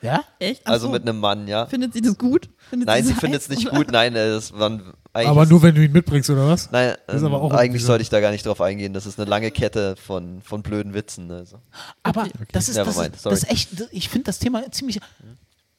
Ja? 0.00 0.24
Echt? 0.40 0.66
Also 0.66 0.86
so. 0.86 0.92
mit 0.92 1.02
einem 1.02 1.20
Mann, 1.20 1.46
ja. 1.46 1.66
Findet 1.66 1.92
sie 1.92 2.00
das 2.00 2.18
gut? 2.18 2.48
Findet 2.70 2.88
Nein, 2.88 3.04
sie 3.04 3.12
das 3.12 3.20
findet 3.20 3.42
es 3.42 3.48
nicht 3.48 3.68
oder? 3.68 3.76
gut. 3.76 3.86
Nein, 3.92 4.16
äh, 4.16 4.30
das 4.30 4.52
waren 4.58 4.94
eigentlich. 5.12 5.28
Aber 5.28 5.46
nur 5.46 5.62
wenn 5.62 5.74
du 5.76 5.84
ihn 5.84 5.92
mitbringst, 5.92 6.28
oder 6.30 6.48
was? 6.48 6.72
Nein, 6.72 6.94
Das 7.06 7.16
ist 7.16 7.22
ähm, 7.22 7.28
aber 7.28 7.40
auch 7.42 7.52
eigentlich 7.52 7.84
sollte 7.84 8.02
ich 8.02 8.08
da 8.08 8.20
gar 8.20 8.32
nicht 8.32 8.44
drauf 8.44 8.60
eingehen. 8.60 8.94
Das 8.94 9.06
ist 9.06 9.20
eine 9.20 9.30
lange 9.30 9.50
Kette 9.52 9.94
von, 9.96 10.42
von 10.42 10.62
blöden 10.62 10.92
Witzen. 10.94 11.30
Also. 11.30 11.60
Aber 12.02 12.26
das 12.50 12.68
ist, 12.68 12.78
das 12.78 12.86
Nevermind, 12.88 13.14
ist, 13.16 13.22
sorry. 13.22 13.34
das 13.34 13.42
ist 13.44 13.50
echt, 13.50 13.68
ich 13.92 14.08
finde 14.08 14.24
das 14.24 14.38
Thema 14.40 14.68
ziemlich. 14.72 14.98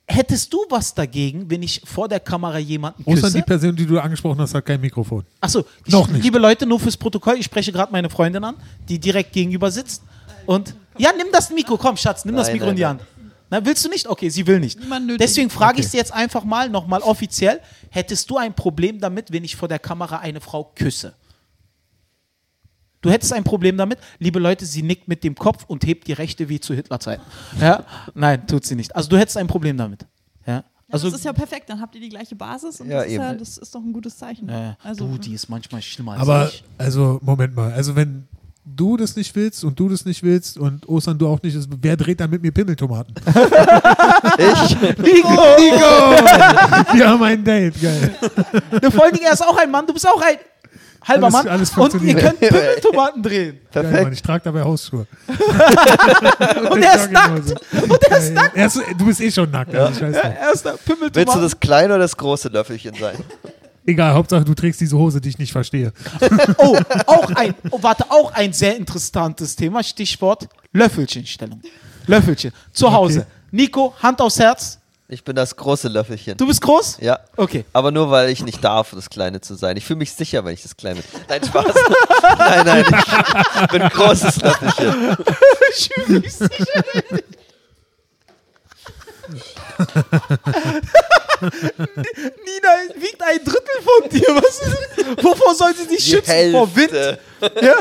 Hättest 0.06 0.52
du 0.52 0.60
was 0.70 0.94
dagegen, 0.94 1.50
wenn 1.50 1.64
ich 1.64 1.82
vor 1.86 2.10
der 2.10 2.20
Kamera 2.20 2.58
jemanden 2.58 3.06
küsse? 3.06 3.32
die 3.32 3.42
Person, 3.42 3.74
die 3.76 3.86
du 3.86 3.98
angesprochen 4.00 4.40
hast, 4.42 4.54
hat 4.54 4.66
kein 4.66 4.82
Mikrofon. 4.82 5.24
Achso, 5.40 5.64
Noch 5.88 6.08
nicht. 6.10 6.24
liebe 6.24 6.40
Leute, 6.40 6.66
nur 6.66 6.80
fürs 6.80 6.98
Protokoll, 6.98 7.36
ich 7.38 7.46
spreche 7.46 7.72
gerade 7.72 7.92
meine 7.92 8.10
Freundin 8.10 8.44
an, 8.44 8.56
die 8.90 9.00
direkt 9.00 9.32
gegenüber 9.32 9.72
sitzt. 9.72 10.04
Und 10.46 10.76
ja, 10.98 11.12
nimm 11.16 11.28
das 11.32 11.50
Mikro, 11.52 11.78
komm, 11.78 11.96
Schatz, 11.96 12.26
nimm 12.26 12.36
das 12.36 12.48
Nein, 12.48 12.56
Mikro 12.58 12.70
in 12.72 12.76
die 12.76 12.82
nein, 12.82 12.90
Hand. 13.00 13.02
Na, 13.50 13.66
willst 13.66 13.86
du 13.86 13.90
nicht? 13.90 14.06
Okay, 14.08 14.28
sie 14.30 14.46
will 14.46 14.60
nicht. 14.60 14.78
Niemand 14.80 15.06
nötig. 15.08 15.26
Deswegen 15.26 15.50
frage 15.50 15.80
ich 15.80 15.86
Okay. 15.86 15.92
sie 15.92 15.98
jetzt 15.98 16.12
einfach 16.14 16.44
mal, 16.44 16.70
nochmal 16.70 17.02
offiziell, 17.02 17.62
hättest 17.90 18.30
du 18.30 18.38
ein 18.38 18.54
Problem 18.54 19.00
damit, 19.00 19.32
wenn 19.32 19.44
ich 19.46 19.56
vor 19.56 19.70
der 19.70 19.80
Kamera 19.80 20.18
eine 20.18 20.42
Frau 20.42 20.72
küsse? 20.76 21.14
Du 23.04 23.12
hättest 23.12 23.34
ein 23.34 23.44
Problem 23.44 23.78
damit? 23.78 24.00
Liebe 24.18 24.40
Leute, 24.40 24.66
sie 24.66 24.82
nickt 24.82 25.08
mit 25.08 25.24
dem 25.24 25.36
Kopf 25.36 25.66
und 25.68 25.86
hebt 25.86 26.08
die 26.08 26.14
Rechte 26.14 26.50
wie 26.50 26.60
zu 26.60 26.74
Hitlerzeiten. 26.74 27.24
Ja? 27.62 27.84
Nein, 28.16 28.48
tut 28.48 28.66
sie 28.66 28.76
nicht. 28.76 28.96
Also 28.96 29.10
du 29.10 29.18
hättest 29.18 29.38
ein 29.38 29.46
Problem 29.48 29.78
damit. 29.78 30.06
Ja? 30.48 30.64
Also, 30.90 31.10
das 31.10 31.20
ist 31.20 31.26
ja 31.26 31.34
perfekt, 31.34 31.70
dann 31.70 31.82
habt 31.82 31.96
ihr 31.96 32.02
die 32.02 32.10
gleiche 32.10 32.36
Basis 32.36 32.80
und 32.80 32.88
Ja, 32.90 33.00
das, 33.00 33.08
ist 33.08 33.14
ja, 33.14 33.34
das 33.34 33.58
ist 33.58 33.74
doch 33.76 33.82
ein 33.82 33.92
gutes 33.94 34.18
Zeichen. 34.18 34.48
äh, 34.48 34.76
also, 34.84 35.08
du, 35.08 35.18
die 35.18 35.34
ist 35.34 35.50
manchmal 35.50 35.82
schlimmer 35.82 36.14
als 36.14 36.22
Aber, 36.22 36.48
ich. 36.48 36.64
also, 36.78 37.20
Moment 37.24 37.56
mal. 37.56 37.72
Also, 37.74 37.96
wenn 37.96 38.28
du 38.64 38.96
das 38.96 39.16
nicht 39.16 39.36
willst 39.36 39.64
und 39.64 39.78
du 39.80 39.90
das 39.90 40.06
nicht 40.06 40.22
willst 40.24 40.58
und 40.58 40.88
Ostern 40.88 41.18
du 41.18 41.28
auch 41.28 41.42
nicht, 41.42 41.56
ist, 41.56 41.68
wer 41.82 41.98
dreht 41.98 42.20
dann 42.20 42.30
mit 42.30 42.42
mir 42.42 42.52
Pimmeltomaten? 42.52 43.14
Ich? 44.38 44.80
Nico! 44.82 45.30
Nico! 45.60 46.94
Wir 46.94 47.10
haben 47.10 47.24
ein 47.24 47.44
Date, 47.44 47.80
geil. 47.82 48.16
Ja, 48.82 48.90
vor 48.90 49.04
allen 49.04 49.14
Dingen, 49.14 49.26
er 49.26 49.34
ist 49.34 49.46
auch 49.46 49.58
ein 49.58 49.70
Mann, 49.70 49.86
du 49.86 49.94
bist 49.94 50.08
auch 50.08 50.22
ein 50.22 50.38
halber 51.04 51.26
Alles- 51.28 51.34
Mann. 51.34 51.48
alles 51.48 51.78
und 51.78 52.04
ihr 52.04 52.16
könnt 52.16 52.40
Pimmeltomaten 52.40 53.24
drehen. 53.24 53.60
geil 53.72 53.84
Mann, 53.84 53.92
Perfekt. 53.94 54.14
ich 54.14 54.22
trage 54.22 54.44
dabei 54.46 54.64
Hausschuhe. 54.64 55.06
Und 56.70 56.82
er 56.82 56.96
ist 56.96 57.12
nackt. 57.12 57.52
Und 57.90 58.04
er 58.10 58.18
ist 58.18 58.34
nackt. 58.34 58.56
Er 58.58 58.66
ist, 58.68 58.82
du 58.98 59.06
bist 59.06 59.22
eh 59.22 59.32
schon 59.32 59.52
nackt. 59.52 59.76
Also 59.76 60.00
scheiß 60.00 60.14
drauf. 60.16 60.34
Er 60.40 60.52
ist 60.54 60.64
Pimmeltomaten. 60.64 61.16
Willst 61.16 61.36
du 61.36 61.40
das 61.42 61.60
kleine 61.60 61.94
oder 61.94 62.00
das 62.04 62.16
große 62.18 62.50
Löffelchen 62.50 62.96
sein? 63.00 63.16
Egal, 63.86 64.14
Hauptsache 64.14 64.46
du 64.46 64.54
trägst 64.54 64.80
diese 64.80 64.98
Hose, 64.98 65.20
die 65.20 65.30
ich 65.30 65.38
nicht 65.38 65.52
verstehe. 65.52 65.92
Oh, 66.58 66.78
auch 67.06 67.30
ein, 67.32 67.54
oh, 67.70 67.80
warte, 67.82 68.06
auch 68.10 68.32
ein 68.34 68.54
sehr 68.54 68.78
interessantes 68.78 69.56
Thema. 69.58 69.84
Stichwort 69.84 70.48
Löffelchenstellung. 70.72 71.62
Löffelchen. 72.08 72.52
Zu 72.72 72.92
Hause. 72.92 73.26
Nico, 73.52 73.94
Hand 74.02 74.22
aufs 74.22 74.40
Herz. 74.40 74.80
Ich 75.10 75.24
bin 75.24 75.36
das 75.36 75.56
große 75.56 75.90
Löffelchen. 75.90 76.38
Du 76.38 76.48
bist 76.48 76.62
groß? 76.62 76.98
Ja. 77.02 77.20
Okay. 77.36 77.66
Aber 77.74 77.92
nur 77.92 78.10
weil 78.10 78.30
ich 78.30 78.44
nicht 78.44 78.64
darf, 78.64 78.92
das 78.92 79.10
Kleine 79.10 79.42
zu 79.42 79.56
sein. 79.56 79.76
Ich 79.76 79.86
fühle 79.86 79.98
mich 80.00 80.14
sicher, 80.14 80.46
wenn 80.46 80.54
ich 80.54 80.64
das 80.64 80.78
Kleine 80.78 81.02
bin. 81.02 81.22
Nein, 81.28 81.44
Spaß. 81.44 81.66
nein, 82.38 82.66
nein, 82.66 82.86
ich 83.62 83.68
bin 83.68 83.82
ein 83.82 83.90
großes 83.90 84.42
Löffelchen. 84.42 85.18
Ich 85.76 85.90
fühle 85.90 86.20
mich 86.20 86.34
sicher. 86.36 86.84
Nina 91.42 92.74
wiegt 93.02 93.22
ein 93.22 93.40
Drittel 93.44 93.82
von 93.84 94.10
dir. 94.10 94.28
Was 94.36 94.62
ist, 94.62 95.24
wovor 95.24 95.56
soll 95.56 95.74
sie 95.76 95.88
dich 95.88 96.06
Die 96.06 96.12
schützen? 96.12 96.52
Vor 96.52 96.76
Wind? 96.76 96.92
Hälfte. 96.94 97.20
Ja? 97.62 97.74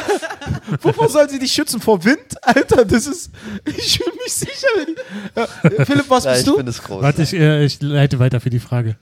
Wovor 0.81 1.09
soll 1.09 1.29
sie 1.31 1.39
dich 1.39 1.53
schützen? 1.53 1.81
Vor 1.81 2.03
Wind? 2.05 2.35
Alter, 2.43 2.85
das 2.85 3.07
ist. 3.07 3.31
Ich 3.65 3.99
fühle 3.99 4.17
mich 4.25 4.33
sicher. 4.33 4.67
Wenn 4.77 4.89
ich, 4.95 5.79
ja. 5.79 5.85
Philipp, 5.85 6.09
was 6.11 6.25
Nein, 6.25 6.35
bist 6.35 6.47
ich 6.47 6.51
du? 6.53 6.57
bin 6.57 6.67
das 6.67 6.83
große. 6.83 7.03
Warte, 7.03 7.23
ich, 7.23 7.33
äh, 7.35 7.65
ich 7.65 7.81
leite 7.81 8.19
weiter 8.19 8.41
für 8.41 8.51
die 8.51 8.59
Frage. 8.59 8.97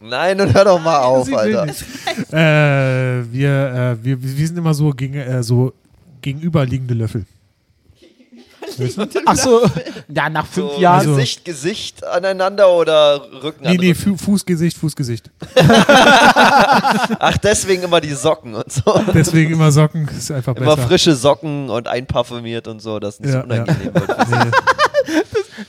Nein, 0.00 0.40
und 0.40 0.54
hör 0.54 0.64
doch 0.64 0.80
mal 0.80 0.98
auf, 1.00 1.26
Sie 1.26 1.32
will 1.32 1.38
Alter. 1.38 1.66
nicht. 1.66 1.82
Äh, 2.32 3.32
wir, 3.32 3.96
äh, 4.00 4.04
wir, 4.04 4.22
wir 4.22 4.46
sind 4.46 4.56
immer 4.56 4.72
so, 4.72 4.90
gegen, 4.90 5.14
äh, 5.14 5.42
so 5.42 5.72
gegenüberliegende 6.22 6.94
Löffel. 6.94 7.24
Achso, 9.26 9.62
ja, 10.08 10.28
nach 10.28 10.46
fünf 10.46 10.72
So 10.74 10.80
Jahren. 10.80 10.98
Also- 11.00 11.14
Gesicht, 11.16 11.44
Gesicht 11.44 12.04
aneinander 12.04 12.70
oder 12.72 13.22
Rücken 13.42 13.62
Nee, 13.64 13.76
nee, 13.78 13.88
Rücken? 13.90 14.16
Fu 14.18 14.24
Fußgesicht, 14.32 14.76
Fußgesicht. 14.78 15.30
Ach, 15.56 17.36
deswegen 17.38 17.82
immer 17.82 18.00
die 18.00 18.12
Socken 18.14 18.54
und 18.54 18.70
so. 18.72 18.82
Deswegen 19.14 19.52
immer 19.54 19.70
Socken, 19.72 20.08
ist 20.08 20.30
einfach 20.30 20.54
Immer 20.56 20.76
besser. 20.76 20.88
frische 20.88 21.14
Socken 21.14 21.70
und 21.70 21.88
einparfümiert 21.88 22.68
und 22.68 22.80
so, 22.80 22.98
das 22.98 23.14
ist 23.14 23.20
nicht 23.22 23.34
Ja, 23.34 23.40
so 23.40 23.46
unangenehm 23.46 23.94
wird. 23.94 24.08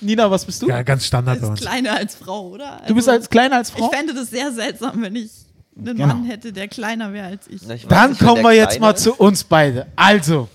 Nee, 0.01 0.11
Nina, 0.11 0.29
was 0.29 0.45
bist 0.45 0.61
du? 0.61 0.67
ja, 0.67 0.81
ganz 0.83 1.05
Standard 1.05 1.37
bei 1.39 1.47
Als 1.47 1.49
uns. 1.51 1.61
kleiner 1.61 1.93
als 1.95 2.15
Frau, 2.15 2.49
oder? 2.49 2.81
Du 2.87 2.93
bist 2.95 3.07
Also, 3.09 3.19
als 3.21 3.29
kleiner 3.29 3.55
als 3.57 3.69
Ich 3.69 3.75
Frau? 3.75 3.89
fände 3.89 4.13
das 4.13 4.29
sehr 4.29 4.51
seltsam, 4.51 5.01
wenn 5.01 5.15
ich 5.15 5.31
einen 5.75 5.85
Genau. 5.97 6.07
Mann 6.07 6.25
hätte, 6.25 6.51
der 6.53 6.67
kleiner 6.67 7.11
wäre 7.13 7.27
als 7.27 7.47
ich. 7.47 7.61
Na, 7.65 7.73
ich 7.73 7.87
Dann 7.87 8.11
nicht, 8.11 8.21
kommen 8.21 8.43
wir 8.43 8.51
jetzt 8.53 8.79
mal 8.79 8.91
ist. 8.93 9.01
zu 9.03 9.13
uns 9.15 9.43
beide. 9.43 9.87
Also, 9.95 10.47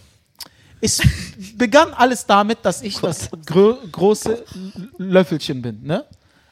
es 0.85 1.01
begann 1.57 1.95
alles 1.95 2.27
damit, 2.27 2.59
dass 2.63 2.83
ich 2.83 2.99
das 2.99 3.31
grö 3.47 3.77
große 3.91 4.45
Löffelchen 4.99 5.63
bin. 5.63 5.83
Ne? 5.83 6.05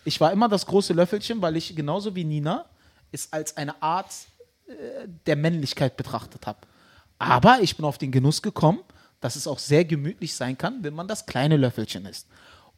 Ich 0.05 0.21
war 0.21 0.33
immer 0.33 0.49
das 0.49 0.65
große 0.65 0.95
Löffelchen, 0.95 1.43
weil 1.43 1.57
ich 1.57 1.77
genauso 1.77 2.15
wie 2.15 2.25
Nina 2.25 2.65
es 3.13 3.31
als 3.31 3.57
eine 3.59 3.81
Art 3.83 4.11
äh, 4.67 4.73
der 5.27 5.37
Männlichkeit 5.37 5.99
betrachtet 5.99 6.47
habe. 6.47 6.61
Aber 7.19 7.61
ich 7.61 7.77
bin 7.77 7.85
auf 7.85 7.99
den 7.99 8.11
Genuss 8.11 8.41
gekommen, 8.41 8.81
dass 9.21 9.37
es 9.37 9.47
auch 9.47 9.59
sehr 9.59 9.85
gemütlich 9.85 10.35
sein 10.35 10.57
kann, 10.57 10.83
wenn 10.83 10.95
man 10.95 11.07
das 11.07 11.27
kleine 11.27 11.59
Löffelchen 11.59 12.07
ist. 12.07 12.27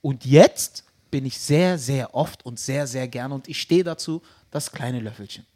Und 0.03 0.27
jetzt 0.27 0.85
bin 1.11 1.25
ich 1.25 1.39
sehr, 1.39 1.79
sehr 1.79 2.15
oft 2.15 2.45
und 2.45 2.59
sehr, 2.59 2.89
sehr 2.89 3.07
gerne 3.07 3.33
und 3.33 3.49
ich 3.49 3.61
stehe 3.61 3.85
dazu, 3.85 4.21
das 4.51 4.73
kleine 4.73 5.01
Löffelchen. 5.01 5.47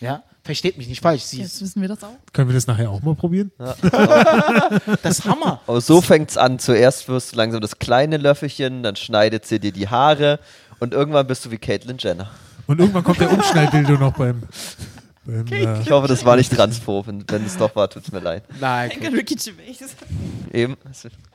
Ja, 0.00 0.22
versteht 0.44 0.78
mich 0.78 0.88
nicht 0.88 1.02
falsch. 1.02 1.22
Sie 1.22 1.40
Jetzt 1.40 1.60
wissen 1.60 1.82
wir 1.82 1.88
das 1.88 2.04
auch. 2.04 2.14
Können 2.32 2.48
wir 2.48 2.54
das 2.54 2.66
nachher 2.66 2.90
auch 2.90 3.02
mal 3.02 3.14
probieren? 3.14 3.50
das 3.58 5.18
ist 5.18 5.24
Hammer. 5.24 5.60
Aber 5.66 5.80
so 5.80 6.00
fängt's 6.00 6.36
an. 6.36 6.58
Zuerst 6.58 7.08
wirst 7.08 7.32
du 7.32 7.36
langsam 7.36 7.60
das 7.60 7.78
kleine 7.78 8.16
Löffelchen, 8.16 8.82
dann 8.82 8.96
schneidet 8.96 9.46
sie 9.46 9.58
dir 9.58 9.72
die 9.72 9.88
Haare 9.88 10.38
und 10.78 10.94
irgendwann 10.94 11.26
bist 11.26 11.44
du 11.44 11.50
wie 11.50 11.58
Caitlyn 11.58 11.98
Jenner. 11.98 12.30
Und 12.66 12.80
irgendwann 12.80 13.02
kommt 13.02 13.20
der 13.20 13.32
Umschnallbildo 13.32 13.94
noch 13.94 14.12
beim. 14.12 14.42
beim 15.24 15.46
äh, 15.46 15.80
Ich 15.80 15.90
hoffe, 15.90 16.06
das 16.06 16.24
war 16.24 16.36
nicht 16.36 16.52
transphob. 16.52 17.08
und 17.08 17.30
Wenn 17.30 17.44
es 17.44 17.56
doch 17.56 17.74
war, 17.74 17.88
tut's 17.88 18.12
mir 18.12 18.20
leid. 18.20 18.44
Nein. 18.60 18.90
Danke, 18.90 19.16
Ricky. 19.16 19.36
Eben. 20.52 20.76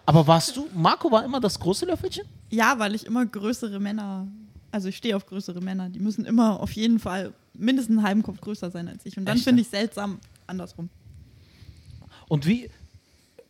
Aber 0.06 0.28
warst 0.28 0.56
du, 0.56 0.68
Marco 0.74 1.12
war 1.12 1.26
immer 1.26 1.40
das 1.40 1.60
große 1.60 1.86
Löffelchen? 1.86 2.26
Ja, 2.50 2.76
weil 2.78 2.94
ich 2.94 3.06
immer 3.06 3.26
größere 3.26 3.80
Männer, 3.80 4.28
also 4.74 4.88
ich 4.88 4.98
stehe 4.98 5.16
auf 5.16 5.26
größere 5.28 5.62
Männer, 5.62 5.88
die 5.90 6.00
müssen 6.00 6.26
immer 6.26 6.60
auf 6.60 6.72
jeden 6.72 7.00
Fall 7.00 7.32
mindestens 7.54 7.98
einen 7.98 8.06
halben 8.08 8.24
Kopf 8.24 8.42
größer 8.42 8.72
sein 8.72 8.88
als 8.88 9.06
ich. 9.06 9.18
Und 9.18 9.26
dann 9.26 9.38
finde 9.38 9.62
ich 9.62 9.68
seltsam 9.68 10.20
andersrum. 10.48 10.90
Und 12.28 12.48
wie, 12.48 12.72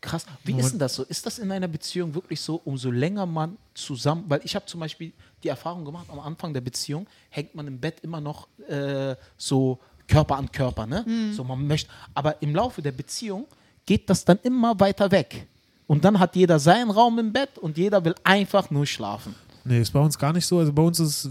krass, 0.01 0.25
wie 0.43 0.53
ist 0.53 0.71
denn 0.71 0.79
das 0.79 0.95
so? 0.95 1.03
Ist 1.03 1.25
das 1.25 1.39
in 1.39 1.49
einer 1.49 1.69
Beziehung 1.69 2.13
wirklich 2.13 2.41
so, 2.41 2.61
umso 2.65 2.91
länger 2.91 3.25
man 3.25 3.57
zusammen, 3.73 4.25
weil 4.27 4.41
ich 4.43 4.53
habe 4.53 4.65
zum 4.65 4.81
Beispiel 4.81 5.13
die 5.43 5.47
Erfahrung 5.47 5.85
gemacht, 5.85 6.07
am 6.09 6.19
Anfang 6.19 6.53
der 6.53 6.61
Beziehung 6.61 7.07
hängt 7.29 7.55
man 7.55 7.67
im 7.67 7.79
Bett 7.79 8.01
immer 8.01 8.19
noch 8.19 8.49
äh, 8.67 9.15
so 9.37 9.79
Körper 10.05 10.35
an 10.35 10.51
Körper, 10.51 10.85
ne? 10.85 11.05
So 11.33 11.45
man 11.45 11.65
möchte, 11.65 11.89
aber 12.13 12.41
im 12.41 12.53
Laufe 12.53 12.81
der 12.81 12.91
Beziehung 12.91 13.47
geht 13.85 14.09
das 14.09 14.25
dann 14.25 14.39
immer 14.43 14.77
weiter 14.77 15.09
weg. 15.09 15.47
Und 15.87 16.03
dann 16.03 16.19
hat 16.19 16.35
jeder 16.35 16.59
seinen 16.59 16.91
Raum 16.91 17.17
im 17.19 17.31
Bett 17.31 17.57
und 17.57 17.77
jeder 17.77 18.03
will 18.03 18.15
einfach 18.25 18.69
nur 18.69 18.85
schlafen. 18.85 19.35
Nee, 19.65 19.79
ist 19.79 19.91
bei 19.91 19.99
uns 19.99 20.17
gar 20.17 20.33
nicht 20.33 20.45
so. 20.45 20.59
Also 20.59 20.73
bei 20.73 20.81
uns 20.81 21.29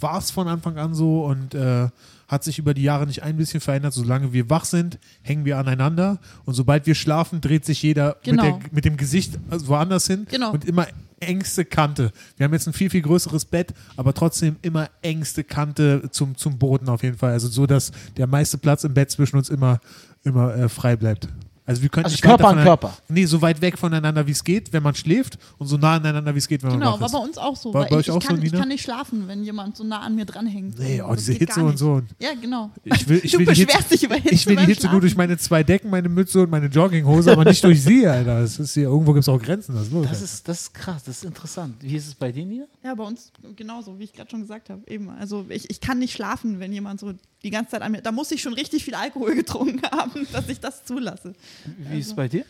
war 0.00 0.18
es 0.18 0.30
von 0.30 0.48
Anfang 0.48 0.78
an 0.78 0.94
so 0.94 1.24
und 1.26 1.54
äh, 1.54 1.88
hat 2.28 2.42
sich 2.42 2.58
über 2.58 2.72
die 2.72 2.82
Jahre 2.82 3.06
nicht 3.06 3.22
ein 3.22 3.36
bisschen 3.36 3.60
verändert. 3.60 3.92
Solange 3.92 4.32
wir 4.32 4.48
wach 4.48 4.64
sind, 4.64 4.98
hängen 5.22 5.44
wir 5.44 5.58
aneinander 5.58 6.18
und 6.46 6.54
sobald 6.54 6.86
wir 6.86 6.94
schlafen, 6.94 7.40
dreht 7.40 7.64
sich 7.66 7.82
jeder 7.82 8.16
Genau. 8.22 8.44
mit, 8.44 8.62
der, 8.64 8.72
mit 8.72 8.84
dem 8.86 8.96
Gesicht 8.96 9.38
also 9.50 9.68
woanders 9.68 10.06
hin 10.06 10.26
Genau. 10.30 10.52
und 10.52 10.64
immer 10.64 10.86
engste 11.20 11.64
Kante. 11.64 12.10
Wir 12.36 12.44
haben 12.44 12.52
jetzt 12.52 12.66
ein 12.66 12.72
viel, 12.72 12.90
viel 12.90 13.02
größeres 13.02 13.44
Bett, 13.44 13.72
aber 13.96 14.14
trotzdem 14.14 14.56
immer 14.62 14.88
engste 15.02 15.44
Kante 15.44 16.08
zum, 16.10 16.36
zum 16.36 16.58
Boden 16.58 16.88
auf 16.88 17.02
jeden 17.02 17.16
Fall. 17.18 17.32
Also 17.32 17.48
so, 17.48 17.66
dass 17.66 17.92
der 18.16 18.26
meiste 18.26 18.58
Platz 18.58 18.84
im 18.84 18.94
Bett 18.94 19.10
zwischen 19.10 19.36
uns 19.36 19.48
immer, 19.50 19.80
immer 20.22 20.54
äh, 20.54 20.68
frei 20.68 20.96
bleibt. 20.96 21.28
Also 21.66 21.80
wir 21.80 21.88
können 21.88 22.04
Also 22.04 22.12
nicht 22.14 22.22
Körper 22.22 22.48
an 22.48 22.62
Körper. 22.62 22.94
Nee, 23.08 23.24
so 23.24 23.40
weit 23.40 23.60
weg 23.62 23.78
voneinander, 23.78 24.26
wie 24.26 24.32
es 24.32 24.44
geht, 24.44 24.70
wenn 24.74 24.82
man 24.82 24.94
schläft 24.94 25.38
und 25.56 25.66
so 25.66 25.78
nah 25.78 25.94
aneinander, 25.94 26.34
wie 26.34 26.38
es 26.38 26.46
geht, 26.46 26.62
wenn 26.62 26.70
Genau, 26.72 26.90
man 26.92 27.00
war 27.00 27.08
wach 27.12 27.18
bei 27.18 27.24
uns 27.24 27.38
auch 27.38 27.56
so. 27.56 27.72
War 27.72 27.82
weil 27.84 27.88
bei 27.88 28.00
ich, 28.00 28.00
euch 28.00 28.06
ich, 28.08 28.10
auch 28.12 28.20
so, 28.22 28.28
kann, 28.28 28.36
ich 28.36 28.44
Nina? 28.44 28.58
kann 28.58 28.68
nicht 28.68 28.82
schlafen, 28.82 29.28
wenn 29.28 29.42
jemand 29.44 29.74
so 29.76 29.82
nah 29.82 30.00
an 30.00 30.14
mir 30.14 30.26
dranhängt. 30.26 30.78
Nee, 30.78 31.00
oh, 31.00 31.08
Das 31.08 31.20
diese 31.20 31.32
geht 31.38 31.48
Hitze 31.48 31.64
und 31.64 31.78
so. 31.78 32.02
Ja, 32.18 32.30
genau. 32.38 32.70
Ich 32.84 33.08
will, 33.08 33.20
ich 33.22 33.32
du 33.32 33.38
will 33.38 33.46
die 33.46 33.50
beschwerst 33.64 33.88
Hitze, 33.88 33.94
dich 33.94 34.02
über 34.04 34.16
Hitze. 34.16 34.34
Ich 34.34 34.46
will 34.46 34.56
die 34.56 34.66
Hitze 34.66 34.88
nur 34.90 35.00
durch 35.00 35.12
Schlafen. 35.12 35.28
meine 35.28 35.38
zwei 35.38 35.62
Decken, 35.62 35.88
meine 35.88 36.10
Mütze 36.10 36.42
und 36.42 36.50
meine 36.50 36.66
Jogginghose, 36.66 37.32
aber 37.32 37.44
nicht 37.44 37.64
durch 37.64 37.82
sie, 37.82 38.06
Alter. 38.06 38.42
Das 38.42 38.58
ist 38.58 38.74
hier, 38.74 38.84
irgendwo 38.84 39.14
gibt 39.14 39.22
es 39.22 39.28
auch 39.30 39.40
Grenzen. 39.40 39.74
Was 39.74 39.84
ist 39.84 39.92
los? 39.92 40.06
Das 40.06 40.20
ist, 40.20 40.46
das 40.46 40.60
ist 40.62 40.74
krass, 40.74 41.02
das 41.04 41.16
ist 41.16 41.24
interessant. 41.24 41.76
Wie 41.80 41.96
ist 41.96 42.08
es 42.08 42.14
bei 42.14 42.30
dir, 42.30 42.44
Nina? 42.44 42.64
Ja, 42.84 42.94
bei 42.94 43.04
uns 43.04 43.32
genauso, 43.56 43.98
wie 43.98 44.04
ich 44.04 44.12
gerade 44.12 44.28
schon 44.30 44.42
gesagt 44.42 44.68
habe. 44.68 44.82
Eben. 44.86 45.08
Also 45.08 45.46
ich, 45.48 45.70
ich 45.70 45.80
kann 45.80 45.98
nicht 45.98 46.12
schlafen, 46.12 46.60
wenn 46.60 46.74
jemand 46.74 47.00
so 47.00 47.14
die 47.44 47.50
ganze 47.50 47.72
Zeit 47.72 47.82
an 47.82 47.92
mir. 47.92 48.02
Da 48.02 48.10
muss 48.10 48.30
ich 48.32 48.42
schon 48.42 48.54
richtig 48.54 48.84
viel 48.84 48.94
Alkohol 48.94 49.34
getrunken 49.36 49.82
haben, 49.92 50.26
dass 50.32 50.48
ich 50.48 50.58
das 50.58 50.84
zulasse. 50.84 51.34
Wie 51.78 51.98
ist 51.98 52.08
es 52.08 52.16
bei 52.16 52.26
dir? 52.26 52.44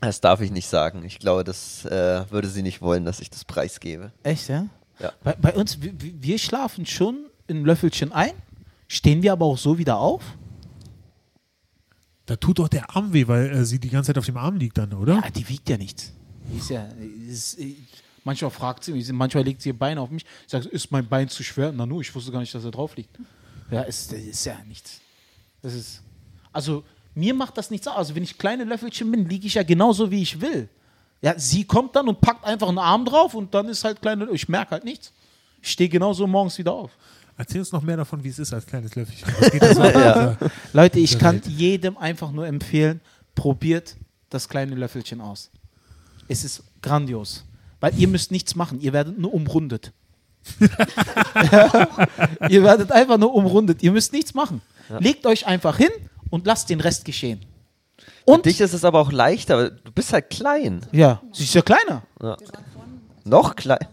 Das 0.00 0.20
darf 0.20 0.40
ich 0.40 0.50
nicht 0.50 0.68
sagen. 0.68 1.04
Ich 1.04 1.18
glaube, 1.18 1.44
das 1.44 1.84
äh, 1.86 2.30
würde 2.30 2.48
sie 2.48 2.62
nicht 2.62 2.82
wollen, 2.82 3.04
dass 3.04 3.20
ich 3.20 3.30
das 3.30 3.44
preisgebe. 3.44 4.12
Echt, 4.24 4.48
ja? 4.48 4.66
Ja. 4.98 5.12
Bei, 5.22 5.34
bei 5.34 5.54
uns, 5.54 5.80
wir, 5.80 5.92
wir 5.98 6.38
schlafen 6.38 6.84
schon 6.84 7.26
in 7.46 7.64
Löffelchen 7.64 8.12
ein, 8.12 8.32
stehen 8.88 9.22
wir 9.22 9.32
aber 9.32 9.46
auch 9.46 9.58
so 9.58 9.78
wieder 9.78 9.98
auf. 9.98 10.22
Da 12.26 12.36
tut 12.36 12.58
doch 12.58 12.68
der 12.68 12.94
Arm 12.94 13.12
weh, 13.12 13.28
weil 13.28 13.50
äh, 13.50 13.64
sie 13.64 13.78
die 13.78 13.88
ganze 13.88 14.08
Zeit 14.08 14.18
auf 14.18 14.26
dem 14.26 14.36
Arm 14.36 14.56
liegt 14.56 14.76
dann, 14.76 14.92
oder? 14.92 15.14
Ja, 15.14 15.30
die 15.30 15.48
wiegt 15.48 15.68
ja 15.68 15.78
nichts. 15.78 16.12
Die 16.52 16.58
ist 16.58 16.70
ja, 16.70 16.88
ist, 17.28 17.58
äh, 17.58 17.76
manchmal 18.24 18.50
fragt 18.50 18.84
sie, 18.84 19.12
manchmal 19.12 19.44
legt 19.44 19.62
sie 19.62 19.70
ihr 19.70 19.78
Bein 19.78 19.96
auf 19.96 20.10
mich. 20.10 20.24
Ich 20.44 20.50
sage, 20.50 20.68
ist 20.68 20.90
mein 20.90 21.08
Bein 21.08 21.28
zu 21.28 21.42
schwer? 21.44 21.72
Na 21.72 21.86
nu, 21.86 22.00
ich 22.00 22.14
wusste 22.14 22.32
gar 22.32 22.40
nicht, 22.40 22.54
dass 22.54 22.64
er 22.64 22.72
drauf 22.72 22.96
liegt. 22.96 23.16
Ja, 23.70 23.82
ist, 23.82 24.12
ist 24.12 24.44
ja 24.44 24.56
nichts. 24.66 25.00
Das 25.62 25.74
ist, 25.74 26.02
also 26.52 26.84
mir 27.14 27.34
macht 27.34 27.56
das 27.58 27.70
nichts 27.70 27.88
aus. 27.88 27.96
Also 27.96 28.14
wenn 28.14 28.22
ich 28.22 28.38
kleine 28.38 28.64
Löffelchen 28.64 29.10
bin, 29.10 29.28
liege 29.28 29.46
ich 29.46 29.54
ja 29.54 29.62
genauso, 29.62 30.10
wie 30.10 30.22
ich 30.22 30.40
will. 30.40 30.68
Ja, 31.22 31.38
sie 31.38 31.64
kommt 31.64 31.96
dann 31.96 32.08
und 32.08 32.20
packt 32.20 32.44
einfach 32.44 32.68
einen 32.68 32.78
Arm 32.78 33.04
drauf 33.04 33.34
und 33.34 33.54
dann 33.54 33.68
ist 33.68 33.84
halt 33.84 34.02
kleine, 34.02 34.28
ich 34.30 34.48
merke 34.48 34.72
halt 34.72 34.84
nichts. 34.84 35.12
Ich 35.62 35.72
stehe 35.72 35.88
genauso 35.88 36.26
morgens 36.26 36.58
wieder 36.58 36.72
auf. 36.72 36.90
Erzähl 37.38 37.60
uns 37.60 37.72
noch 37.72 37.82
mehr 37.82 37.96
davon, 37.96 38.22
wie 38.22 38.28
es 38.28 38.38
ist 38.38 38.52
als 38.52 38.66
kleines 38.66 38.94
Löffelchen. 38.94 39.28
Weiter? 39.78 40.38
ja. 40.40 40.50
Leute, 40.72 41.00
ich 41.00 41.18
kann 41.18 41.42
jedem 41.46 41.96
einfach 41.96 42.30
nur 42.30 42.46
empfehlen, 42.46 43.00
probiert 43.34 43.96
das 44.30 44.48
kleine 44.48 44.74
Löffelchen 44.74 45.20
aus. 45.20 45.50
Es 46.28 46.44
ist 46.44 46.62
grandios. 46.82 47.44
Weil 47.80 47.98
ihr 47.98 48.08
müsst 48.08 48.30
nichts 48.30 48.54
machen, 48.54 48.80
ihr 48.80 48.92
werdet 48.92 49.18
nur 49.18 49.34
umrundet. 49.34 49.92
ihr 52.48 52.62
werdet 52.62 52.92
einfach 52.92 53.18
nur 53.18 53.34
umrundet, 53.34 53.82
ihr 53.82 53.92
müsst 53.92 54.12
nichts 54.12 54.34
machen. 54.34 54.62
Legt 55.00 55.26
euch 55.26 55.46
einfach 55.46 55.76
hin 55.76 55.90
und 56.30 56.46
lasst 56.46 56.70
den 56.70 56.80
Rest 56.80 57.04
geschehen. 57.04 57.40
Für 57.98 58.32
Und, 58.32 58.46
dich 58.46 58.60
ist 58.60 58.72
es 58.72 58.84
aber 58.84 59.00
auch 59.00 59.12
leichter, 59.12 59.56
weil 59.56 59.70
du 59.84 59.92
bist 59.92 60.12
halt 60.12 60.30
klein. 60.30 60.80
ja, 60.92 61.22
sie 61.32 61.44
ist 61.44 61.54
ja 61.54 61.62
kleiner. 61.62 62.02
Noch 63.24 63.56
klein. 63.56 63.86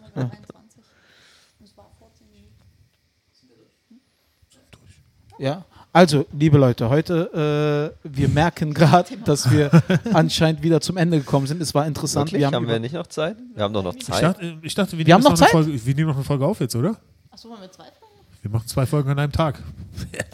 Ja. 5.39 5.65
Also, 5.95 6.25
liebe 6.33 6.57
Leute, 6.57 6.89
heute, 6.89 7.93
äh, 8.03 8.07
wir 8.17 8.27
merken 8.27 8.73
gerade, 8.73 9.15
dass 9.25 9.51
wir 9.51 9.69
anscheinend 10.13 10.63
wieder 10.63 10.81
zum 10.81 10.97
Ende 10.97 11.19
gekommen 11.19 11.45
sind. 11.45 11.61
Es 11.61 11.75
war 11.75 11.85
interessant. 11.85 12.25
Wirklich? 12.31 12.39
Wir 12.39 12.47
haben, 12.47 12.55
haben 12.55 12.67
wir 12.67 12.79
nicht 12.79 12.95
noch 12.95 13.05
Zeit? 13.05 13.37
Wir 13.53 13.63
haben 13.63 13.75
doch 13.75 13.83
noch 13.83 13.93
Ich 13.93 14.03
Zeit. 14.03 14.23
dachte, 14.23 14.57
ich 14.63 14.73
dachte 14.73 14.97
wir, 14.97 15.05
Wir 15.05 15.13
haben 15.13 15.21
nehmen 15.21 15.33
noch 15.33 15.39
Zeit? 15.39 15.49
Folge, 15.51 15.85
wir 15.85 15.95
nehmen 15.95 16.07
noch 16.07 16.15
eine 16.15 16.23
Folge 16.23 16.47
auf 16.47 16.59
jetzt, 16.61 16.75
oder? 16.75 16.95
Achso, 17.29 17.47
wollen 17.47 17.61
wir 17.61 17.71
zwei 17.71 17.83
Folgen? 17.83 18.02
Wir 18.43 18.51
machen 18.51 18.67
zwei 18.67 18.85
Folgen 18.85 19.09
an 19.09 19.17
einem 19.19 19.31
Tag. 19.31 19.63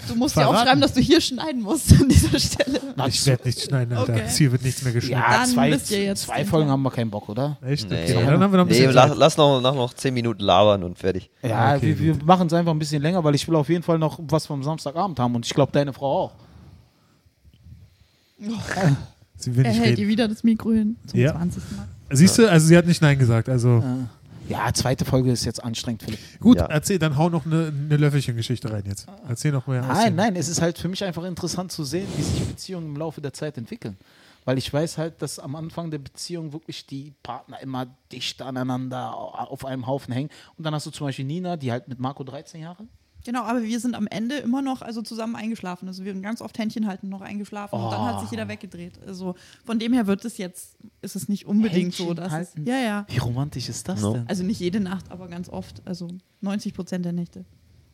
Du 0.07 0.15
musst 0.15 0.35
ja 0.35 0.47
auch 0.47 0.49
Verraten. 0.49 0.67
schreiben, 0.67 0.81
dass 0.81 0.93
du 0.93 0.99
hier 0.99 1.21
schneiden 1.21 1.61
musst 1.61 1.91
an 1.93 2.09
dieser 2.09 2.39
Stelle. 2.39 2.81
Ich 3.07 3.23
werde 3.27 3.43
nicht 3.45 3.61
schneiden, 3.61 3.95
Alter. 3.95 4.13
Okay. 4.13 4.23
Hier 4.35 4.51
wird 4.51 4.63
nichts 4.63 4.81
mehr 4.83 4.93
geschnitten. 4.93 5.19
ja, 5.21 5.31
Dann 5.41 5.47
zwei, 5.47 5.69
ihr 5.69 6.15
zwei 6.15 6.43
Folgen 6.43 6.71
haben 6.71 6.81
wir 6.81 6.89
keinen 6.89 7.11
Bock, 7.11 7.29
oder? 7.29 7.57
Echt? 7.61 7.87
Nee. 7.87 8.03
Okay, 8.03 8.13
dann 8.25 8.41
haben 8.41 8.51
wir 8.51 8.57
noch 8.57 8.65
ein 8.65 8.67
Nee, 8.67 8.79
bisschen 8.79 8.93
lass, 8.93 9.09
Zeit. 9.09 9.17
lass 9.19 9.37
noch, 9.37 9.61
noch, 9.61 9.75
noch 9.75 9.93
10 9.93 10.11
Minuten 10.13 10.41
labern 10.41 10.83
und 10.83 10.97
fertig. 10.97 11.29
Ja, 11.43 11.75
Okay, 11.75 11.99
wir, 11.99 12.17
wir 12.17 12.25
machen 12.25 12.47
es 12.47 12.53
einfach 12.53 12.71
ein 12.71 12.79
bisschen 12.79 13.01
länger, 13.01 13.23
weil 13.23 13.35
ich 13.35 13.47
will 13.47 13.55
auf 13.55 13.69
jeden 13.69 13.83
Fall 13.83 13.99
noch 13.99 14.17
was 14.23 14.47
vom 14.47 14.63
Samstagabend 14.63 15.19
haben 15.19 15.35
und 15.35 15.45
ich 15.45 15.53
glaube, 15.53 15.71
deine 15.71 15.93
Frau 15.93 16.23
auch. 16.23 16.31
Sie 19.37 19.55
will 19.55 19.65
Er 19.65 19.71
nicht 19.71 19.81
hält 19.81 19.91
ihr 19.91 19.97
reden. 19.99 20.09
wieder 20.09 20.27
das 20.27 20.43
Mikro 20.43 20.71
hin 20.71 20.95
zum 21.05 21.19
Ja. 21.19 21.33
20. 21.33 21.63
Mal. 21.77 21.87
Siehst 22.11 22.37
du, 22.39 22.49
also 22.49 22.65
sie 22.65 22.75
hat 22.77 22.87
nicht 22.87 23.01
Nein 23.01 23.19
gesagt. 23.19 23.49
Also 23.49 23.83
Ja, 23.83 23.97
zweite 24.73 25.05
Folge 25.05 25.31
ist 25.31 25.45
jetzt 25.45 25.63
anstrengend, 25.63 26.03
Philipp. 26.03 26.19
gut, 26.39 26.57
Ja. 26.57 26.65
erzähl, 26.65 26.99
dann 26.99 27.17
hau 27.17 27.29
noch 27.29 27.45
eine, 27.45 27.67
eine 27.67 27.97
Löffelchen-Geschichte 27.97 28.71
rein 28.71 28.83
jetzt. 28.87 29.07
Erzähl 29.27 29.51
noch 29.51 29.67
mehr. 29.67 29.81
Nein, 29.81 30.15
nein, 30.15 30.35
es 30.35 30.47
ist 30.49 30.61
halt 30.61 30.77
für 30.77 30.87
mich 30.89 31.03
einfach 31.03 31.23
interessant 31.23 31.71
zu 31.71 31.83
sehen, 31.83 32.07
wie 32.17 32.21
sich 32.21 32.39
Beziehungen 32.45 32.87
im 32.87 32.95
Laufe 32.97 33.21
der 33.21 33.33
Zeit 33.33 33.57
entwickeln. 33.57 33.97
Weil 34.45 34.57
ich 34.57 34.71
weiß 34.73 34.97
halt, 34.97 35.21
dass 35.21 35.37
am 35.37 35.55
Anfang 35.55 35.91
der 35.91 35.99
Beziehung 35.99 36.53
wirklich 36.53 36.87
die 36.87 37.13
Partner 37.21 37.59
immer 37.61 37.87
dicht 38.11 38.41
aneinander 38.41 39.13
auf 39.15 39.65
einem 39.65 39.85
Haufen 39.85 40.13
hängen. 40.13 40.29
Und 40.57 40.63
dann 40.63 40.73
hast 40.73 40.85
du 40.85 40.91
zum 40.91 41.05
Beispiel 41.07 41.25
Nina, 41.25 41.57
die 41.57 41.71
halt 41.71 41.87
mit 41.87 41.99
Marco 41.99 42.23
13 42.23 42.61
Jahre. 42.61 42.87
Genau, 43.29 43.43
aber 43.43 43.61
wir 43.61 43.79
sind 43.79 43.93
am 43.93 44.07
Ende 44.07 44.37
immer 44.37 44.63
noch 44.63 44.81
also 44.81 45.03
zusammen 45.03 45.35
eingeschlafen. 45.35 45.87
Also 45.87 46.03
wir 46.03 46.11
haben 46.13 46.23
ganz 46.23 46.41
oft 46.41 46.57
Händchen 46.57 46.87
halten 46.87 47.09
noch 47.09 47.21
eingeschlafen 47.21 47.75
und 47.79 47.91
dann 47.91 48.01
hat 48.01 48.21
sich 48.21 48.31
jeder 48.31 48.47
weggedreht. 48.47 48.99
Also 49.05 49.35
von 49.63 49.77
dem 49.77 49.93
her 49.93 50.07
wird 50.07 50.25
es 50.25 50.39
jetzt, 50.39 50.77
ist 51.03 51.15
es 51.15 51.29
nicht 51.29 51.45
unbedingt 51.45 51.93
so, 51.93 52.07
Händchen 52.07 52.15
dass 52.15 52.33
es, 52.33 52.53
ja, 52.65 52.79
ja. 52.79 53.05
Wie 53.07 53.19
romantisch 53.19 53.69
ist 53.69 53.87
das 53.87 54.01
No. 54.01 54.13
denn? 54.13 54.27
Also 54.27 54.41
nicht 54.43 54.59
jede 54.59 54.79
Nacht, 54.79 55.11
aber 55.11 55.27
ganz 55.27 55.47
oft. 55.47 55.83
Also 55.85 56.07
90 56.41 56.73
Prozent 56.73 57.05
der 57.05 57.11
Nächte. 57.13 57.45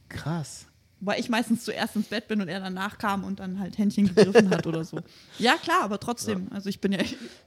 Krass. 0.07 0.67
Weil 1.01 1.19
ich 1.19 1.27
meistens 1.27 1.65
zuerst 1.65 1.97
ins 1.97 2.07
Bett 2.07 2.29
bin 2.29 2.39
und 2.41 2.47
er 2.47 2.61
danach 2.61 2.97
kam 2.97 3.25
und 3.25 3.41
dann 3.41 3.59
halt 3.59 3.77
Händchen 3.77 4.15
gegriffen 4.15 4.49
hat 4.51 4.65
oder 4.65 4.85
so. 4.85 5.01
Ja, 5.37 5.55
klar, 5.57 5.81
aber 5.83 5.99
trotzdem. 5.99 6.47
Also 6.51 6.69
ich 6.69 6.79
bin 6.79 6.93
ja. 6.93 6.99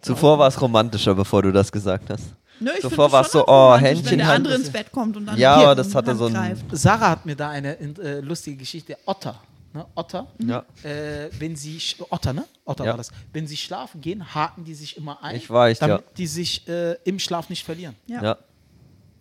Zuvor 0.03 0.39
war 0.39 0.49
es 0.49 0.61
romantischer, 0.61 1.14
bevor 1.14 1.41
du 1.41 1.53
das 1.53 1.72
gesagt 1.72 2.11
hast. 2.11 2.34
Nö, 2.61 2.71
ich 2.75 2.81
Zuvor 2.81 2.91
find 2.91 2.99
das 3.07 3.13
war's 3.13 3.33
schon 3.33 3.41
so, 3.41 3.47
oh, 3.49 3.77
Händchen 3.77 4.11
Wenn 4.13 4.19
der 4.19 4.31
andere 4.31 4.55
ins 4.55 4.71
Bett 4.71 4.91
kommt 4.93 5.17
und 5.17 5.27
dann 5.27 5.37
Ja, 5.39 5.75
das 5.75 5.95
hatte 5.95 6.15
so 6.17 6.27
ein- 6.27 6.33
greift. 6.35 6.65
Sarah 6.73 7.11
hat 7.11 7.27
mir 7.27 7.37
da 7.37 7.51
eine 7.51 7.79
äh, 7.79 8.21
lustige 8.21 8.57
Geschichte. 8.57 8.97
Otter. 9.07 9.41
Ne? 9.75 9.85
Otter. 9.95 10.27
Ja. 10.39 10.65
Äh, 10.83 11.29
wenn 11.39 11.55
sie 11.55 11.79
Otter, 12.11 12.33
ne? 12.33 12.45
Otter 12.65 12.85
Ja. 12.85 12.91
war 12.93 12.97
das. 12.97 13.11
Wenn 13.33 13.47
sie 13.47 13.57
schlafen 13.57 14.01
gehen, 14.01 14.35
haken 14.35 14.65
die 14.65 14.75
sich 14.75 14.97
immer 14.97 15.23
ein, 15.23 15.37
Ich 15.37 15.49
weiß, 15.51 15.79
damit 15.81 16.01
ja. 16.01 16.07
die 16.17 16.27
sich 16.27 16.67
äh, 16.69 16.95
im 17.05 17.19
Schlaf 17.19 17.51
nicht 17.51 17.65
verlieren. 17.65 17.95
Ja. 18.07 18.23
Ja. 18.23 18.37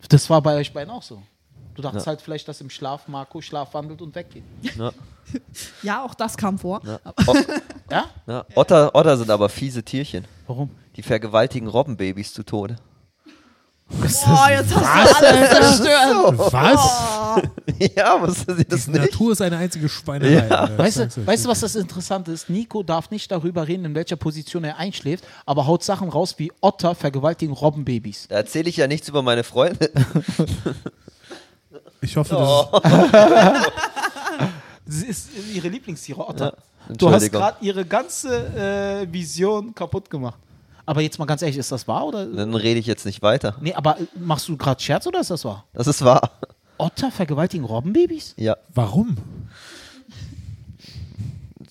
Das 0.10 0.30
war 0.30 0.42
bei 0.42 0.56
euch 0.56 0.72
beiden 0.72 0.90
auch 0.92 1.04
so. 1.04 1.22
Du 1.76 1.82
dachtest 1.82 2.06
Ja. 2.06 2.12
halt 2.12 2.22
vielleicht, 2.22 2.48
dass 2.48 2.60
im 2.62 2.70
Schlaf 2.70 3.08
Marco 3.08 3.40
schlafwandelt 3.42 4.02
und 4.02 4.16
weggeht. 4.16 4.44
Ja. 4.78 4.92
ja, 5.84 6.04
auch 6.04 6.16
das 6.16 6.36
kam 6.38 6.58
vor. 6.58 6.82
Ja. 6.86 7.00
Ja? 7.90 8.06
ja. 8.28 8.46
Otter, 8.56 8.94
Otter 8.96 9.16
sind 9.18 9.30
aber 9.30 9.48
fiese 9.48 9.82
Tierchen. 9.84 10.26
Warum? 10.46 10.70
Die 10.98 11.02
vergewaltigen 11.04 11.68
Robbenbabys 11.70 12.34
zu 12.34 12.44
Tode. 12.44 12.76
Oh, 13.90 14.50
jetzt 14.50 14.76
hast 14.76 15.22
du 15.22 15.28
alles 15.28 15.50
zerstört. 15.50 16.38
Was? 16.54 17.42
ja, 17.96 18.22
wussten 18.22 18.58
Sie 18.58 18.66
das 18.66 18.86
Die 18.86 18.92
nicht? 18.92 19.02
Natur 19.12 19.32
ist 19.32 19.42
eine 19.42 19.58
einzige 19.58 19.88
Schweinerei. 19.88 20.46
Ja. 20.48 20.78
Weißt 20.78 20.98
du, 21.00 21.26
weißt 21.26 21.46
du, 21.46 21.50
was 21.50 21.62
das 21.62 21.76
Interessante 21.76 22.32
ist? 22.34 22.50
Nico 22.50 22.84
darf 22.84 23.10
nicht 23.12 23.32
darüber 23.32 23.68
reden, 23.68 23.86
in 23.86 23.96
welcher 23.96 24.18
Position 24.18 24.64
er 24.66 24.78
einschläft, 24.78 25.24
aber 25.46 25.68
haut 25.68 25.84
Sachen 25.84 26.10
raus 26.10 26.36
wie 26.38 26.52
Otter 26.62 26.96
vergewaltigen 26.96 27.54
Robbenbabys. 27.54 28.28
Da 28.28 28.36
erzähle 28.36 28.70
ich 28.70 28.78
ja 28.78 28.88
nichts 28.88 29.08
über 29.08 29.22
meine 29.22 29.44
Freunde. 29.44 29.90
Ich 32.00 32.16
hoffe, 32.16 32.38
Oh. 32.40 32.80
das 34.86 34.96
ist 35.02 35.30
ihre 35.52 35.68
Lieblingstiere, 35.68 36.26
Otter. 36.26 36.54
Ja, 36.90 36.96
du 36.96 37.10
hast 37.10 37.32
gerade 37.32 37.58
ihre 37.62 37.86
ganze 37.86 39.02
äh, 39.04 39.12
Vision 39.12 39.74
kaputt 39.74 40.08
gemacht. 40.10 40.38
Aber 40.88 41.02
jetzt 41.02 41.20
mal 41.20 41.26
ganz 41.26 41.42
ehrlich, 41.42 41.58
ist 41.58 41.72
das 41.72 41.88
wahr 41.90 42.08
oder? 42.08 42.26
Dann 42.26 42.56
rede 42.56 42.80
ich 42.80 42.86
jetzt 42.86 43.06
nicht 43.06 43.22
weiter. 43.22 43.56
Nee, 43.60 43.74
aber 43.74 43.98
machst 44.16 44.48
du 44.48 44.56
gerade 44.56 44.82
Scherz 44.82 45.06
oder 45.06 45.20
ist 45.20 45.30
das 45.30 45.44
wahr? 45.44 45.66
Das 45.74 45.86
ist 45.86 46.04
wahr. 46.04 46.32
Otter 46.78 47.12
vergewaltigen 47.12 47.66
Robbenbabys? 47.66 48.34
Ja. 48.38 48.56
Warum? 48.74 49.18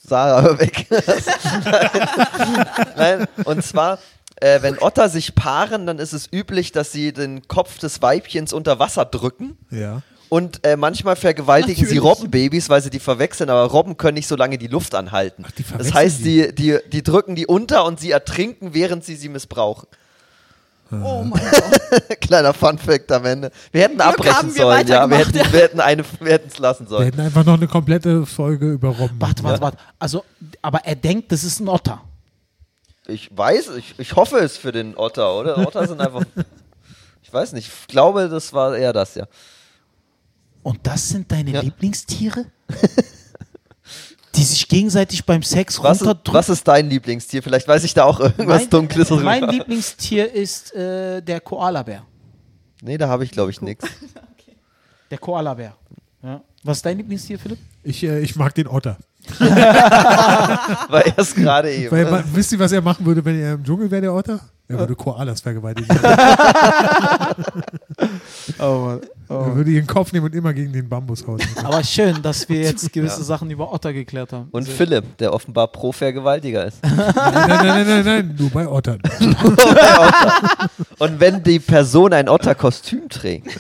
Sarah, 0.06 0.42
hör 0.42 0.58
weg. 0.58 0.86
Nein, 2.96 3.26
und 3.46 3.64
zwar, 3.64 3.98
äh, 4.36 4.60
wenn 4.60 4.78
Otter 4.78 5.08
sich 5.08 5.34
paaren, 5.34 5.86
dann 5.86 5.98
ist 5.98 6.12
es 6.12 6.30
üblich, 6.30 6.72
dass 6.72 6.92
sie 6.92 7.14
den 7.14 7.48
Kopf 7.48 7.78
des 7.78 8.02
Weibchens 8.02 8.52
unter 8.52 8.78
Wasser 8.78 9.06
drücken. 9.06 9.56
Ja. 9.70 10.02
Und 10.28 10.64
äh, 10.66 10.76
manchmal 10.76 11.16
vergewaltigen 11.16 11.76
sie 11.76 11.96
Natürlich. 11.96 12.02
Robbenbabys, 12.02 12.68
weil 12.68 12.82
sie 12.82 12.90
die 12.90 12.98
verwechseln, 12.98 13.48
aber 13.50 13.64
Robben 13.64 13.96
können 13.96 14.14
nicht 14.14 14.26
so 14.26 14.36
lange 14.36 14.58
die 14.58 14.66
Luft 14.66 14.94
anhalten. 14.94 15.44
Ach, 15.46 15.52
die 15.52 15.64
das 15.78 15.94
heißt, 15.94 16.24
die. 16.24 16.54
die, 16.54 16.78
die, 16.92 17.02
drücken 17.02 17.36
die 17.36 17.46
unter 17.46 17.84
und 17.84 18.00
sie 18.00 18.10
ertrinken, 18.10 18.74
während 18.74 19.04
sie 19.04 19.14
sie 19.16 19.28
missbrauchen. 19.28 19.86
Oh 20.90 21.24
mein 21.24 21.42
Gott. 21.50 22.20
Kleiner 22.20 22.54
Funfact 22.54 23.10
am 23.10 23.24
Ende. 23.24 23.50
Wir 23.72 23.82
hätten 23.82 23.96
Glück 23.96 24.08
abbrechen 24.08 24.54
wir 24.54 24.62
sollen, 24.62 24.86
ja. 24.86 25.10
Wir 25.10 25.18
hätten, 25.18 25.36
ja. 25.36 25.52
wir 25.52 25.60
hätten 25.60 25.80
eine, 25.80 26.04
wir 26.20 26.32
hätten 26.32 26.48
es 26.48 26.58
lassen 26.58 26.84
Wir 26.84 26.90
sollen. 26.90 27.04
hätten 27.06 27.20
einfach 27.20 27.44
noch 27.44 27.54
eine 27.54 27.66
komplette 27.66 28.24
Folge 28.24 28.72
über 28.72 28.88
Robben. 28.90 29.16
Warte, 29.20 29.42
warte, 29.42 29.56
Ja. 29.56 29.62
warte. 29.62 29.78
Also, 29.98 30.24
aber 30.62 30.84
er 30.84 30.94
denkt, 30.94 31.32
das 31.32 31.42
ist 31.42 31.60
ein 31.60 31.68
Otter. 31.68 32.02
Ich 33.08 33.36
weiß, 33.36 33.70
ich, 33.78 33.94
ich 33.98 34.14
hoffe 34.16 34.38
es 34.38 34.56
für 34.56 34.72
den 34.72 34.96
Otter, 34.96 35.36
oder? 35.36 35.58
Otter 35.58 35.86
sind 35.86 36.00
einfach. 36.00 36.22
Ich 37.22 37.32
weiß 37.32 37.54
nicht, 37.54 37.66
ich 37.66 37.88
glaube, 37.88 38.28
das 38.28 38.52
war 38.52 38.76
eher 38.76 38.92
das, 38.92 39.16
ja. 39.16 39.26
Und 40.66 40.80
das 40.82 41.10
sind 41.10 41.30
deine 41.30 41.52
Ja. 41.52 41.60
Lieblingstiere? 41.60 42.44
Die 44.34 44.42
sich 44.42 44.66
gegenseitig 44.66 45.24
beim 45.24 45.44
Sex 45.44 45.78
Was 45.80 45.98
ist, 45.98 46.02
runterdrücken? 46.02 46.34
was 46.34 46.48
ist 46.48 46.66
dein 46.66 46.90
Lieblingstier? 46.90 47.40
Vielleicht 47.40 47.68
weiß 47.68 47.84
ich 47.84 47.94
da 47.94 48.02
auch 48.02 48.18
irgendwas 48.18 48.62
Mein- 48.62 48.70
Dunkles 48.70 49.06
drüber. 49.06 49.22
Mein 49.22 49.48
Lieblingstier 49.48 50.32
ist 50.32 50.74
äh, 50.74 51.22
der 51.22 51.40
Koalabär. 51.40 52.02
Nee, 52.82 52.98
da 52.98 53.06
habe 53.08 53.22
ich, 53.22 53.30
glaube 53.30 53.52
ich, 53.52 53.60
nichts. 53.62 53.86
Der 55.10 55.18
Koalabär. 55.18 55.76
Ja. 56.20 56.42
Was 56.64 56.78
ist 56.78 56.84
dein 56.86 56.96
Lieblingstier, 56.96 57.38
Philipp? 57.38 57.58
Ich, 57.84 58.02
äh, 58.02 58.18
ich 58.18 58.34
mag 58.34 58.52
den 58.56 58.66
Otter. 58.66 58.98
War 59.38 61.06
erst 61.16 61.36
gerade 61.36 61.72
eben. 61.72 61.92
Weil, 61.92 62.24
wisst 62.34 62.50
ihr, 62.50 62.58
was 62.58 62.72
er 62.72 62.82
machen 62.82 63.06
würde, 63.06 63.24
wenn 63.24 63.40
er 63.40 63.52
im 63.54 63.62
Dschungel 63.62 63.88
wäre, 63.88 64.02
der 64.02 64.12
Otter? 64.14 64.40
Er 64.68 64.78
würde 64.80 64.94
Koalas 64.96 65.40
vergewaltigen. 65.40 65.96
Oh, 68.58 68.98
Er 69.28 69.56
würde 69.56 69.70
ihren 69.70 69.86
Kopf 69.86 70.12
nehmen 70.12 70.26
und 70.26 70.34
immer 70.34 70.52
gegen 70.54 70.72
den 70.72 70.88
Bambus 70.88 71.26
hauen. 71.26 71.40
Aber 71.62 71.82
schön, 71.82 72.22
dass 72.22 72.48
wir 72.48 72.60
jetzt 72.60 72.92
gewisse 72.92 73.24
Sachen 73.24 73.50
über 73.50 73.72
Otter 73.72 73.92
geklärt 73.92 74.32
haben. 74.32 74.48
Und 74.52 74.64
Sehr- 74.64 74.74
Philipp, 74.74 75.16
der 75.18 75.32
offenbar 75.32 75.66
Pro-Vergewaltiger 75.68 76.66
ist. 76.66 76.78
Nein, 76.82 76.94
nein, 76.96 77.48
nein, 77.48 77.58
nein, 77.58 77.86
nein, 77.86 78.04
nein, 78.04 78.36
nur 78.38 78.50
bei 78.50 78.68
Ottern. 78.68 79.00
Und 80.98 81.20
wenn 81.20 81.42
die 81.42 81.58
Person 81.58 82.12
ein 82.12 82.28
Otter-Kostüm 82.28 83.08
trägt. 83.08 83.58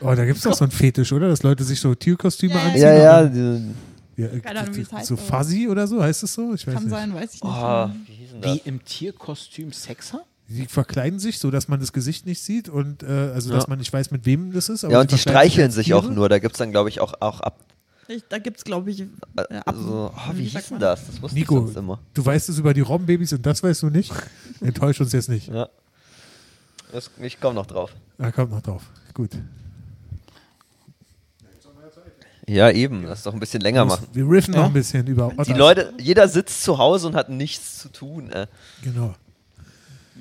Oh, 0.00 0.14
da 0.14 0.24
gibt 0.24 0.38
es 0.38 0.44
doch 0.44 0.54
so 0.54 0.64
einen 0.64 0.72
Fetisch, 0.72 1.12
oder? 1.12 1.28
Dass 1.28 1.42
Leute 1.42 1.62
sich 1.64 1.80
so 1.80 1.94
Tierkostüme 1.94 2.54
Ja, 2.54 2.60
ja, 2.60 2.70
anziehen. 2.70 2.82
Ja, 2.82 2.96
ja. 3.20 3.24
die- 3.24 4.22
ja 4.22 4.26
äh, 4.28 4.40
Keine 4.40 4.60
Ahnung, 4.60 4.76
wie 4.76 4.80
es 4.82 4.92
heißt, 4.92 5.06
so 5.06 5.16
Fuzzy 5.16 5.68
oder 5.68 5.86
so, 5.86 6.02
heißt 6.02 6.22
es 6.22 6.34
so? 6.34 6.54
Ich 6.54 6.66
weiß 6.66 6.74
Kann 6.74 6.84
nicht. 6.84 6.92
sein, 6.92 7.14
weiß 7.14 7.34
ich 7.34 7.42
nicht. 7.42 7.52
Oh, 7.54 7.88
wie 8.06 8.12
hieß 8.12 8.13
denn 8.42 8.56
das? 8.56 8.66
im 8.66 8.84
Tierkostüm 8.84 9.72
Sex 9.72 10.12
haben? 10.12 10.22
Die 10.48 10.66
verkleiden 10.66 11.18
sich, 11.18 11.38
so 11.38 11.50
dass 11.50 11.68
man 11.68 11.80
das 11.80 11.92
Gesicht 11.92 12.26
nicht 12.26 12.42
sieht 12.42 12.68
und 12.68 13.02
äh, 13.02 13.06
also 13.06 13.50
Ja. 13.50 13.56
dass 13.56 13.66
man 13.66 13.78
nicht 13.78 13.92
weiß, 13.92 14.10
mit 14.10 14.26
wem 14.26 14.52
das 14.52 14.68
ist. 14.68 14.84
aber 14.84 14.92
Ja, 14.92 15.00
und 15.00 15.10
die 15.10 15.18
streicheln 15.18 15.70
sich 15.70 15.94
auch 15.94 16.08
nur. 16.08 16.28
Da 16.28 16.38
gibt 16.38 16.54
es 16.54 16.58
dann, 16.58 16.70
glaube 16.70 16.90
ich, 16.90 17.00
auch, 17.00 17.14
auch 17.20 17.40
ab. 17.40 17.60
Ich, 18.08 18.22
da 18.28 18.36
gibt 18.38 18.58
es, 18.58 18.64
glaube 18.64 18.90
ich, 18.90 19.00
äh, 19.00 19.06
Äh, 19.36 19.56
ab, 19.64 19.74
so, 19.78 20.12
oh, 20.14 20.30
wie 20.34 20.44
hieß 20.44 20.68
denn 20.68 20.78
das? 20.78 21.06
Das 21.06 21.22
wusste 21.22 21.38
Nico, 21.38 21.56
ich 21.60 21.64
sonst 21.64 21.76
immer. 21.78 21.98
du 22.12 22.26
weißt 22.26 22.50
es 22.50 22.58
über 22.58 22.74
die 22.74 22.82
Robbenbabys 22.82 23.32
und 23.32 23.46
das 23.46 23.62
weißt 23.62 23.82
du 23.84 23.88
nicht. 23.88 24.12
Enttäusch 24.60 25.00
uns 25.00 25.12
jetzt 25.12 25.30
nicht. 25.30 25.48
Ja. 25.48 25.68
Ich 27.22 27.40
komme 27.40 27.54
noch 27.54 27.66
drauf. 27.66 27.90
Ah, 28.18 28.30
kommt 28.30 28.52
noch 28.52 28.60
drauf. 28.60 28.82
Gut. 29.14 29.30
Ja, 32.46 32.70
eben. 32.70 33.04
Lass 33.04 33.22
doch 33.22 33.32
ein 33.32 33.40
bisschen 33.40 33.60
länger 33.62 33.84
machen. 33.84 34.06
Wir 34.12 34.28
riffen 34.28 34.52
Ja? 34.54 34.60
noch 34.60 34.66
ein 34.66 34.72
bisschen 34.72 35.06
über 35.06 35.28
Otters. 35.28 35.46
Die 35.46 35.54
Leute, 35.54 35.94
jeder 35.98 36.28
sitzt 36.28 36.62
zu 36.62 36.76
Hause 36.78 37.06
und 37.06 37.14
hat 37.14 37.28
nichts 37.30 37.78
zu 37.78 37.88
tun. 37.88 38.30
Äh. 38.30 38.46
Genau. 38.82 39.14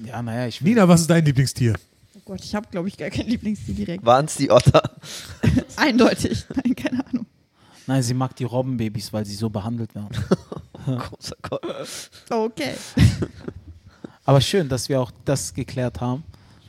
Ja, 0.06 0.22
naja, 0.22 0.48
ich 0.48 0.62
will. 0.64 0.70
Nina, 0.70 0.88
was 0.88 1.02
ist 1.02 1.10
dein 1.10 1.24
Lieblingstier? 1.26 1.74
Oh 2.16 2.20
Gott, 2.26 2.42
ich 2.44 2.56
habe, 2.56 2.68
glaube 2.72 2.88
ich, 2.88 2.98
gar 2.98 3.10
kein 3.10 3.28
Lieblingstier 3.28 3.76
direkt. 3.76 4.06
Waren 4.06 4.26
es 4.26 4.36
die 4.36 4.50
Otter? 4.50 4.82
Eindeutig. 5.76 6.46
Nein, 6.56 6.76
keine 6.76 7.06
Ahnung. 7.06 7.26
Nein, 7.86 8.02
sie 8.02 8.14
mag 8.14 8.36
die 8.38 8.46
Robbenbabys, 8.46 9.12
weil 9.12 9.26
sie 9.26 9.36
so 9.36 9.50
behandelt 9.50 9.94
werden. 9.94 10.10
Großer 10.86 11.36
Gott. 11.42 11.62
Okay. 12.30 12.74
Aber 14.26 14.40
schön, 14.40 14.70
dass 14.70 14.88
wir 14.88 15.02
auch 15.02 15.12
das 15.26 15.54
geklärt 15.54 16.00
haben, 16.00 16.24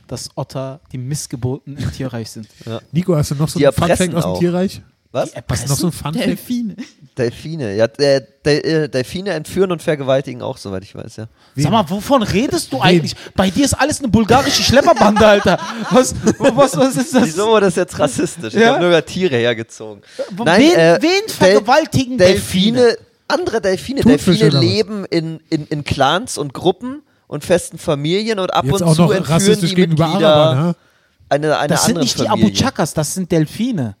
dass 0.07 0.29
Otter 0.35 0.81
die 0.91 0.97
Missgeburten 0.97 1.77
im 1.77 1.91
Tierreich 1.93 2.29
sind. 2.29 2.47
Nico, 2.91 3.15
hast 3.15 3.31
du 3.31 3.35
noch 3.35 3.47
so 3.47 3.57
Die 3.59 3.65
einen 3.65 3.75
erpressen 3.75 4.13
aus 4.15 4.23
dem 4.23 4.29
auch. 4.31 4.39
Tierreich? 4.39 4.81
Was? 5.15 5.31
Hast 5.49 5.63
du 5.65 5.69
noch 5.69 5.77
so 5.77 5.85
einen 5.87 5.91
Funfact? 5.93 6.25
Delfine. 6.25 6.75
Delfine. 7.17 7.75
Ja, 7.75 7.85
äh, 7.85 8.21
Del 8.45 8.59
äh, 8.65 8.89
Delfine 8.89 9.29
entführen 9.31 9.71
und 9.71 9.81
vergewaltigen 9.81 10.41
auch, 10.41 10.57
soweit 10.57 10.83
ich 10.83 10.93
weiß, 10.93 11.15
ja. 11.15 11.27
Sag 11.55 11.71
mal, 11.71 11.89
wovon 11.89 12.21
redest 12.23 12.73
du 12.73 12.81
eigentlich? 12.81 13.15
Bei 13.35 13.49
dir 13.49 13.63
ist 13.63 13.73
alles 13.73 13.99
eine 13.99 14.09
bulgarische 14.09 14.61
Schlepperbande, 14.61 15.25
Alter. 15.25 15.57
Was, 15.91 16.13
was, 16.37 16.75
was 16.75 16.95
ist 16.97 17.13
das? 17.15 17.23
Wieso 17.27 17.47
wurde 17.47 17.67
das 17.67 17.75
jetzt 17.77 17.97
rassistisch? 17.97 18.53
Ich 18.53 18.59
Ja? 18.59 18.71
habe 18.71 18.79
nur 18.79 18.89
über 18.89 19.05
Tiere 19.05 19.37
hergezogen. 19.37 20.01
Nein, 20.43 20.59
wen, 20.61 20.75
äh, 20.77 20.97
wen 21.01 21.09
Del- 21.09 21.29
vergewaltigen 21.29 22.17
Delfine? 22.17 22.77
Delfine, 22.79 22.97
andere 23.29 23.61
Delfine. 23.61 24.01
Thunfische 24.01 24.49
Delfine 24.51 24.53
was? 24.53 24.61
leben 24.61 25.05
in, 25.05 25.39
in, 25.49 25.65
in 25.67 25.83
Clans 25.85 26.37
und 26.37 26.53
Gruppen 26.53 27.01
und 27.27 27.45
festen 27.45 27.77
Familien 27.77 28.39
und 28.39 28.53
ab 28.53 28.65
Jetzt 28.65 28.73
und 28.81 28.83
auch 28.83 28.93
zu 28.95 29.01
noch 29.03 29.11
entführen 29.11 29.33
rassistisch 29.33 29.69
die 29.69 29.75
gegenüber 29.77 30.05
Mitglieder 30.07 30.35
Arabern, 30.35 30.65
ne? 30.67 30.75
eine, 31.29 31.57
eine 31.57 31.67
Das 31.69 31.85
sind 31.85 31.97
nicht 31.99 32.19
die 32.19 32.25
Familie. 32.25 32.47
Abu 32.49 32.53
Chakas, 32.55 32.93
das 32.93 33.13
sind 33.13 33.31
Delfine. 33.31 33.95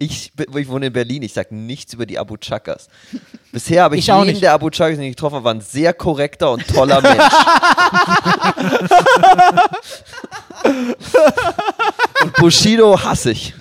Ich, 0.00 0.30
ich 0.54 0.68
wohne 0.68 0.86
in 0.86 0.92
Berlin, 0.92 1.22
ich 1.24 1.32
sage 1.32 1.52
nichts 1.56 1.92
über 1.92 2.06
die 2.06 2.20
Abu 2.20 2.36
Chakas. 2.36 2.86
Bisher 3.52 3.82
habe 3.82 3.96
ich, 3.96 4.04
Ich 4.04 4.12
auch 4.12 4.20
jeden 4.20 4.34
nicht. 4.34 4.42
der 4.42 4.52
Abu 4.52 4.70
Chakas, 4.70 4.96
den 4.96 5.06
ich 5.06 5.16
getroffen 5.16 5.34
habe, 5.36 5.44
war 5.44 5.54
ein 5.54 5.60
sehr 5.60 5.92
korrekter 5.92 6.52
und 6.52 6.64
toller 6.68 7.00
Mensch. 7.00 7.24
und 12.22 12.32
Bushido 12.36 13.00
hasse 13.02 13.32
ich. 13.32 13.54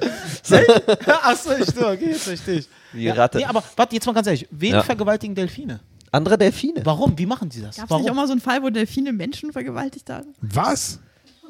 Achso, 1.23 1.53
ich 1.53 1.69
okay, 1.75 2.11
jetzt 2.11 2.47
ich. 2.47 2.69
Die 2.93 3.09
Ratte. 3.09 3.39
Nee, 3.39 3.45
aber 3.45 3.63
warte, 3.75 3.95
jetzt 3.95 4.05
mal 4.05 4.13
ganz 4.13 4.27
ehrlich. 4.27 4.47
Wen 4.51 4.73
Ja. 4.73 4.83
vergewaltigen 4.83 5.33
Delfine? 5.33 5.79
Andere 6.11 6.37
Delfine. 6.37 6.81
Warum? 6.85 7.17
Wie 7.17 7.25
machen 7.25 7.49
die 7.49 7.61
das? 7.61 7.77
Gab 7.77 7.89
es 7.91 7.97
nicht 7.97 8.09
auch 8.11 8.15
mal 8.15 8.27
so 8.27 8.33
einen 8.33 8.41
Fall, 8.41 8.61
wo 8.61 8.69
Delfine 8.69 9.11
Menschen 9.11 9.51
vergewaltigt 9.51 10.09
haben? 10.09 10.33
Was? 10.41 10.99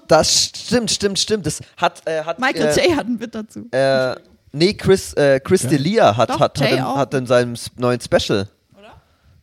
Das 0.07 0.51
stimmt, 0.55 0.89
stimmt, 0.91 1.19
stimmt. 1.19 1.45
Das 1.45 1.59
hat, 1.75 2.01
äh, 2.05 2.23
hat 2.23 2.39
Michael 2.39 2.67
äh, 2.67 2.87
J. 2.87 2.95
hat 2.97 3.07
ein 3.07 3.17
Bit 3.17 3.35
dazu. 3.35 3.67
Äh, 3.71 4.15
nee, 4.51 4.73
Chris, 4.73 5.13
äh, 5.13 5.39
Chris 5.39 5.65
D'Elia 5.65 6.15
hat, 6.15 6.29
Doch, 6.29 6.39
hat, 6.39 6.59
hat, 6.59 6.71
in, 6.71 6.83
hat 6.83 7.13
in 7.13 7.25
seinem 7.25 7.55
neuen 7.77 7.99
Special. 8.01 8.47
Oder? 8.77 8.93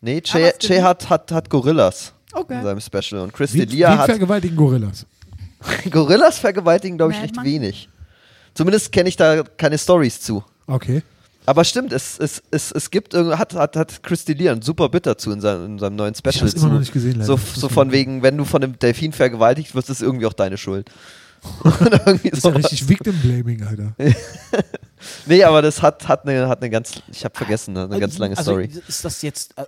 Nee, 0.00 0.22
Jay, 0.24 0.52
Jay 0.61 0.80
hat, 0.80 1.09
hat, 1.11 1.30
hat 1.32 1.48
Gorillas 1.50 2.12
Okay. 2.32 2.59
in 2.59 2.62
seinem 2.64 2.80
Special. 2.80 3.20
Und 3.22 3.32
Chris 3.32 3.55
Wie, 3.55 3.62
D'Elia 3.62 3.76
wie 3.76 3.84
hat 3.98 4.07
vergewaltigen 4.07 4.57
Gorillas? 4.57 5.07
Gorillas 5.90 6.38
vergewaltigen, 6.38 6.96
glaube 6.98 7.12
ich, 7.12 7.20
Mad 7.20 7.32
recht 7.36 7.44
wenig. 7.44 7.88
Zumindest 8.55 8.92
kenne 8.92 9.09
ich 9.09 9.16
da 9.16 9.42
keine 9.42 9.78
Stories 9.78 10.20
zu. 10.20 10.44
Okay. 10.66 11.02
Aber 11.46 11.64
stimmt, 11.64 11.92
es, 11.92 12.18
es, 12.18 12.42
es, 12.50 12.72
es 12.72 12.90
gibt, 12.90 13.12
irgend- 13.12 13.38
hat, 13.38 13.55
hat, 13.55 13.76
hat 13.76 14.02
Chris 14.02 14.26
D'Elia 14.26 14.52
ein 14.52 14.62
super 14.62 14.88
Bit 14.88 15.07
dazu 15.07 15.30
in 15.30 15.40
seinem, 15.42 15.66
in 15.66 15.78
seinem 15.78 15.96
neuen 15.96 16.14
Special. 16.14 16.40
hab's 16.40 16.55
immer 16.55 16.62
zu. 16.62 16.68
noch 16.68 16.78
nicht 16.80 16.92
gesehen, 16.92 17.12
leider. 17.18 17.24
So, 17.26 17.36
so 17.36 17.68
von 17.68 17.92
wegen, 17.92 18.22
wenn 18.22 18.36
du 18.38 18.44
von 18.46 18.62
einem 18.62 18.78
Delfin 18.78 19.12
vergewaltigt 19.12 19.74
wirst, 19.74 19.90
ist 19.90 20.00
irgendwie 20.00 20.24
auch 20.26 20.32
deine 20.32 20.57
Schuld. 20.57 20.90
Das 21.64 22.22
ist 22.22 22.44
ja 22.44 22.50
richtig 22.50 22.88
Victim 22.88 23.14
Blaming, 23.20 23.62
Alter. 23.62 23.92
Nee, 25.26 25.44
aber 25.44 25.62
das 25.62 25.82
hat, 25.82 26.07
hat, 26.09 26.26
eine, 26.26 26.48
hat 26.48 26.61
eine 26.61 26.70
ganz, 26.70 26.92
ich 27.11 27.24
habe 27.24 27.36
vergessen, 27.36 27.76
eine 27.76 27.98
ganz 27.98 28.18
lange 28.18 28.36
also, 28.36 28.52
Story. 28.52 28.70
Ist 28.88 29.05
das 29.05 29.22
jetzt. 29.22 29.57
Äh, 29.59 29.64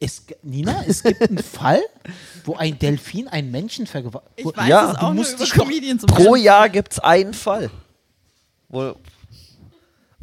es, 0.00 0.22
Nina, 0.42 0.84
es 0.86 1.02
gibt 1.02 1.22
einen 1.22 1.38
Fall, 1.42 1.80
wo 2.44 2.54
ein 2.54 2.78
Delfin 2.78 3.26
einen 3.26 3.50
Menschen 3.50 3.86
vergewaltigt. 3.86 4.32
Ich 4.36 4.46
weiß 4.56 4.68
Ja, 4.68 4.92
es 4.92 4.92
du 4.92 4.98
auch 4.98 5.02
nur 5.06 5.14
musst 5.14 5.34
über 5.34 5.44
dich 5.44 5.52
doch 5.52 5.64
Comedians. 5.64 6.06
Pro. 6.06 6.36
Jahr 6.36 6.68
gibt 6.68 6.92
es 6.92 6.98
einen 7.00 7.34
Fall. 7.34 7.68
Wo, 8.68 8.94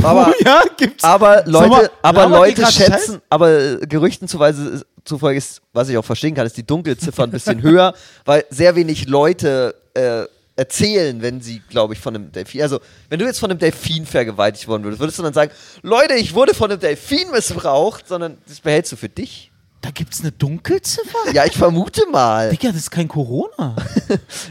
aber, 0.03 0.33
ja, 0.43 0.61
gibt's. 0.77 1.03
aber 1.03 1.43
Sag 1.45 1.47
mal, 1.47 1.69
Leute, 1.69 1.91
aber 2.01 2.27
Leute 2.27 2.65
schätzen, 2.67 3.13
Scheiß? 3.13 3.21
aber 3.29 3.77
Gerüchten 3.77 4.27
zuweise, 4.27 4.85
zufolge 5.03 5.37
ist, 5.37 5.61
was 5.73 5.89
ich 5.89 5.97
auch 5.97 6.05
verstehen 6.05 6.35
kann, 6.35 6.45
ist 6.45 6.57
die 6.57 6.65
Dunkelziffer 6.65 7.23
ein 7.23 7.31
bisschen 7.31 7.61
höher, 7.61 7.93
weil 8.23 8.45
sehr 8.49 8.75
wenig 8.75 9.07
Leute 9.07 9.75
äh, 9.93 10.25
erzählen, 10.55 11.21
wenn 11.21 11.41
sie, 11.41 11.61
glaube 11.69 11.93
ich, 11.93 11.99
von 11.99 12.15
einem 12.15 12.31
Delfin, 12.31 12.61
also 12.61 12.79
wenn 13.09 13.19
du 13.19 13.25
jetzt 13.25 13.39
von 13.39 13.49
einem 13.51 13.59
Delfin 13.59 14.05
vergewaltigt 14.05 14.67
worden 14.67 14.83
würdest, 14.83 15.01
würdest 15.01 15.19
du 15.19 15.23
dann 15.23 15.33
sagen, 15.33 15.51
Leute, 15.81 16.13
ich 16.13 16.33
wurde 16.33 16.53
von 16.53 16.71
einem 16.71 16.79
Delfin 16.79 17.29
missbraucht, 17.31 18.07
sondern 18.07 18.37
das 18.47 18.61
behältst 18.61 18.91
du 18.91 18.95
für 18.95 19.09
dich? 19.09 19.51
Da 19.81 19.91
gibt's 19.91 20.21
eine 20.21 20.31
Dunkelziffer? 20.31 21.31
Ja, 21.33 21.45
ich 21.45 21.55
vermute 21.55 22.07
mal. 22.09 22.49
Digga, 22.49 22.69
das 22.69 22.77
ist 22.77 22.91
kein 22.91 23.07
Corona. 23.07 23.75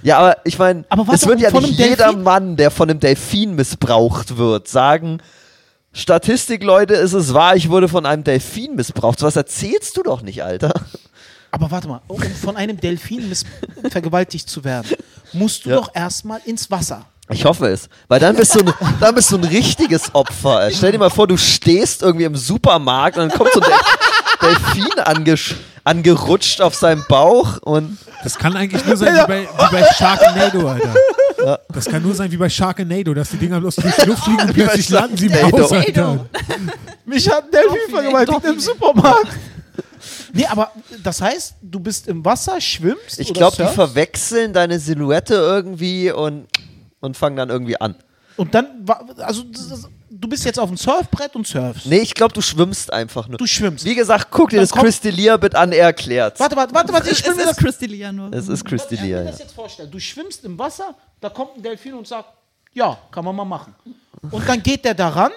Ja, 0.03 0.19
aber 0.19 0.37
ich 0.45 0.59
meine, 0.59 0.85
es 1.13 1.27
wird 1.27 1.41
ja 1.41 1.51
von 1.51 1.63
nicht 1.63 1.79
jeder 1.79 2.07
Delfin? 2.09 2.23
Mann, 2.23 2.57
der 2.57 2.71
von 2.71 2.91
einem 2.91 3.01
Delfin 3.01 3.55
missbraucht 3.55 4.37
wird, 4.37 4.69
sagen, 4.69 5.21
Statistik, 5.93 6.63
Leute, 6.63 6.95
ist 6.95 7.13
es 7.13 7.33
wahr, 7.35 7.57
ich 7.57 7.71
wurde 7.71 7.89
von 7.89 8.05
einem 8.05 8.25
Delfin 8.25 8.75
missbraucht. 8.75 9.21
So 9.21 9.27
was 9.27 9.37
erzählst 9.37 9.97
du 9.97 10.03
doch 10.03 10.23
nicht, 10.23 10.43
Alter. 10.43 10.75
Aber 11.55 11.71
warte 11.71 11.87
mal, 11.87 12.01
um 12.09 12.21
von 12.21 12.57
einem 12.57 12.81
Delfin 12.81 13.33
vergewaltigt 13.89 14.51
zu 14.51 14.65
werden, 14.65 14.89
musst 15.33 15.65
du 15.65 15.71
Ja. 15.71 15.77
doch 15.77 15.95
erstmal 15.95 16.41
ins 16.47 16.69
Wasser. 16.69 17.05
Ich 17.31 17.45
hoffe 17.45 17.69
es. 17.69 17.89
Weil 18.09 18.19
dann 18.19 18.35
bist 18.35 18.57
du 18.57 18.59
ein, 18.61 18.75
dann 18.99 19.15
bist 19.15 19.31
du 19.31 19.37
ein 19.39 19.45
richtiges 19.45 20.13
Opfer. 20.17 20.69
Stell 20.73 20.91
dir 20.91 20.99
mal 20.99 21.11
vor, 21.11 21.29
du 21.29 21.37
stehst 21.37 22.03
irgendwie 22.03 22.25
im 22.25 22.35
Supermarkt 22.35 23.17
und 23.19 23.29
dann 23.31 23.39
kommt 23.39 23.53
so 23.53 23.61
ein 23.61 23.71
Del 23.71 24.49
Delfin 24.75 25.01
angesch 25.01 25.55
angerutscht 25.85 26.61
auf 26.61 26.75
seinem 26.75 27.05
Bauch 27.09 27.59
und 27.63 27.99
Das 28.25 28.37
kann 28.37 28.57
eigentlich 28.57 28.85
nur 28.85 28.97
sein 28.97 29.15
wie 29.15 29.27
bei, 29.29 29.43
wie 29.43 29.73
bei 29.73 29.85
Sharknado, 29.97 30.67
Alter. 30.69 31.61
Das 31.73 31.85
kann 31.85 32.03
nur 32.03 32.15
sein 32.17 32.33
wie 32.33 32.37
bei 32.37 32.49
Sharknado, 32.51 33.15
dass 33.15 33.31
die 33.31 33.37
Dinger 33.37 33.61
bloß 33.61 33.77
durch 33.77 33.95
die 33.95 34.07
Luft 34.07 34.25
fliegen 34.25 34.41
und 34.41 34.53
plötzlich 34.55 34.89
landen 34.89 35.17
sie 35.17 35.27
im. 35.27 35.53
Haus, 35.53 35.71
Alter. 35.73 36.27
Mich 37.07 37.31
hat 37.31 37.45
ein 37.45 37.51
Delfin 37.53 37.91
vergewaltigt 37.95 38.45
im 38.45 38.59
Supermarkt. 38.59 39.29
Nee, 40.35 40.47
aber 40.47 40.73
das 41.03 41.21
heißt, 41.21 41.55
du 41.63 41.81
bist 41.81 42.07
im 42.09 42.25
Wasser, 42.25 42.61
schwimmst 42.61 43.19
ich 43.21 43.33
glaube, 43.33 43.57
die 43.57 43.67
verwechseln 43.75 44.53
deine 44.53 44.79
Silhouette 44.79 45.35
irgendwie 45.35 46.11
und, 46.11 46.47
und 47.01 47.17
fangen 47.17 47.37
dann 47.37 47.51
irgendwie 47.51 47.81
an. 47.81 47.95
und 48.37 48.55
dann, 48.55 48.85
also 49.19 49.45
ist- 49.45 49.89
du 50.11 50.29
bist 50.29 50.45
jetzt 50.45 50.59
auf 50.59 50.69
dem 50.69 50.77
Surfbrett 50.77 51.35
und 51.37 51.47
surfst. 51.47 51.87
Nee, 51.87 51.99
ich 51.99 52.15
glaube, 52.15 52.33
du 52.35 52.41
schwimmst 52.41 52.93
einfach 52.93 53.29
nur. 53.29 53.37
Du 53.39 53.47
schwimmst. 53.47 53.85
Wie 53.85 53.95
gesagt, 53.95 54.29
guck 54.31 54.51
dir 54.51 54.57
Dann 54.57 54.63
das 54.65 54.71
kommt- 54.71 54.85
Chris 54.85 55.01
D'Elia 55.03 55.37
bit 55.37 55.55
an, 55.55 55.73
er 55.73 55.85
erklärt. 55.87 56.39
Warte, 56.41 56.57
warte, 56.57 56.75
warte, 56.75 56.93
warte, 56.93 57.11
ich 57.11 57.21
Es 57.27 57.37
mir 57.37 57.43
das 57.45 57.53
ist 57.53 57.57
Christy 57.59 57.87
Lia 57.87 58.11
nur. 58.13 58.33
Es 58.33 58.49
ist 58.49 58.65
Chris 58.65 58.83
Ich 58.91 58.99
D'Elia, 58.99 59.19
mir 59.23 59.31
das 59.31 59.39
jetzt 59.41 59.55
vorstellen. 59.55 59.91
Du 59.91 59.99
schwimmst 60.01 60.45
im 60.45 60.59
Wasser, 60.59 60.95
da 61.21 61.29
kommt 61.31 61.57
ein 61.57 61.63
Delfin 61.63 61.95
und 61.95 62.07
sagt, 62.09 62.29
ja, 62.73 62.99
kann 63.13 63.25
man 63.25 63.37
mal 63.37 63.45
machen. 63.45 63.75
Und 64.31 64.49
dann 64.49 64.63
geht 64.63 64.85
der 64.85 64.95
daran, 64.95 65.31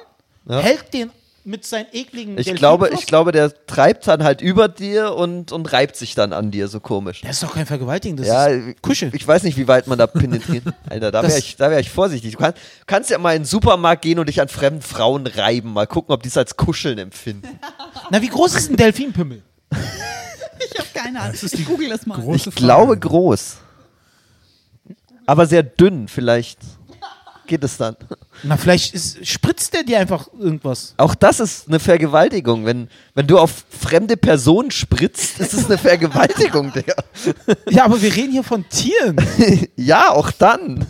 Ja. 0.49 0.59
hält 0.59 0.91
den 0.93 1.11
mit 1.47 1.65
seinen 1.65 1.87
ekligen 1.93 2.37
Ich 2.37 2.53
glaube, 2.55 2.89
ich 2.93 3.05
glaube, 3.05 3.31
der 3.31 3.53
treibt 3.67 4.05
dann 4.05 4.23
halt 4.23 4.41
über 4.41 4.67
dir 4.67 5.13
und, 5.15 5.53
und 5.53 5.71
reibt 5.71 5.95
sich 5.95 6.13
dann 6.13 6.33
an 6.33 6.51
dir, 6.51 6.67
so 6.67 6.81
komisch. 6.81 7.21
Das 7.21 7.31
ist 7.31 7.43
doch 7.43 7.53
kein 7.53 7.65
Vergewaltigen, 7.65 8.17
das 8.17 8.27
Ja, 8.27 8.47
ist 8.47 8.81
Kuschel. 8.81 9.11
ich 9.13 9.25
weiß 9.25 9.43
nicht, 9.43 9.57
wie 9.57 9.67
weit 9.67 9.87
man 9.87 9.97
da 9.97 10.07
penetriert. 10.07 10.65
Alter, 10.89 11.09
da 11.09 11.23
wäre 11.23 11.39
ich, 11.39 11.55
da 11.55 11.71
wär 11.71 11.79
ich 11.79 11.89
vorsichtig. 11.89 12.33
Du 12.33 12.37
kannst, 12.37 12.59
kannst 12.85 13.09
ja 13.09 13.17
mal 13.17 13.33
in 13.33 13.43
den 13.43 13.45
Supermarkt 13.45 14.01
gehen 14.01 14.19
und 14.19 14.27
dich 14.27 14.41
an 14.41 14.49
fremden 14.49 14.81
Frauen 14.81 15.25
reiben. 15.25 15.71
Mal 15.71 15.87
gucken, 15.87 16.13
ob 16.13 16.21
die 16.21 16.29
es 16.29 16.35
als 16.37 16.57
Kuscheln 16.57 16.97
empfinden. 16.97 17.47
Na, 18.11 18.21
wie 18.21 18.27
groß 18.27 18.53
ist 18.55 18.69
ein 18.69 18.77
Delfinpimmel? 18.77 19.41
Ich 20.59 20.79
habe 20.79 20.89
keine 20.91 21.19
Ahnung. 21.19 21.33
Das 21.33 21.43
ist 21.43 21.55
die 21.55 21.61
Ich 21.61 21.67
google 21.67 21.87
das 21.87 22.07
mal. 22.07 22.35
Ich 22.35 22.43
glaube 22.55 22.97
groß. 22.97 23.57
Aber 25.27 25.45
sehr 25.45 25.61
dünn, 25.61 26.07
vielleicht 26.07 26.59
geht 27.47 27.63
es 27.63 27.77
dann. 27.77 27.95
Na, 28.43 28.57
vielleicht 28.57 28.93
ist, 28.93 29.25
spritzt 29.25 29.73
der 29.73 29.83
dir 29.83 29.99
einfach 29.99 30.27
irgendwas. 30.37 30.93
Auch 30.97 31.15
das 31.15 31.39
ist 31.39 31.67
eine 31.67 31.79
Vergewaltigung. 31.79 32.65
Wenn, 32.65 32.89
wenn 33.15 33.25
du 33.25 33.39
auf 33.39 33.65
fremde 33.69 34.17
Personen 34.17 34.71
spritzt, 34.71 35.39
ist 35.39 35.53
es 35.53 35.65
eine 35.65 35.77
Vergewaltigung, 35.77 36.71
Digga. 36.71 36.95
Ja, 37.69 37.85
aber 37.85 38.01
wir 38.01 38.15
reden 38.15 38.31
hier 38.31 38.43
von 38.43 38.67
Tieren. 38.69 39.17
Ja, 39.75 40.11
auch 40.11 40.31
dann. 40.31 40.85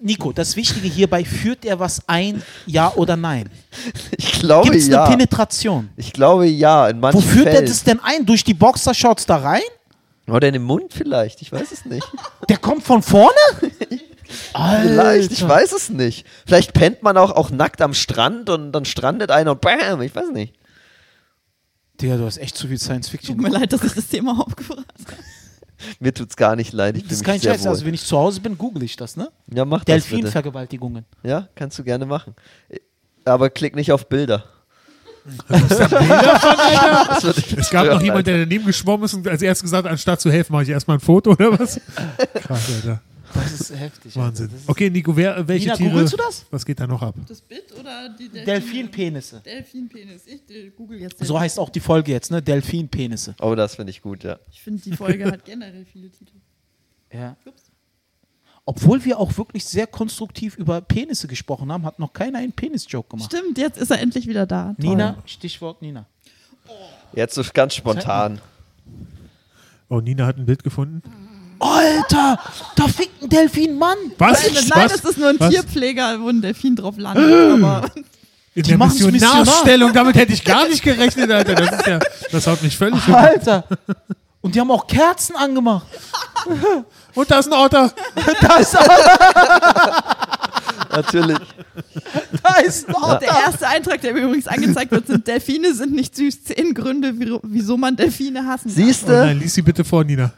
Nico, 0.00 0.32
das 0.32 0.56
Wichtige 0.56 0.88
hierbei, 0.88 1.24
führt 1.24 1.64
er 1.64 1.78
was 1.78 2.00
ein, 2.08 2.42
ja 2.66 2.92
oder 2.94 3.16
nein? 3.16 3.50
Ich 4.16 4.32
glaube 4.32 4.70
Gibt 4.70 4.76
es 4.76 4.88
ja. 4.88 5.04
eine 5.04 5.10
Penetration? 5.16 5.90
Ich 5.96 6.12
glaube 6.12 6.46
ja, 6.46 6.88
in 6.88 7.00
manchen 7.00 7.18
Wo 7.18 7.26
führt 7.26 7.46
er 7.46 7.52
Fällen. 7.52 7.66
das 7.66 7.84
denn 7.84 8.00
ein? 8.00 8.24
Durch 8.24 8.44
die 8.44 8.54
Boxershorts 8.54 9.26
da 9.26 9.36
rein? 9.36 9.62
Oder 10.28 10.48
in 10.48 10.54
den 10.54 10.62
Mund 10.62 10.92
vielleicht, 10.92 11.42
ich 11.42 11.50
weiß 11.50 11.72
es 11.72 11.84
nicht. 11.84 12.06
Der 12.48 12.58
kommt 12.58 12.84
von 12.84 13.02
vorne? 13.02 13.34
Alter. 14.52 14.88
Vielleicht, 14.88 15.32
ich 15.32 15.46
weiß 15.48 15.72
es 15.72 15.88
nicht. 15.90 16.26
Vielleicht 16.46 16.72
pennt 16.74 17.02
man 17.02 17.16
auch, 17.16 17.30
auch 17.30 17.50
nackt 17.50 17.80
am 17.82 17.94
Strand 17.94 18.50
und 18.50 18.72
dann 18.72 18.84
strandet 18.84 19.30
einer 19.30 19.52
und 19.52 19.60
bam, 19.60 20.02
ich 20.02 20.14
weiß 20.14 20.30
nicht. 20.32 20.54
Digga, 22.00 22.16
du 22.16 22.26
hast 22.26 22.38
echt 22.38 22.56
zu 22.56 22.68
viel 22.68 22.78
Science 22.78 23.06
Tut 23.06 23.12
Fiction. 23.20 23.36
mir 23.38 23.48
leid, 23.48 23.72
dass 23.72 23.82
ich 23.82 23.92
das 23.92 24.06
Thema 24.08 24.38
aufgebracht 24.40 24.86
habe. 25.06 25.22
Mir 26.00 26.12
tut's 26.12 26.34
gar 26.36 26.56
nicht 26.56 26.72
leid, 26.72 26.96
ich 26.96 27.02
Das 27.02 27.08
bin 27.10 27.18
ist 27.18 27.24
kein 27.24 27.40
Scheiß. 27.40 27.62
wohl. 27.62 27.68
Also, 27.68 27.86
wenn 27.86 27.94
ich 27.94 28.04
zu 28.04 28.18
Hause 28.18 28.40
bin, 28.40 28.58
google 28.58 28.82
ich 28.82 28.96
das, 28.96 29.16
ne? 29.16 29.30
ja, 29.46 29.64
mach 29.64 29.84
das. 29.84 30.08
Delfinvergewaltigungen. 30.08 31.04
Ja, 31.22 31.48
kannst 31.54 31.78
du 31.78 31.84
gerne 31.84 32.04
machen. 32.04 32.34
Aber 33.24 33.48
klick 33.48 33.76
nicht 33.76 33.92
auf 33.92 34.08
Bilder. 34.08 34.42
Dich 35.24 35.38
Es 37.58 37.70
gab 37.70 37.86
noch 37.86 38.02
jemand, 38.02 38.26
der 38.26 38.38
daneben 38.38 38.64
geschwommen 38.66 39.04
ist 39.04 39.14
und 39.14 39.28
als 39.28 39.40
erstes 39.42 39.62
gesagt 39.62 39.84
hat, 39.84 39.92
anstatt 39.92 40.20
zu 40.20 40.32
helfen, 40.32 40.52
mache 40.52 40.64
ich 40.64 40.68
erstmal 40.70 40.96
ein 40.96 41.00
Foto 41.00 41.30
oder 41.32 41.56
was? 41.58 41.80
Krass, 42.34 42.68
Alter. 42.74 43.00
Das 43.34 43.52
ist 43.52 43.78
heftig. 43.78 44.16
Wahnsinn. 44.16 44.46
Ist- 44.54 44.68
Okay, 44.68 44.90
Nico, 44.90 45.16
wer, 45.16 45.46
welche 45.46 45.66
Nina, 45.66 45.76
Tiere. 45.76 45.90
googelst 45.90 46.12
du 46.12 46.16
das? 46.16 46.46
Was 46.50 46.64
geht 46.64 46.80
da 46.80 46.86
noch 46.86 47.02
ab? 47.02 47.14
Das 47.28 47.40
Bit 47.40 47.72
oder 47.78 48.08
die 48.10 48.28
Delfine? 48.28 48.44
Delfinpenisse. 48.44 49.40
Delfinpenis. 49.44 50.22
Ich 50.26 50.54
äh, 50.54 50.70
google 50.70 51.00
jetzt. 51.00 51.24
So 51.24 51.38
heißt 51.38 51.58
auch 51.58 51.70
die 51.70 51.80
Folge 51.80 52.12
jetzt, 52.12 52.30
ne? 52.30 52.42
Delfinpenisse. 52.42 53.34
Oh, 53.40 53.54
das 53.54 53.76
finde 53.76 53.90
ich 53.90 54.02
gut, 54.02 54.24
ja. 54.24 54.38
Ich 54.50 54.60
finde, 54.62 54.82
die 54.82 54.92
Folge 54.96 55.26
hat 55.26 55.44
generell 55.44 55.84
viele 55.84 56.10
Titel. 56.10 56.34
Ja. 57.12 57.36
Ups. 57.44 57.70
Obwohl 58.64 59.02
wir 59.04 59.18
auch 59.18 59.38
wirklich 59.38 59.64
sehr 59.64 59.86
konstruktiv 59.86 60.56
über 60.56 60.80
Penisse 60.82 61.26
gesprochen 61.26 61.72
haben, 61.72 61.86
hat 61.86 61.98
noch 61.98 62.12
keiner 62.12 62.38
einen 62.38 62.52
Penis-Joke 62.52 63.08
gemacht. 63.08 63.32
Stimmt, 63.32 63.56
jetzt 63.56 63.78
ist 63.78 63.90
er 63.90 63.98
endlich 64.00 64.26
wieder 64.26 64.44
da. 64.44 64.74
Toll. 64.78 64.90
Nina, 64.90 65.22
Stichwort 65.24 65.80
Nina. 65.80 66.04
Jetzt 67.14 67.34
so 67.34 67.42
ganz 67.54 67.74
spontan. 67.74 68.40
Oh, 69.88 70.00
Nina 70.00 70.26
hat 70.26 70.36
ein 70.36 70.44
Bild 70.44 70.62
gefunden. 70.62 71.02
Alter, 71.60 72.38
da 72.76 72.88
fickt 72.88 73.22
ein 73.22 73.28
Delfin, 73.28 73.78
Mann. 73.78 73.96
Was? 74.18 74.42
Nein, 74.44 74.52
nein, 74.68 74.84
Was? 74.84 74.92
das 75.00 75.04
ist 75.12 75.18
nur 75.18 75.28
ein 75.30 75.40
Was? 75.40 75.50
Tierpfleger, 75.50 76.20
wo 76.20 76.28
ein 76.28 76.40
Delfin 76.40 76.76
drauf 76.76 76.96
landet. 76.98 77.62
aber 77.64 77.90
In 78.54 78.62
Die 78.62 78.68
der 78.70 78.78
Missionarstellung, 78.78 79.92
damit 79.92 80.16
hätte 80.16 80.32
ich 80.32 80.44
gar 80.44 80.68
nicht 80.68 80.82
gerechnet, 80.82 81.30
Alter. 81.30 81.54
Das, 81.54 81.72
ist 81.80 81.86
ja, 81.86 81.98
das 82.32 82.46
haut 82.46 82.62
mich 82.62 82.76
völlig 82.76 83.06
um. 83.08 83.14
Alter. 83.14 83.64
Und 84.40 84.54
die 84.54 84.60
haben 84.60 84.70
auch 84.70 84.86
Kerzen 84.86 85.34
angemacht. 85.36 85.86
Und 87.14 87.30
da 87.30 87.38
ist 87.40 87.46
ein 87.52 87.58
Otter. 87.58 87.92
Da 88.40 88.56
ist, 88.58 88.76
Natürlich. 90.90 91.38
da 92.42 92.54
ist 92.64 92.88
ein 92.88 92.94
Otter. 92.94 93.18
der 93.18 93.28
erste 93.46 93.66
Eintrag, 93.68 94.00
der 94.00 94.14
mir 94.14 94.20
übrigens 94.22 94.46
angezeigt 94.48 94.90
wird, 94.90 95.06
sind 95.06 95.26
Delfine 95.26 95.74
sind 95.74 95.92
nicht 95.92 96.16
süß. 96.16 96.44
Zehn 96.44 96.72
Gründe, 96.74 97.18
wie- 97.18 97.38
wieso 97.42 97.76
man 97.76 97.94
Delfine 97.96 98.46
hassen 98.46 98.72
kann. 98.74 98.84
Siehst 98.86 99.04
Oh 99.06 99.12
nein, 99.12 99.38
du, 99.38 99.44
lies 99.44 99.54
sie 99.54 99.62
bitte 99.62 99.84
vor, 99.84 100.04
Nina. 100.04 100.32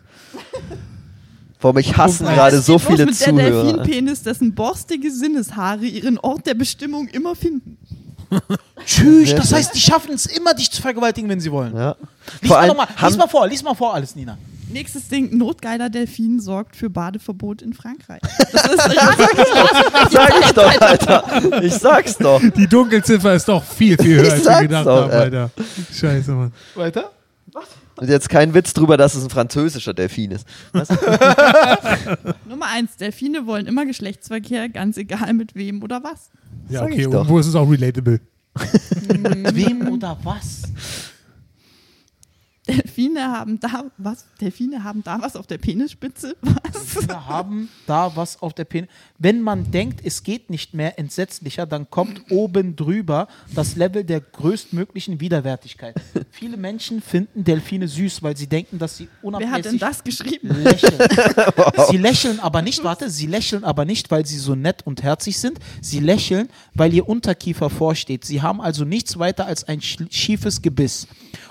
Warum 1.61 1.77
mich 1.77 1.97
hassen 1.97 2.27
Es 2.27 2.35
gerade 2.35 2.61
so 2.61 2.79
viele 2.79 3.07
mit 3.07 3.21
der 3.21 3.29
Zuhörer. 3.29 3.65
Delfinpenis, 3.65 4.23
dessen 4.23 4.55
borstige 4.55 5.11
Sinneshaare 5.11 5.85
ihren 5.87 6.19
Ort 6.19 6.47
der 6.47 6.55
Bestimmung 6.55 7.09
immer 7.09 7.35
finden. 7.35 7.79
Tschüss, 8.87 9.35
das 9.35 9.53
heißt, 9.53 9.75
die 9.75 9.81
schaffen 9.81 10.13
es 10.15 10.27
immer, 10.27 10.55
dich 10.55 10.71
zu 10.71 10.81
vergewaltigen, 10.81 11.29
wenn 11.29 11.41
sie 11.41 11.51
wollen. 11.51 11.77
Ja. 11.77 11.97
Lies 12.41 12.49
Vor 12.49 12.57
mal, 12.57 12.63
allem 12.63 12.69
noch 12.69 12.77
mal, 12.77 13.09
lies 13.09 13.17
mal 13.17 13.27
vor, 13.27 13.49
lies 13.49 13.63
mal 13.63 13.75
vor 13.75 13.95
alles, 13.95 14.15
Nina. 14.15 14.39
Nächstes 14.73 15.09
Ding, 15.09 15.37
notgeiler 15.37 15.91
Delfin 15.91 16.39
sorgt 16.39 16.77
für 16.77 16.89
Badeverbot 16.89 17.61
in 17.61 17.73
Frankreich. 17.73 18.21
Das 18.53 18.67
ist, 18.67 18.77
Sag 20.13 20.33
ich 20.41 20.53
doch, 20.53 20.81
Alter. 20.81 21.63
Ich 21.65 21.75
sag's 21.75 22.17
doch. 22.17 22.41
Die 22.41 22.69
Dunkelziffer 22.69 23.35
ist 23.35 23.49
doch 23.49 23.65
viel, 23.65 23.97
viel 23.99 24.19
höher, 24.19 24.27
Ich 24.27 24.33
als 24.33 24.45
wir 24.45 24.63
gedacht 24.63 24.87
doch, 24.87 25.03
haben. 25.03 25.11
Alter. 25.11 25.51
Scheiße, 25.93 26.31
Mann. 26.31 26.53
Weiter? 26.77 27.11
Und 28.01 28.09
jetzt 28.09 28.31
kein 28.31 28.55
Witz 28.55 28.73
drüber, 28.73 28.97
dass 28.97 29.15
es 29.15 29.25
ein 29.25 29.31
französischer 29.31 29.93
Delfin 29.93 30.31
ist. 30.31 30.47
Nummer 32.49 32.67
eins, 32.73 32.97
Delfine 32.97 33.47
wollen 33.47 33.67
immer 33.67 33.85
Geschlechtsverkehr, 33.85 34.71
ganz 34.71 34.97
egal 34.97 35.35
mit 35.35 35.55
wem 35.55 35.83
oder 35.83 36.03
was. 36.03 36.31
Ja, 36.71 36.81
Sag 36.81 36.93
okay, 36.93 37.03
irgendwo 37.03 37.39
ist 37.39 37.47
es 37.47 37.55
auch 37.55 37.71
relatable. 37.71 38.21
Wem 39.53 39.89
oder 39.89 40.17
was? 40.23 40.63
Delfine 42.71 43.21
haben 43.33 43.59
da 43.61 43.85
was? 43.99 44.25
Delfine 44.41 44.85
haben 44.85 45.03
da 45.03 45.21
was 45.21 45.37
auf 45.37 45.47
der 45.47 45.59
Penisspitze? 45.59 46.37
Was? 46.41 47.07
Wir 47.09 47.27
haben 47.27 47.69
da 47.87 48.15
was 48.15 48.41
auf 48.43 48.55
der 48.55 48.65
Penis. 48.65 48.89
Wenn 49.19 49.41
man 49.43 49.71
denkt, 49.71 50.01
es 50.05 50.23
geht 50.23 50.51
nicht 50.51 50.75
mehr 50.75 50.99
entsetzlicher, 50.99 51.67
dann 51.67 51.91
kommt 51.91 52.31
oben 52.31 52.77
drüber 52.77 53.29
das 53.55 53.77
Level 53.77 54.05
der 54.05 54.21
größtmöglichen 54.21 55.21
Widerwärtigkeit. 55.21 55.95
Viele 56.31 56.57
Menschen 56.57 57.03
finden 57.03 57.45
Delfine 57.45 57.89
süß, 57.89 58.23
weil 58.23 58.37
sie 58.37 58.47
denken, 58.47 58.79
dass 58.79 58.97
sie 58.97 59.09
Wer 59.23 59.51
hat 59.51 59.65
denn 59.65 59.79
das 59.79 60.03
geschrieben? 60.05 60.49
lächeln. 60.63 60.95
Sie 61.91 61.97
lächeln 61.97 62.41
aber 62.41 62.63
nicht, 62.63 62.85
warte, 62.85 63.11
sie 63.11 63.27
lächeln 63.27 63.65
aber 63.65 63.85
nicht, 63.85 64.11
weil 64.11 64.25
sie 64.27 64.39
so 64.39 64.55
nett 64.55 64.87
und 64.87 65.03
herzig 65.03 65.39
sind. 65.39 65.59
Sie 65.81 65.99
lächeln, 66.01 66.49
weil 66.75 66.93
ihr 66.95 67.09
Unterkiefer 67.09 67.71
vorsteht. 67.71 68.25
Sie 68.25 68.43
haben 68.43 68.61
also 68.61 68.85
nichts 68.85 69.19
weiter 69.19 69.47
als 69.47 69.65
ein 69.65 69.81
sch- 69.81 70.07
schiefes 70.11 70.63
Gebiss. 70.63 71.07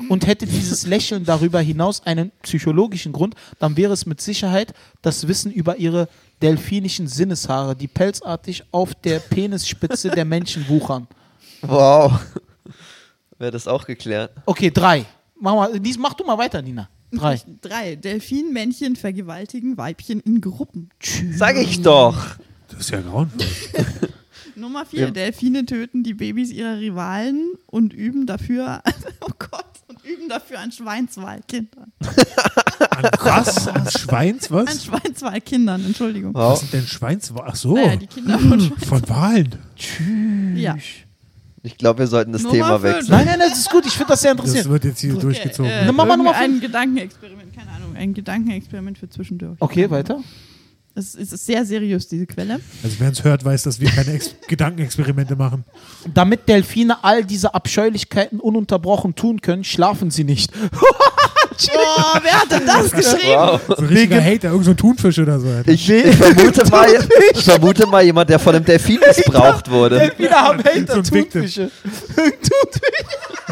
Und 0.07 0.27
hätte 0.27 0.45
dieses 0.45 0.85
Lächeln 0.85 1.08
darüber 1.17 1.59
hinaus 1.59 2.05
einen 2.05 2.31
psychologischen 2.43 3.11
Grund, 3.11 3.35
dann 3.59 3.77
wäre 3.77 3.93
es 3.93 4.05
mit 4.05 4.21
Sicherheit 4.21 4.73
das 5.01 5.27
Wissen 5.27 5.51
über 5.51 5.77
ihre 5.77 6.07
delfinischen 6.41 7.07
Sinneshaare, 7.07 7.75
die 7.75 7.87
pelzartig 7.87 8.63
auf 8.71 8.95
der 8.95 9.19
Penisspitze 9.19 10.09
der 10.09 10.25
Menschen 10.25 10.67
wuchern. 10.69 11.07
Wow. 11.61 12.19
Wäre 13.37 13.51
das 13.51 13.67
auch 13.67 13.85
geklärt. 13.85 14.31
Okay, 14.45 14.71
drei. 14.71 15.05
Mach, 15.39 15.55
mal, 15.55 15.79
dies, 15.79 15.97
mach 15.97 16.13
du 16.13 16.23
mal 16.23 16.37
weiter, 16.37 16.61
Nina. 16.61 16.89
Drei. 17.11 17.41
Drei. 17.61 17.95
Delfinmännchen 17.95 18.95
vergewaltigen 18.95 19.77
Weibchen 19.77 20.19
in 20.19 20.41
Gruppen. 20.41 20.89
Sag 21.31 21.55
ich 21.57 21.81
doch. 21.81 22.17
Das 22.69 22.81
ist 22.81 22.91
ja 22.91 23.01
grauenvoll. 23.01 23.47
Nummer 24.59 24.85
vier. 24.85 24.99
Ja. 25.05 25.11
Delfine 25.11 25.65
töten 25.65 26.03
die 26.03 26.13
Babys 26.13 26.51
ihrer 26.51 26.77
Rivalen 26.79 27.53
und 27.67 27.93
üben 27.93 28.25
dafür, 28.25 28.81
oh 29.21 29.31
Gott, 29.39 29.65
und 29.87 30.03
üben 30.05 30.29
dafür 30.29 30.59
an 30.59 30.71
Schweinswahlkindern. 30.71 31.91
An 32.91 33.09
was? 33.23 33.67
An 33.67 33.89
Schweins, 33.89 34.51
An 34.51 34.65
was? 34.67 34.85
Schweinswahlkindern, 34.85 35.85
Entschuldigung. 35.85 36.33
Was 36.33 36.59
sind 36.61 36.73
denn 36.73 36.87
Schweins? 36.87 37.33
Ach 37.43 37.55
so. 37.55 37.75
Naja, 37.75 37.95
die 37.95 38.07
Kinder 38.07 38.37
von 38.39 38.59
Schweins. 38.59 38.85
Von 38.85 39.09
Wahlen. 39.09 39.55
Ja. 40.55 40.75
Ich 41.61 41.77
glaube, 41.77 41.99
wir 41.99 42.07
sollten 42.07 42.31
das 42.31 42.43
Nummer 42.43 42.53
Thema 42.55 42.79
fünf. 42.79 42.83
wechseln. 42.95 43.11
Nein, 43.11 43.25
nein, 43.25 43.39
das 43.39 43.59
ist 43.59 43.69
gut. 43.69 43.85
Ich 43.85 43.91
finde 43.93 44.07
das 44.09 44.21
sehr 44.21 44.33
Das 44.33 44.45
interessant. 44.45 44.71
wird 44.71 44.85
jetzt 44.85 45.01
hier 45.01 45.13
durchgezogen. 45.13 45.69
Äh, 45.69 45.85
Nimm 45.85 45.95
mal 45.95 46.05
Nummer 46.15 46.33
ein 46.35 46.61
Gedankenexperiment, 46.61 47.53
keine 47.53 47.69
Ahnung, 47.71 47.95
ein 47.97 48.13
Gedankenexperiment 48.13 48.97
für 48.97 49.09
zwischendurch. 49.09 49.57
Okay, 49.59 49.89
weiter. 49.89 50.21
Es 50.99 51.15
es 51.15 51.33
ist 51.33 51.45
sehr 51.45 51.65
seriös, 51.65 52.07
diese 52.07 52.27
Quelle. 52.27 52.59
Also 52.83 52.95
wer 52.99 53.09
uns 53.09 53.23
hört, 53.23 53.43
weiß, 53.43 53.63
dass 53.63 53.79
wir 53.79 53.89
keine 53.89 54.11
Ex 54.13 54.35
Gedankenexperimente 54.47 55.35
machen. 55.35 55.63
Damit 56.13 56.47
Delfine 56.47 57.03
all 57.03 57.23
diese 57.23 57.53
Abscheulichkeiten 57.53 58.39
ununterbrochen 58.39 59.15
tun 59.15 59.41
können, 59.41 59.63
schlafen 59.63 60.11
sie 60.11 60.23
nicht. 60.23 60.51
Oh, 61.73 62.17
wer 62.23 62.33
hat 62.41 62.51
denn 62.51 62.65
das 62.65 62.91
geschrieben? 62.91 63.33
Wow. 63.35 63.61
So 63.67 63.75
ein 63.77 63.85
richtiger 63.85 64.23
Hater, 64.23 64.49
irgend 64.49 64.65
so 64.65 64.71
ein 64.71 64.77
Thunfisch 64.77 65.19
oder 65.19 65.39
so. 65.39 65.47
Ich, 65.65 65.89
ich, 65.89 66.15
vermute 66.15 66.65
mal, 66.69 66.87
ich 67.33 67.43
vermute 67.43 67.87
mal 67.87 68.03
jemand, 68.03 68.29
der 68.29 68.39
von 68.39 68.55
einem 68.55 68.65
Delfin 68.65 68.99
missbraucht 69.05 69.69
wurde. 69.69 69.99
Delfine 69.99 70.29
haben 70.31 70.59
So 70.63 70.69
Hater, 70.69 70.93
ein 70.95 71.11
Victim. 71.11 71.31
Thunfische. 71.41 71.71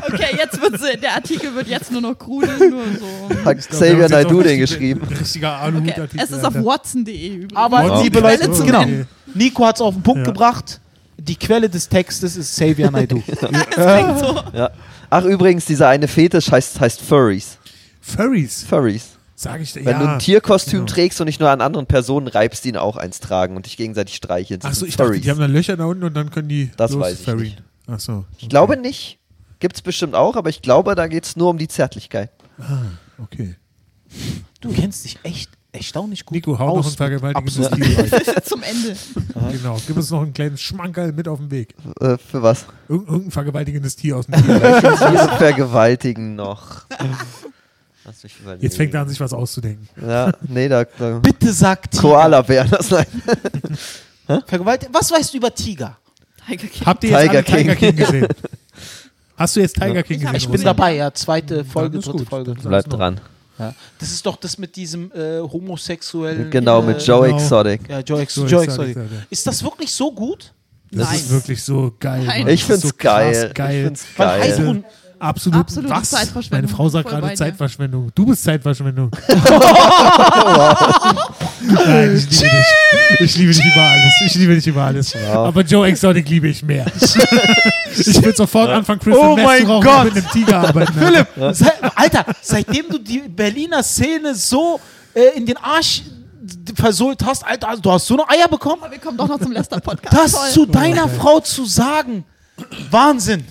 Okay, 0.09 0.37
jetzt 0.37 0.61
wird 0.61 1.03
der 1.03 1.15
Artikel 1.15 1.53
wird 1.55 1.67
jetzt 1.67 1.91
nur 1.91 2.01
noch 2.01 2.13
krude, 2.17 2.47
nur 2.47 2.83
so. 2.99 3.45
Hat 3.45 3.57
Xavier 3.57 4.05
auch 4.05 4.09
den 4.09 4.37
richtig- 4.37 4.59
geschrieben. 4.59 5.01
Richtiger 5.19 5.53
Okay, 5.55 5.63
Aluhutartikel. 5.65 6.23
es 6.23 6.31
ist 6.31 6.45
auf 6.45 6.53
watson.de 6.53 7.27
übrigens. 7.27 7.55
Aber 7.55 7.83
Wow. 7.89 8.03
liebe 8.03 8.17
Die 8.17 8.23
Quelle 8.23 8.37
Leute, 8.45 8.51
zu 8.53 8.63
genau. 8.63 8.85
Nico 9.33 9.65
hat 9.65 9.75
es 9.77 9.81
auf 9.81 9.95
den 9.95 10.03
Punkt 10.03 10.19
Ja. 10.25 10.31
gebracht. 10.31 10.79
Die 11.17 11.35
Quelle 11.35 11.67
des 11.69 11.89
Textes 11.89 12.37
ist 12.37 12.51
Xavier 12.55 12.91
Naidoo. 12.91 13.21
Das 13.27 13.39
klingt 13.39 14.19
so. 14.19 14.39
Ja. 14.53 14.69
Ach, 15.09 15.25
übrigens, 15.25 15.65
dieser 15.65 15.89
eine 15.89 16.07
Fetisch 16.07 16.51
heißt, 16.51 16.79
heißt 16.79 17.01
Furries. 17.01 17.57
Furries, 18.07 18.63
Furries. 18.63 19.17
sag 19.35 19.61
ich 19.61 19.73
dir. 19.73 19.85
Wenn 19.85 19.99
ja. 19.99 20.03
du 20.03 20.09
ein 20.13 20.19
Tierkostüm 20.19 20.79
genau. 20.79 20.85
trägst 20.93 21.19
und 21.21 21.25
nicht 21.25 21.39
nur 21.39 21.49
an 21.49 21.61
anderen 21.61 21.85
Personen 21.87 22.27
reibst, 22.27 22.63
die 22.63 22.69
ihn 22.69 22.77
auch 22.77 22.97
eins 22.97 23.19
tragen 23.19 23.55
und 23.55 23.65
dich 23.65 23.77
gegenseitig 23.77 24.15
streicheln. 24.15 24.61
Achso, 24.63 24.85
ich 24.85 24.95
dachte, 24.95 25.09
Furries. 25.09 25.21
die 25.23 25.29
haben 25.31 25.39
dann 25.39 25.51
Löcher 25.51 25.75
da 25.77 25.85
unten 25.85 26.03
und 26.05 26.13
dann 26.13 26.31
können 26.31 26.49
die 26.49 26.71
Das 26.77 26.91
los 26.91 27.01
weiß 27.01 27.19
ich 27.19 27.25
furryen. 27.25 27.43
nicht. 27.43 27.63
Achso. 27.87 28.25
Ich 28.39 28.49
glaube 28.49 28.77
nicht. 28.77 29.19
Gibt's 29.59 29.81
bestimmt 29.81 30.15
auch, 30.15 30.35
aber 30.35 30.49
ich 30.49 30.61
glaube, 30.61 30.93
da 30.95 31.07
geht's 31.07 31.35
nur 31.35 31.49
um 31.49 31.57
die 31.57 31.67
Zärtlichkeit. 31.67 32.29
Okay. 33.21 33.55
Du 34.61 34.71
kennst 34.71 35.03
dich 35.05 35.17
echt 35.23 35.51
erstaunlich 35.71 36.25
gut 36.25 36.35
Nico, 36.35 36.57
hau 36.57 36.77
noch 36.77 36.85
aus. 36.85 36.93
ein 36.93 36.97
vergewaltigendes. 36.97 37.69
Tier. 37.69 38.35
Zum 38.43 38.63
Ende. 38.63 38.95
genau. 39.51 39.77
Gib 39.85 39.97
uns 39.97 40.09
noch 40.11 40.21
einen 40.21 40.33
kleinen 40.33 40.57
Schmankerl 40.57 41.11
mit 41.11 41.27
auf 41.27 41.39
den 41.39 41.51
Weg. 41.51 41.75
Äh, 41.99 42.17
für 42.17 42.41
was? 42.41 42.65
Irgend, 42.87 43.07
irgendein 43.07 43.31
vergewaltigendes 43.31 43.95
Tier 43.95 44.17
aus 44.17 44.25
dem 44.27 44.35
Tier. 44.45 45.29
Vergewaltigen 45.37 46.35
noch. 46.35 46.85
Lass 48.07 48.23
mich 48.23 48.39
überlegen. 48.39 48.63
Jetzt 48.63 48.77
fängt 48.77 48.93
er 48.93 49.01
an, 49.01 49.09
sich 49.09 49.19
was 49.19 49.33
auszudenken. 49.33 49.87
Ja, 50.01 50.31
nee, 50.47 50.69
da. 50.69 50.85
da 50.85 51.19
Bitte 51.23 51.51
sag 51.51 51.91
Tiger. 51.91 52.01
Koala-Bären, 52.03 52.69
das 52.69 52.89
nein. 52.89 53.05
Vergewaltigt. 54.47 54.93
Was 54.93 55.11
weißt 55.11 55.33
du 55.33 55.37
über 55.37 55.53
Tiger? 55.53 55.97
Tiger 56.47 56.67
King. 56.67 56.85
Habt 56.85 57.03
ihr 57.03 57.09
jetzt 57.09 57.19
Tiger 57.21 57.31
alle 57.31 57.43
Tiger 57.43 57.75
King. 57.75 57.95
King 57.95 58.05
gesehen? 58.05 58.27
Hast 59.35 59.55
du 59.57 59.59
jetzt 59.59 59.75
Tiger 59.75 60.03
King 60.03 60.19
gesehen? 60.21 60.35
ich 60.35 60.43
Ich 60.45 60.49
bin 60.49 60.63
dabei, 60.63 60.95
ja. 60.95 61.13
Zweite 61.13 61.65
Folge, 61.65 61.99
dritte 61.99 62.17
gut. 62.19 62.29
Folge. 62.29 62.55
Bleib 62.63 62.89
dran. 62.89 63.19
Ja. 63.59 63.73
Das 63.99 64.11
ist 64.11 64.25
doch 64.25 64.37
das 64.37 64.57
mit 64.57 64.75
diesem 64.75 65.11
äh, 65.11 65.41
homosexuellen. 65.41 66.49
Genau, 66.49 66.81
äh, 66.81 66.85
mit 66.85 67.05
Joe 67.05 67.25
genau. 67.25 67.37
Exotic. 67.37 67.89
Ja, 67.89 67.99
Joe, 67.99 68.21
Ex 68.21 68.35
So 68.35 68.45
Joe 68.45 68.63
exotic, 68.63 68.95
Exotic. 68.95 69.27
Ist 69.29 69.47
das 69.47 69.63
wirklich 69.63 69.91
so 69.91 70.11
gut? 70.13 70.53
Das 70.91 71.09
Nein. 71.09 71.15
ist 71.19 71.29
wirklich 71.29 71.61
so 71.61 71.93
geil. 71.99 72.23
Mann. 72.23 72.37
Ich 72.37 72.43
Das 72.45 72.53
ist 72.53 72.63
find's 72.63 72.81
so 72.83 72.89
krass 72.97 73.33
geil. 73.33 73.51
geil. 73.53 73.75
Ich 73.75 73.83
find's 73.83 74.05
geil. 74.15 74.41
Heidrun, 74.41 74.85
Absolut. 75.19 75.59
Absolute 75.59 75.89
was? 75.93 76.09
Zeitverschwendung. 76.11 76.67
Meine 76.69 76.75
Frau 76.77 76.89
sagt 76.89 77.03
Voll 77.09 77.11
gerade 77.13 77.27
bei 77.27 77.33
dir. 77.33 77.37
Zeitverschwendung. 77.37 78.11
Du 78.13 78.25
bist 78.25 78.43
Zeitverschwendung. 78.43 79.09
Nein, 81.61 82.15
ich 82.15 82.29
liebe 82.39 82.49
dich. 82.49 83.19
Ich 83.19 83.37
liebe 83.37 83.51
dich 83.53 83.65
über 83.65 83.81
alles. 83.81 84.13
Ich 84.25 84.35
liebe 84.35 84.55
dich 84.55 84.67
über 84.67 84.83
alles. 84.83 85.15
Aber 85.15 85.61
Joe 85.61 85.87
Exotic 85.87 86.29
liebe 86.29 86.47
ich 86.47 86.63
mehr. 86.63 86.85
ich 87.01 88.15
würde 88.23 88.35
sofort 88.37 88.69
anfangen, 88.69 88.99
Crystal 88.99 89.27
Oh 89.31 89.35
Meth 89.35 89.45
mein 89.45 89.61
zu 89.61 89.67
rauchen 89.67 89.85
Gott. 89.85 90.05
und 90.07 90.15
mit 90.15 90.23
einem 90.23 90.31
Tiger 90.33 90.59
arbeiten. 90.67 90.93
Philipp, 90.93 91.27
se 91.55 91.71
Alter, 91.95 92.25
seitdem 92.41 92.85
du 92.89 92.97
die 92.99 93.19
Berliner 93.27 93.83
Szene 93.83 94.35
so 94.35 94.79
äh, 95.13 95.35
in 95.37 95.45
den 95.45 95.57
Arsch 95.57 96.03
d- 96.41 96.73
versohlt 96.75 97.23
hast, 97.25 97.45
Alter, 97.45 97.69
also 97.69 97.81
du 97.81 97.91
hast 97.91 98.05
so 98.07 98.13
eine 98.15 98.29
Eier 98.29 98.47
bekommen, 98.47 98.81
Aber 98.83 98.91
wir 98.91 98.99
kommen 98.99 99.17
doch 99.17 99.27
noch 99.27 99.39
zum 99.39 99.51
Lester-Podcast. 99.51 100.15
das 100.15 100.31
Toll. 100.33 100.49
zu 100.51 100.65
deiner 100.67 101.07
Frau 101.09 101.39
zu 101.39 101.65
sagen. 101.65 102.23
Wahnsinn. 102.91 103.43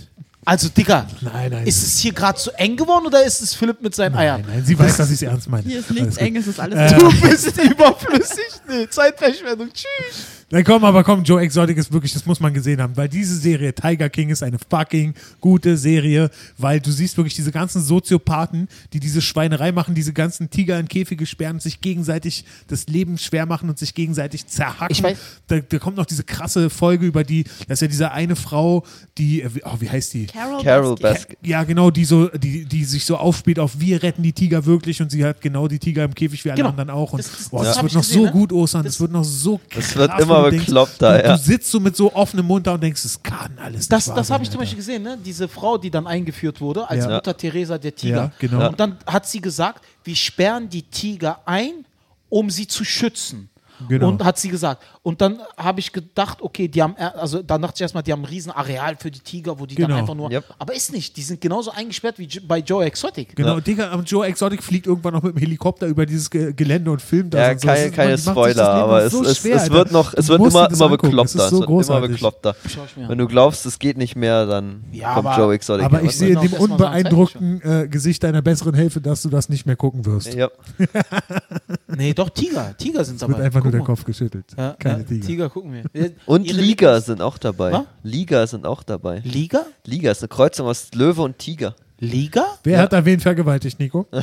Also, 0.46 0.68
Digga, 0.68 1.06
Nein, 1.20 1.50
nein. 1.50 1.66
ist 1.66 1.82
es 1.82 1.98
hier 1.98 2.12
gerade 2.12 2.38
zu 2.38 2.52
eng 2.52 2.76
geworden 2.76 3.04
oder 3.06 3.24
ist 3.24 3.42
es 3.42 3.52
Philipp 3.52 3.82
mit 3.82 3.96
seinen 3.96 4.14
Eiern? 4.14 4.42
Nein, 4.42 4.50
nein, 4.58 4.64
sie 4.64 4.78
weiß, 4.78 4.96
dass 4.96 5.08
ich 5.08 5.16
es 5.16 5.22
ernst 5.22 5.48
meine. 5.50 5.64
Hier 5.68 5.80
ist 5.80 5.90
nichts 5.90 6.16
eng, 6.18 6.36
es 6.36 6.46
ist 6.46 6.60
alles 6.60 6.92
Äh, 6.92 6.96
Du 6.98 7.10
bist 7.20 7.58
überflüssig. 7.62 8.38
Nee, 8.68 8.88
Zeitverschwendung. 8.88 9.70
Tschüss. 9.72 10.16
Nein, 10.48 10.62
komm, 10.62 10.84
aber 10.84 11.02
komm, 11.02 11.24
Joe 11.24 11.40
Exotic 11.40 11.76
ist 11.76 11.92
wirklich, 11.92 12.12
das 12.12 12.24
muss 12.24 12.38
man 12.38 12.54
gesehen 12.54 12.80
haben, 12.80 12.96
weil 12.96 13.08
diese 13.08 13.34
Serie 13.34 13.74
Tiger 13.74 14.08
King 14.08 14.28
ist 14.30 14.44
eine 14.44 14.58
fucking 14.70 15.12
gute 15.40 15.76
Serie, 15.76 16.30
weil 16.56 16.78
du 16.78 16.92
siehst 16.92 17.16
wirklich 17.16 17.34
diese 17.34 17.50
ganzen 17.50 17.82
Soziopathen, 17.82 18.68
die 18.92 19.00
diese 19.00 19.20
Schweinerei 19.22 19.72
machen, 19.72 19.96
diese 19.96 20.12
ganzen 20.12 20.48
Tiger 20.48 20.78
in 20.78 20.86
Käfige 20.86 21.26
sperren, 21.26 21.58
sich 21.58 21.80
gegenseitig 21.80 22.44
das 22.68 22.86
Leben 22.86 23.18
schwer 23.18 23.44
machen 23.44 23.68
und 23.68 23.76
sich 23.80 23.92
gegenseitig 23.92 24.46
zerhacken. 24.46 24.92
Ich 24.94 25.02
weiß- 25.02 25.16
Da, 25.48 25.58
da 25.58 25.78
kommt 25.80 25.96
noch 25.96 26.06
diese 26.06 26.22
krasse 26.22 26.70
Folge 26.70 27.06
über 27.06 27.24
die, 27.24 27.42
das 27.66 27.78
ist 27.78 27.82
ja 27.82 27.88
diese 27.88 28.12
eine 28.12 28.36
Frau, 28.36 28.84
die, 29.18 29.42
äh, 29.42 29.52
wie- 29.52 29.62
oh, 29.64 29.74
wie 29.80 29.90
heißt 29.90 30.14
die? 30.14 30.26
Carol, 30.26 30.62
Carol 30.62 30.94
Baskin. 30.94 31.36
Ja, 31.42 31.64
genau, 31.64 31.90
die 31.90 32.04
so, 32.04 32.28
die, 32.28 32.66
die 32.66 32.84
sich 32.84 33.04
so 33.04 33.16
aufspielt 33.16 33.58
auf 33.58 33.80
wir 33.80 34.00
retten 34.00 34.22
die 34.22 34.32
Tiger 34.32 34.64
wirklich 34.64 35.02
und 35.02 35.10
sie 35.10 35.24
hat 35.24 35.40
genau 35.40 35.66
die 35.66 35.80
Tiger 35.80 36.04
im 36.04 36.14
Käfig 36.14 36.44
wie 36.44 36.50
alle 36.50 36.58
Genau. 36.58 36.68
anderen 36.70 36.90
auch. 36.90 37.14
Und 37.14 37.18
Das- 37.18 37.32
das- 37.32 37.48
boah, 37.48 37.64
das 37.64 37.74
das, 37.74 37.82
wird 37.82 37.94
noch 37.94 38.00
gesehen, 38.02 38.14
so 38.20 38.24
ne? 38.26 38.30
gut, 38.30 38.52
Ostern, 38.52 38.84
Das- 38.84 38.92
das, 38.92 39.00
wird 39.00 39.10
noch 39.10 39.24
so 39.24 39.58
krass. 39.68 39.84
Das 39.88 39.96
wird 39.96 40.20
immer 40.20 40.35
du 40.44 40.50
denkst, 40.50 40.66
bekloppter, 40.66 41.18
du, 41.18 41.24
ja. 41.24 41.36
du 41.36 41.42
sitzt 41.42 41.70
so 41.70 41.80
mit 41.80 41.96
so 41.96 42.12
offenem 42.14 42.46
Mund 42.46 42.66
da 42.66 42.74
und 42.74 42.82
denkst, 42.82 43.04
es 43.04 43.22
kann 43.22 43.58
alles 43.58 43.88
Das, 43.88 44.06
das 44.06 44.30
habe 44.30 44.44
ich 44.44 44.50
zum. 44.50 44.60
Beispiel 44.60 44.76
gesehen, 44.78 45.02
ne? 45.02 45.18
diese 45.22 45.48
Frau, 45.48 45.78
die 45.78 45.90
dann 45.90 46.06
eingeführt 46.06 46.60
wurde 46.60 46.88
als 46.88 47.04
Ja. 47.04 47.14
Mutter 47.14 47.36
Teresa 47.36 47.78
der 47.78 47.94
Tiger. 47.94 48.16
Ja, 48.16 48.32
genau. 48.38 48.68
Und 48.68 48.80
dann 48.80 48.98
hat 49.06 49.26
sie 49.26 49.40
gesagt, 49.40 49.84
wir 50.04 50.16
sperren 50.16 50.68
die 50.68 50.82
Tiger 50.82 51.40
ein, 51.44 51.84
um 52.28 52.50
sie 52.50 52.66
zu 52.66 52.84
schützen. 52.84 53.48
Genau. 53.88 54.08
Und 54.08 54.24
hat 54.24 54.38
sie 54.38 54.48
gesagt. 54.48 54.82
Und 55.02 55.20
dann 55.20 55.38
habe 55.56 55.80
ich 55.80 55.92
gedacht, 55.92 56.40
okay, 56.42 56.66
die 56.68 56.82
haben, 56.82 56.94
äh, 56.96 57.04
also 57.18 57.42
dann 57.42 57.60
dachte 57.62 57.74
ich 57.76 57.82
erstmal, 57.82 58.02
die 58.02 58.12
haben 58.12 58.22
ein 58.22 58.26
riesen 58.26 58.50
Areal 58.52 58.96
für 58.98 59.10
die 59.10 59.20
Tiger, 59.20 59.58
wo 59.60 59.66
die 59.66 59.74
dann 59.74 59.86
Genau. 59.88 59.98
einfach 60.00 60.14
nur. 60.14 60.30
Yep. 60.30 60.44
Aber 60.58 60.74
ist 60.74 60.92
nicht, 60.92 61.16
die 61.16 61.22
sind 61.22 61.40
genauso 61.40 61.70
eingesperrt 61.70 62.18
wie 62.18 62.26
bei 62.40 62.58
Joe 62.58 62.84
Exotic. 62.84 63.36
Genau, 63.36 63.54
Ja. 63.56 63.60
Digga, 63.60 63.92
und 63.94 64.10
Joe 64.10 64.26
Exotic 64.26 64.62
fliegt 64.62 64.86
irgendwann 64.86 65.14
noch 65.14 65.22
mit 65.22 65.34
dem 65.34 65.38
Helikopter 65.38 65.86
über 65.86 66.06
dieses 66.06 66.30
Ge 66.30 66.52
Gelände 66.54 66.90
und 66.90 67.02
filmt 67.02 67.34
das 67.34 67.40
Ja, 67.40 67.50
und 67.52 67.60
so. 67.60 67.66
keine, 67.68 67.80
Es 67.80 67.86
ist- 67.86 67.94
keine 67.96 68.18
Spoiler, 68.18 68.68
aber 68.68 69.02
es, 69.04 69.12
so 69.12 69.22
es, 69.24 69.38
schwer, 69.38 69.56
es 69.56 69.70
wird 69.70 69.92
noch, 69.92 70.14
es 70.14 70.28
wird 70.28 70.40
immer, 70.40 70.70
immer 70.70 70.88
bekloppter. 70.88 71.44
Es 71.44 71.50
so 71.50 71.62
es 71.62 71.68
wird 71.88 71.88
immer 71.88 72.08
bekloppter. 72.08 72.56
Wenn 72.96 73.18
du 73.18 73.26
glaubst, 73.26 73.66
es 73.66 73.78
geht 73.78 73.96
nicht 73.98 74.16
mehr, 74.16 74.46
dann 74.46 74.84
Ja, 74.92 75.14
kommt 75.14 75.26
aber- 75.28 75.38
Joe 75.38 75.54
Exotic. 75.54 75.84
Aber 75.84 76.02
ich 76.02 76.16
sehe 76.16 76.30
in 76.30 76.38
auch 76.38 76.42
dem 76.42 76.52
unbeeindruckten 76.54 77.60
äh, 77.62 77.88
Gesicht 77.88 78.22
deiner 78.22 78.42
besseren 78.42 78.74
Hälfte, 78.74 79.00
dass 79.00 79.22
du 79.22 79.28
das 79.28 79.48
nicht 79.48 79.66
mehr 79.66 79.76
gucken 79.76 80.04
wirst. 80.06 80.34
Ja. 80.34 80.48
Nee, 81.88 82.12
doch, 82.14 82.30
Tiger. 82.30 82.76
Tiger 82.76 83.04
sind 83.04 83.20
Wird 83.20 83.30
dabei. 83.32 83.44
einfach 83.44 83.62
nur 83.70 83.72
Guck 83.72 83.86
der. 83.86 83.94
Kopf 83.94 84.04
geschüttelt. 84.04 84.46
Ja, 84.56 84.76
Keine 84.78 84.98
ja, 84.98 85.04
Tiger. 85.04 85.26
Tiger 85.26 85.50
gucken 85.50 85.72
wir. 85.72 86.12
Und 86.26 86.44
Ihre 86.46 86.60
Liga 86.60 87.00
sind 87.00 87.20
auch 87.20 87.38
dabei. 87.38 87.72
Was? 87.72 87.82
Liga 88.02 88.46
sind 88.46 88.66
auch 88.66 88.82
dabei. 88.82 89.20
Liga? 89.24 89.66
Liga 89.84 90.10
ist 90.10 90.22
eine 90.22 90.28
Kreuzung 90.28 90.66
aus 90.66 90.88
Löwe 90.94 91.22
und 91.22 91.38
Tiger. 91.38 91.74
Liga? 91.98 92.44
Wer 92.62 92.80
hat 92.80 92.92
da 92.92 93.04
wen 93.04 93.20
vergewaltigt, 93.20 93.78
Nico? 93.80 94.06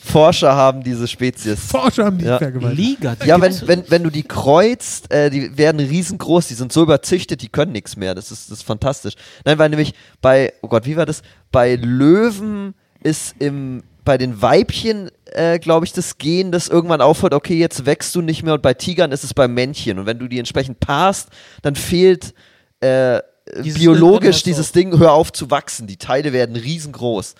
Forscher 0.00 0.54
haben 0.54 0.82
diese 0.82 1.06
Spezies. 1.06 1.60
Forscher 1.66 2.06
haben 2.06 2.16
die 2.18 2.24
Ja. 2.24 2.38
vergewaltigt. 2.38 2.80
Liga. 2.80 3.14
die 3.16 3.26
Ja, 3.28 3.38
wenn, 3.40 3.54
wenn, 3.66 3.84
wenn 3.90 4.02
du 4.02 4.10
die 4.10 4.22
kreuzt, 4.22 5.12
äh, 5.12 5.28
die 5.28 5.58
werden 5.58 5.80
riesengroß, 5.80 6.48
die 6.48 6.54
sind 6.54 6.72
so 6.72 6.82
überzüchtet, 6.82 7.42
die 7.42 7.48
können 7.48 7.72
nichts 7.72 7.96
mehr. 7.96 8.14
Das 8.14 8.30
ist, 8.32 8.50
das 8.50 8.58
ist 8.58 8.64
fantastisch. 8.64 9.14
Nein, 9.44 9.58
weil 9.58 9.68
nämlich 9.68 9.92
bei, 10.22 10.54
oh 10.62 10.68
Gott, 10.68 10.86
wie 10.86 10.96
war 10.96 11.04
das? 11.04 11.22
Bei 11.52 11.76
Löwen 11.76 12.74
ist 13.02 13.34
im, 13.38 13.82
bei 14.08 14.16
den 14.16 14.40
Weibchen, 14.40 15.10
äh, 15.26 15.58
glaube 15.58 15.84
ich, 15.84 15.92
das 15.92 16.16
Gen, 16.16 16.50
das 16.50 16.68
irgendwann 16.68 17.02
aufhört, 17.02 17.34
okay, 17.34 17.58
jetzt 17.58 17.84
wächst 17.84 18.14
du 18.14 18.22
nicht 18.22 18.42
mehr 18.42 18.54
und 18.54 18.62
bei 18.62 18.72
Tigern 18.72 19.12
ist 19.12 19.22
es 19.22 19.34
bei 19.34 19.48
Männchen. 19.48 19.98
Und 19.98 20.06
wenn 20.06 20.18
du 20.18 20.28
die 20.28 20.38
entsprechend 20.38 20.80
paarst, 20.80 21.28
dann 21.60 21.76
fehlt 21.76 22.32
äh, 22.80 23.20
Dieses 23.62 23.78
biologisch 23.78 24.42
dieses. 24.42 24.72
Ding, 24.72 24.98
hör 24.98 25.12
auf 25.12 25.30
zu 25.30 25.50
wachsen. 25.50 25.86
Die 25.86 25.98
Teile 25.98 26.32
werden 26.32 26.56
riesengroß. 26.56 27.34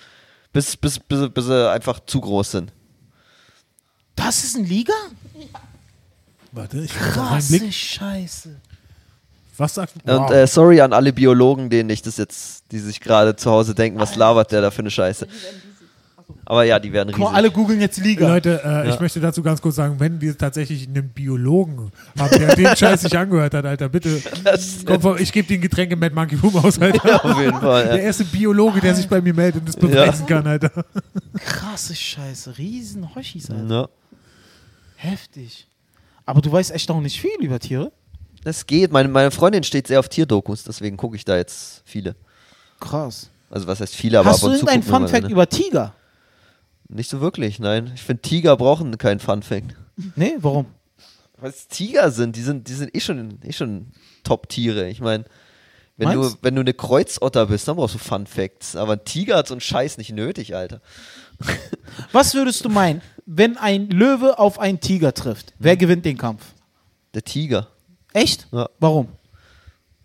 Bis, 0.53 0.77
bis, 0.77 1.01
bis, 1.01 1.31
bis 1.31 1.47
sie 1.47 1.71
einfach 1.71 2.01
zu 2.01 2.21
groß 2.21 2.51
sind. 2.51 2.71
Das 4.15 4.45
ist 4.45 4.59
ein 4.59 4.67
Liga? 4.67 4.93
Warte, 6.53 6.81
ich 6.81 6.93
Krasse. 6.93 7.73
Scheiße. 7.73 8.57
Was 9.57 9.75
sagt 9.75 9.95
Und 10.07 10.31
äh, 10.31 10.47
sorry 10.47 10.83
an 10.83 10.93
alle 10.93 11.15
Biologen, 11.15 11.71
denen 11.71 11.89
ich 11.89 12.03
das 12.03 12.19
jetzt, 12.19 12.65
die 12.73 12.79
sich 12.79 13.01
gerade 13.01 13.37
zu 13.37 13.51
Hause 13.51 13.75
denken, 13.75 13.99
was 13.99 14.17
labert 14.17 14.53
der 14.53 14.61
da 14.61 14.71
für 14.71 14.81
eine 14.81 14.91
Scheiße. 14.91 15.27
Aber 16.51 16.65
ja, 16.65 16.79
die 16.79 16.91
werden 16.95 17.11
riesig. 17.15 17.31
alle 17.35 17.51
googeln 17.51 17.79
jetzt 17.79 17.99
Liga. 17.99 18.27
Leute, 18.27 18.63
äh, 18.65 18.69
Ja. 18.69 18.85
ich 18.95 18.99
möchte 19.01 19.21
dazu 19.21 19.43
ganz 19.43 19.61
kurz 19.61 19.77
sagen, 19.77 20.01
wenn 20.01 20.19
wir 20.23 20.37
tatsächlich 20.39 20.89
einen 20.89 21.11
Biologen 21.11 21.93
haben, 22.19 22.39
der 22.39 22.57
den 22.57 22.67
Scheiß 22.77 23.03
sich 23.03 23.19
angehört 23.19 23.53
hat, 23.53 23.67
Alter, 23.67 23.91
bitte, 23.91 24.23
komm, 24.87 24.99
vor- 25.03 25.21
ich 25.21 25.31
gebe 25.31 25.47
dir 25.47 25.59
ein 25.59 25.61
Getränk 25.61 25.93
im 25.93 25.99
Mad 25.99 26.15
Monkey 26.15 26.37
Boom 26.37 26.57
aus, 26.57 26.81
Alter. 26.81 27.23
Auf 27.23 27.39
jeden 27.39 27.61
Fall. 27.61 27.85
Der 27.89 27.97
Ja. 27.97 28.03
erste 28.03 28.25
Biologe, 28.25 28.81
der 28.81 28.95
sich 28.95 29.07
bei 29.07 29.21
mir 29.21 29.35
meldet 29.35 29.61
und 29.61 29.69
das 29.69 29.77
beweisen 29.77 30.25
kann, 30.25 30.47
Alter. 30.47 30.71
Krasse 31.35 31.95
Scheiße. 31.95 32.57
Riesen 32.57 33.15
Hoshis, 33.15 33.51
Alter. 33.51 33.71
Ja. 33.83 33.89
Heftig. 34.97 35.69
Aber 36.25 36.41
du 36.41 36.51
weißt 36.51 36.71
echt 36.73 36.89
noch 36.89 37.01
nicht 37.03 37.21
viel 37.21 37.31
über 37.41 37.59
Tiere? 37.59 37.93
Das 38.45 38.67
geht. 38.67 38.91
Meine, 38.91 39.09
meine 39.11 39.31
Freundin 39.31 39.65
steht 39.65 39.87
sehr 39.87 40.01
auf 40.01 40.09
Tierdokus, 40.09 40.65
deswegen 40.65 40.97
gucke 40.97 41.17
ich 41.17 41.25
da 41.27 41.37
jetzt 41.37 41.83
viele. 41.85 42.17
Krass. 42.81 43.29
Also 43.51 43.67
was 43.67 43.81
heißt 43.81 43.95
viele, 43.95 44.19
aber 44.19 44.31
Hast 44.31 44.45
ab 44.45 44.51
du 44.53 44.59
und 44.61 44.67
wir 44.67 44.77
mal 44.79 44.83
Fun-Fact 44.83 45.25
eine. 45.25 45.33
über 45.33 45.47
Tiger? 45.49 45.95
Nicht 46.89 47.11
so 47.11 47.21
wirklich, 47.21 47.59
nein. 47.59 47.93
Ich 47.95 48.03
finde, 48.03 48.23
Tiger 48.23 48.57
brauchen 48.57 48.97
keinen 48.99 49.21
Fun-Fact. 49.21 49.75
Nee, 50.17 50.35
warum? 50.39 50.67
Weil 51.37 51.51
es 51.51 51.69
Tiger 51.69 52.11
sind, 52.11 52.35
die 52.37 52.43
sind, 52.43 52.69
die 52.69 52.75
sind 52.75 52.95
eh 52.95 53.01
schon, 53.01 53.39
eh 53.45 53.53
schon 53.53 53.89
Top-Tiere. 54.25 54.89
Ich 54.89 55.01
meine, 55.01 55.25
wenn 55.97 56.13
du, 56.13 56.33
wenn 56.43 56.55
du 56.55 56.61
eine 56.61 56.75
Kreuzotter 56.75 57.47
bist, 57.47 57.69
dann 57.69 57.77
brauchst 57.77 57.95
du 57.95 57.99
Fun-Facts. 57.99 58.77
Aber 58.77 58.95
ein 58.95 59.05
Tiger 59.05 59.37
hat 59.37 59.49
so 59.49 59.55
einen 59.55 59.61
Scheiß 59.61 59.99
nicht 59.99 60.13
nötig, 60.13 60.55
Alter. 60.55 60.81
Was 62.13 62.35
würdest 62.35 62.65
du 62.65 62.69
meinen, 62.69 63.03
wenn 63.27 63.57
ein 63.57 63.91
Löwe 63.91 64.39
auf 64.39 64.59
einen 64.59 64.81
Tiger 64.81 65.13
trifft? 65.13 65.53
Wer 65.59 65.77
gewinnt 65.77 66.05
den 66.05 66.17
Kampf? 66.17 66.55
Der 67.15 67.25
Tiger. 67.25 67.69
Echt? 68.13 68.47
Ja. 68.53 68.69
Warum? 68.79 69.09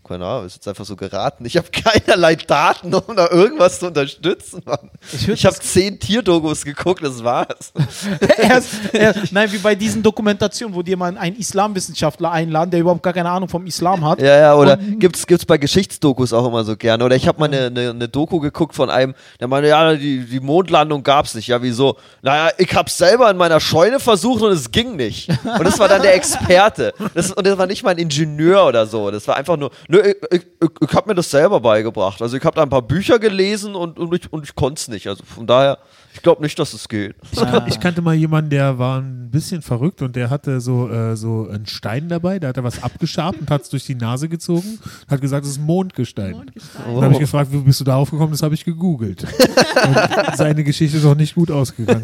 Keine 0.05 0.25
Ahnung, 0.25 0.45
ist 0.45 0.55
jetzt 0.55 0.67
einfach 0.67 0.85
so 0.85 0.95
geraten. 0.95 1.45
Ich 1.45 1.55
habe 1.57 1.67
keinerlei 1.71 2.35
Daten, 2.35 2.93
um 2.93 3.15
da 3.15 3.29
irgendwas 3.29 3.79
zu 3.79 3.87
unterstützen, 3.87 4.61
Mann. 4.65 4.91
Ich 5.13 5.27
Ich 5.29 5.45
habe 5.45 5.55
zehn 5.55 5.99
Tierdokus 5.99 6.65
geguckt, 6.65 7.03
das 7.03 7.23
war's. 7.23 7.71
erst, 8.37 8.69
erst, 8.93 9.31
nein, 9.31 9.51
wie 9.51 9.57
bei 9.59 9.75
diesen 9.75 10.03
Dokumentationen, 10.03 10.75
wo 10.75 10.81
dir 10.81 10.97
mal 10.97 11.17
einen 11.17 11.35
Islamwissenschaftler 11.37 12.31
einladen, 12.31 12.71
der 12.71 12.81
überhaupt 12.81 13.01
gar 13.03 13.13
keine 13.13 13.29
Ahnung 13.29 13.47
vom 13.49 13.65
Islam 13.65 14.03
hat. 14.05 14.19
Ja, 14.21 14.37
ja, 14.37 14.55
oder 14.55 14.77
Und- 14.77 14.99
gibt's, 14.99 15.25
gibt's 15.25 15.45
bei 15.45 15.57
Geschichtsdokus 15.57 16.33
auch 16.33 16.45
immer 16.47 16.63
so 16.63 16.75
gerne. 16.75 17.03
Oder 17.05 17.15
ich 17.15 17.27
habe 17.27 17.39
mal 17.39 17.45
eine, 17.45 17.67
eine, 17.67 17.89
eine 17.91 18.09
Doku 18.09 18.39
geguckt 18.39 18.75
von 18.75 18.89
einem, 18.89 19.15
der 19.39 19.47
meinte, 19.47 19.69
ja, 19.69 19.93
die, 19.95 20.25
die 20.25 20.39
Mondlandung 20.39 21.03
gab's 21.03 21.33
nicht. 21.33 21.47
Ja, 21.47 21.61
wieso? 21.61 21.97
Naja, 22.21 22.51
ich 22.57 22.73
hab's 22.75 22.97
selber 22.97 23.29
in 23.31 23.37
meiner 23.37 23.59
Scheune 23.59 23.99
versucht 23.99 24.41
und 24.41 24.51
es 24.51 24.71
ging 24.71 24.95
nicht. 24.97 25.29
Und 25.29 25.63
das 25.65 25.79
war 25.79 25.87
dann 25.87 26.01
der 26.01 26.13
Experte. 26.15 26.93
Das, 27.13 27.31
und 27.31 27.47
das 27.47 27.57
war 27.57 27.67
nicht 27.67 27.83
mal 27.83 27.91
ein 27.91 27.97
Ingenieur 27.97 28.65
oder 28.67 28.85
so. 28.85 29.09
Das 29.11 29.27
war 29.27 29.35
einfach 29.37 29.57
nur, 29.57 29.71
nö, 29.93 30.01
ich, 30.31 30.41
ich, 30.41 30.69
ich, 30.81 30.93
habe 30.93 31.09
mir 31.09 31.15
das 31.15 31.29
selber 31.29 31.59
beigebracht. 31.59 32.21
Also 32.21 32.35
ich 32.35 32.43
habe 32.43 32.55
da 32.55 32.63
ein 32.63 32.69
paar 32.69 32.81
Bücher 32.81 33.19
gelesen 33.19 33.75
und, 33.75 33.99
und 33.99 34.13
ich, 34.13 34.31
und 34.33 34.43
ich 34.43 34.55
konnte 34.55 34.79
es 34.79 34.87
nicht. 34.87 35.07
Also 35.07 35.23
von 35.23 35.45
daher, 35.45 35.77
ich 36.13 36.21
glaube 36.21 36.41
nicht, 36.41 36.57
dass 36.57 36.73
es 36.73 36.89
geht. 36.89 37.15
Ah. 37.37 37.65
Ich 37.67 37.79
kannte 37.79 38.01
mal 38.01 38.15
jemanden, 38.15 38.49
der 38.49 38.79
war 38.79 38.99
ein 38.99 39.29
bisschen 39.29 39.61
verrückt 39.61 40.01
und 40.01 40.15
der 40.15 40.29
hatte 40.29 40.59
so, 40.61 40.89
äh, 40.89 41.15
so 41.15 41.47
einen 41.47 41.67
Stein 41.67 42.09
dabei, 42.09 42.39
da 42.39 42.49
hat 42.49 42.57
er 42.57 42.63
was 42.63 42.81
abgeschabt 42.81 43.39
und 43.39 43.51
hat 43.51 43.61
es 43.61 43.69
durch 43.69 43.85
die 43.85 43.95
Nase 43.95 44.29
gezogen, 44.29 44.79
hat 45.07 45.21
gesagt, 45.21 45.45
es 45.45 45.51
ist 45.51 45.61
Mondgestein. 45.61 46.31
Mondgestein. 46.31 46.93
Dann 46.93 47.03
habe 47.03 47.13
ich 47.13 47.19
gefragt, 47.19 47.51
wie 47.51 47.57
bist 47.57 47.79
du 47.79 47.83
da 47.83 47.95
aufgekommen? 47.95 48.31
Das 48.31 48.41
habe 48.41 48.55
ich 48.55 48.65
gegoogelt. 48.65 49.23
Und 49.83 50.37
seine 50.37 50.63
Geschichte 50.63 50.97
ist 50.97 51.05
auch 51.05 51.15
nicht 51.15 51.35
gut 51.35 51.51
ausgegangen. 51.51 52.01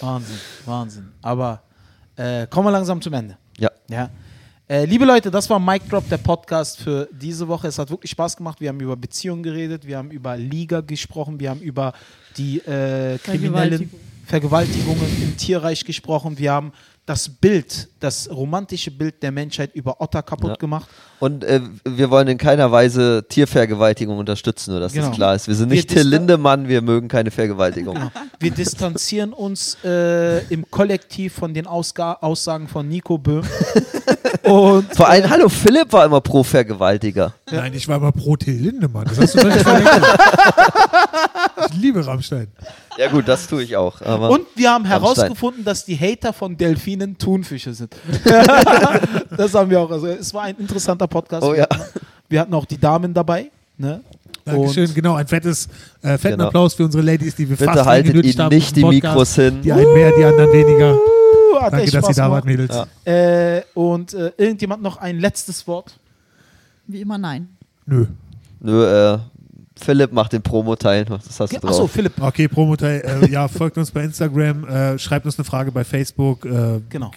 Wahnsinn, 0.00 0.36
Wahnsinn. 0.66 1.08
Aber 1.22 1.62
äh, 2.16 2.46
kommen 2.48 2.66
wir 2.66 2.72
langsam 2.72 3.00
zum 3.00 3.12
Ende. 3.14 3.36
Ja. 3.58 3.70
Ja. 3.88 4.10
Äh, 4.72 4.86
liebe 4.86 5.04
Leute, 5.04 5.30
das 5.30 5.50
war 5.50 5.60
Mic 5.60 5.86
Drop, 5.90 6.08
der 6.08 6.16
Podcast 6.16 6.80
für 6.80 7.06
diese 7.12 7.46
Woche. 7.46 7.68
Es 7.68 7.78
hat 7.78 7.90
wirklich 7.90 8.10
Spaß 8.12 8.38
gemacht. 8.38 8.58
Wir 8.58 8.70
haben 8.70 8.80
über 8.80 8.96
Beziehungen 8.96 9.42
geredet, 9.42 9.86
wir 9.86 9.98
haben 9.98 10.10
über 10.10 10.34
Liga 10.38 10.80
gesprochen, 10.80 11.38
wir 11.38 11.50
haben 11.50 11.60
über 11.60 11.92
die 12.38 12.56
äh, 12.60 13.18
kriminellen 13.18 13.90
Vergewaltigung. 13.90 14.00
Vergewaltigungen 14.24 15.22
im 15.22 15.36
Tierreich 15.36 15.84
gesprochen. 15.84 16.38
Wir 16.38 16.52
haben 16.52 16.72
das 17.04 17.28
Bild, 17.28 17.88
das 17.98 18.30
romantische 18.30 18.90
Bild 18.92 19.22
der 19.24 19.32
Menschheit 19.32 19.74
über 19.74 20.00
Otter 20.00 20.22
kaputt 20.22 20.50
Ja. 20.50 20.54
gemacht. 20.56 20.88
Und 21.18 21.42
äh, 21.44 21.60
wir 21.84 22.10
wollen 22.10 22.28
in 22.28 22.38
keiner 22.38 22.70
Weise 22.70 23.24
Tiervergewaltigung 23.28 24.18
unterstützen, 24.18 24.70
nur 24.70 24.80
dass 24.80 24.92
Genau. 24.92 25.08
das 25.08 25.16
klar 25.16 25.34
ist. 25.34 25.48
Wir 25.48 25.54
sind 25.56 25.70
Wir 25.70 25.76
nicht 25.76 25.88
Till 25.88 26.02
distan- 26.02 26.10
Lindemann, 26.10 26.68
wir 26.68 26.80
mögen 26.80 27.08
keine 27.08 27.30
Vergewaltigung. 27.32 27.98
Wir 28.38 28.50
distanzieren 28.52 29.32
uns 29.32 29.76
äh, 29.84 30.44
im 30.46 30.70
Kollektiv 30.70 31.34
von 31.34 31.52
den 31.54 31.66
Ausga 31.66 32.14
Aussagen 32.20 32.68
von 32.68 32.88
Nico 32.88 33.18
Böhm. 33.18 33.44
Und 34.44 34.94
Vor 34.96 35.08
allem, 35.08 35.28
hallo, 35.30 35.48
Philipp 35.48 35.92
war 35.92 36.04
immer 36.04 36.20
pro 36.20 36.42
Vergewaltiger. 36.42 37.32
Nein, 37.50 37.74
ich 37.74 37.86
war 37.88 37.98
mal 38.00 38.10
pro 38.12 38.36
Till 38.36 38.54
Lindemann. 38.54 39.04
Das 39.06 39.18
hast 39.18 39.34
du 39.34 39.38
völlig 39.42 39.62
verwechselt. 39.62 40.04
Liebe 41.80 42.04
Rammstein. 42.06 42.48
Ja 42.98 43.08
gut, 43.10 43.26
das 43.28 43.46
tue 43.46 43.62
ich 43.62 43.76
auch. 43.76 44.00
Aber 44.02 44.30
Und 44.30 44.46
wir 44.54 44.70
haben 44.70 44.84
Rammstein. 44.84 45.00
herausgefunden, 45.00 45.64
dass 45.64 45.84
die 45.84 45.96
Hater 45.96 46.32
von 46.32 46.56
Delfinen 46.56 47.16
Thunfische 47.18 47.72
sind. 47.74 47.94
das 49.36 49.54
haben 49.54 49.70
wir 49.70 49.80
auch. 49.80 49.90
Also 49.90 50.06
es 50.08 50.32
war 50.34 50.42
ein 50.42 50.56
interessanter 50.56 51.06
Podcast. 51.06 51.42
Oh 51.44 51.52
wir, 51.52 51.58
ja. 51.58 51.62
hatten, 51.64 51.82
wir 52.28 52.40
hatten 52.40 52.54
auch 52.54 52.64
die 52.64 52.78
Damen 52.78 53.14
dabei. 53.14 53.50
Ne? 53.78 54.00
Dankeschön, 54.44 54.86
Und- 54.88 54.94
genau. 54.94 55.14
Ein 55.14 55.26
fettes, 55.26 55.68
äh, 56.02 56.18
fetten 56.18 56.36
Genau. 56.36 56.46
Applaus 56.48 56.74
für 56.74 56.84
unsere 56.84 57.02
Ladies, 57.02 57.34
die 57.36 57.48
wir 57.48 57.56
bitte 57.56 57.72
fast 57.72 57.86
haltet 57.86 58.14
ihnen 58.14 58.38
haben 58.38 58.54
nicht 58.54 58.74
die 58.76 58.80
Podcast. 58.82 59.02
Mikros 59.04 59.34
hin. 59.36 59.62
Die 59.62 59.72
einen 59.72 59.92
mehr, 59.94 60.12
die 60.16 60.24
anderen 60.24 60.52
weniger. 60.52 60.98
Hat 61.60 61.72
Danke, 61.74 61.90
dass 61.92 62.08
ihr 62.08 62.14
da 62.14 62.30
wart. 62.30 62.44
Mädels. 62.44 62.74
Ja. 63.06 63.12
Äh, 63.56 63.62
und 63.74 64.14
äh, 64.14 64.32
irgendjemand 64.36 64.82
noch 64.82 64.96
ein 64.96 65.20
letztes 65.20 65.66
Wort? 65.68 65.96
Wie 66.88 67.00
immer 67.00 67.18
nein. 67.18 67.48
Nö. 67.86 68.06
Nö, 68.60 69.14
äh, 69.14 69.18
Philipp 69.84 70.12
macht 70.12 70.32
den 70.32 70.42
Promo-Teil. 70.42 71.04
Das 71.04 71.40
hast 71.40 71.52
du 71.52 71.66
Achso. 71.68 71.86
Philipp. 71.86 72.12
Okay, 72.20 72.48
Promoteil, 72.48 73.02
äh, 73.24 73.30
ja, 73.30 73.48
folgt 73.48 73.78
uns 73.78 73.90
bei 73.90 74.04
Instagram, 74.04 74.64
äh, 74.64 74.98
schreibt 74.98 75.26
uns 75.26 75.38
eine 75.38 75.44
Frage 75.44 75.72
bei 75.72 75.84
Facebook, 75.84 76.44
äh, 76.44 76.80
Genau. 76.88 77.10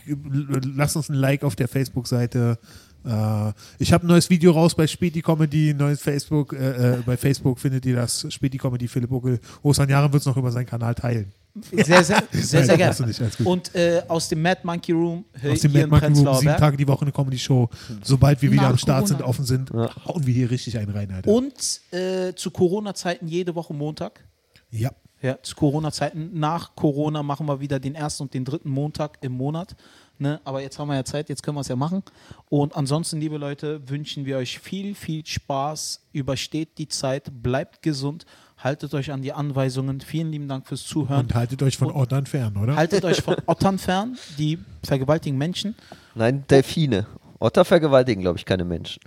lasst 0.75 0.95
uns 0.95 1.09
ein 1.09 1.15
Like 1.15 1.43
auf 1.43 1.55
der 1.55 1.67
Facebook-Seite. 1.67 2.57
Äh, 3.05 3.53
ich 3.79 3.93
habe 3.93 4.05
ein 4.05 4.07
neues 4.07 4.29
Video 4.29 4.51
raus 4.51 4.75
bei 4.75 4.87
Späti 4.87 5.21
Comedy, 5.21 5.73
neues 5.73 6.01
Facebook, 6.01 6.53
äh, 6.53 6.93
äh, 6.95 6.97
bei 7.05 7.15
Facebook 7.17 7.59
findet 7.59 7.85
ihr 7.85 7.95
das, 7.95 8.25
Späti 8.33 8.57
Comedy, 8.57 8.87
Philipp 8.87 9.09
Buckel. 9.09 9.39
Osan 9.61 9.89
Jahren 9.89 10.11
wird 10.11 10.21
es 10.21 10.25
noch 10.27 10.37
über 10.37 10.51
seinen 10.51 10.65
Kanal 10.65 10.95
teilen. 10.95 11.31
Sehr, 11.71 12.03
sehr, 12.03 12.23
sehr, 12.31 12.63
sehr 12.65 12.77
gerne. 12.77 13.13
Und 13.45 13.73
äh, 13.75 14.01
aus 14.09 14.27
dem 14.27 14.41
Mad 14.41 14.59
Monkey 14.63 14.91
Room 14.91 15.23
Aus 15.49 15.61
dem 15.61 15.71
Mad 15.71 15.87
Monkey 15.87 16.07
Room, 16.25 16.35
sieben. 16.37 16.57
Tage 16.57 16.75
die 16.75 16.87
Woche 16.87 17.03
eine 17.03 17.13
Comedy-Show. 17.13 17.69
Sobald 18.03 18.41
wir 18.41 18.51
wieder 18.51 18.63
Nach 18.63 18.71
am 18.71 18.77
Start 18.77 19.07
sind, 19.07 19.17
Corona. 19.19 19.29
offen 19.29 19.45
sind, 19.45 19.69
Ja. 19.73 19.89
hauen 20.05 20.25
wir 20.27 20.33
hier 20.33 20.51
richtig 20.51 20.77
einen 20.77 20.91
rein, 20.91 21.11
Alter. 21.11 21.31
Und 21.31 21.53
äh, 21.91 22.33
zu 22.35 22.51
Corona-Zeiten 22.51 23.27
jede 23.27 23.55
Woche 23.55 23.73
Montag. 23.73 24.23
ja. 24.71 24.91
Ja, 25.21 25.41
zu 25.41 25.55
Corona-Zeiten. 25.55 26.37
Nach 26.37 26.75
Corona 26.75 27.23
machen 27.23 27.47
wir 27.47 27.59
wieder 27.59 27.79
den 27.79 27.95
ersten 27.95 28.23
und 28.23 28.33
den 28.35 28.45
dritten 28.45 28.69
Montag 28.69 29.17
im 29.21 29.31
Monat. 29.31 29.75
Ne? 30.17 30.39
Aber 30.43 30.61
jetzt 30.61 30.79
haben 30.79 30.87
wir 30.87 30.95
ja 30.95 31.03
Zeit, 31.03 31.29
jetzt 31.29 31.43
können 31.43 31.57
wir 31.57 31.61
es 31.61 31.67
ja 31.67 31.75
machen. 31.75 32.03
Und 32.49 32.75
ansonsten, 32.75 33.19
liebe 33.19 33.37
Leute, 33.37 33.87
wünschen 33.89 34.25
wir 34.25 34.37
euch 34.37 34.59
viel, 34.59 34.95
viel 34.95 35.25
Spaß. 35.25 36.01
Übersteht 36.13 36.77
die 36.77 36.87
Zeit, 36.87 37.29
bleibt 37.43 37.81
gesund, 37.81 38.25
haltet 38.57 38.93
euch 38.93 39.11
an 39.11 39.21
die 39.21 39.33
Anweisungen. 39.33 40.01
Vielen 40.01 40.31
lieben 40.31 40.47
Dank 40.47 40.67
fürs 40.67 40.83
Zuhören. 40.83 41.21
Und 41.21 41.35
haltet 41.35 41.61
euch 41.63 41.77
von 41.77 41.91
Ottern 41.91 42.25
fern, 42.25 42.57
oder? 42.57 42.75
Haltet 42.75 43.03
euch 43.05 43.21
von 43.21 43.35
Ottern 43.45 43.77
fern, 43.77 44.17
die 44.37 44.59
vergewaltigen 44.83 45.37
Menschen. 45.37 45.75
Nein, 46.15 46.45
Delfine. 46.49 47.07
Otter 47.39 47.65
vergewaltigen, 47.65 48.21
glaube 48.21 48.37
ich, 48.37 48.45
keine 48.45 48.63
Menschen. 48.63 49.01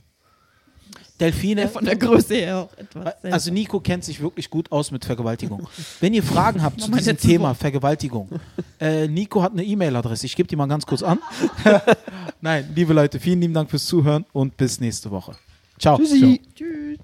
Delfine. 1.20 1.68
Von 1.68 1.84
der 1.84 1.96
Größe 1.96 2.34
her 2.34 2.58
auch 2.58 2.78
etwas. 2.78 3.14
Also 3.24 3.52
Nico 3.52 3.80
kennt 3.80 4.04
sich 4.04 4.20
wirklich 4.20 4.50
gut 4.50 4.70
aus 4.70 4.90
mit 4.90 5.04
Vergewaltigung. 5.04 5.66
Wenn 6.00 6.14
ihr 6.14 6.22
Fragen 6.22 6.62
habt 6.62 6.80
zu 6.80 6.90
diesem 6.90 7.16
Thema. 7.16 7.54
Vergewaltigung, 7.54 8.28
äh, 8.80 9.08
Nico 9.08 9.42
hat 9.42 9.52
eine 9.52 9.64
E-Mail-Adresse. 9.64 10.26
Ich 10.26 10.36
gebe 10.36 10.48
die 10.48 10.56
mal 10.56 10.66
ganz 10.66 10.86
kurz 10.86 11.02
an. 11.02 11.18
Nein, 12.40 12.70
liebe 12.74 12.92
Leute, 12.92 13.18
vielen 13.18 13.40
lieben 13.40 13.54
Dank 13.54 13.70
fürs 13.70 13.86
Zuhören 13.86 14.24
und 14.32 14.56
bis 14.56 14.80
nächste 14.80 15.10
Woche. 15.10 15.34
Ciao. 15.78 15.96
Tschüssi. 15.96 16.40
Tschüss. 16.54 16.98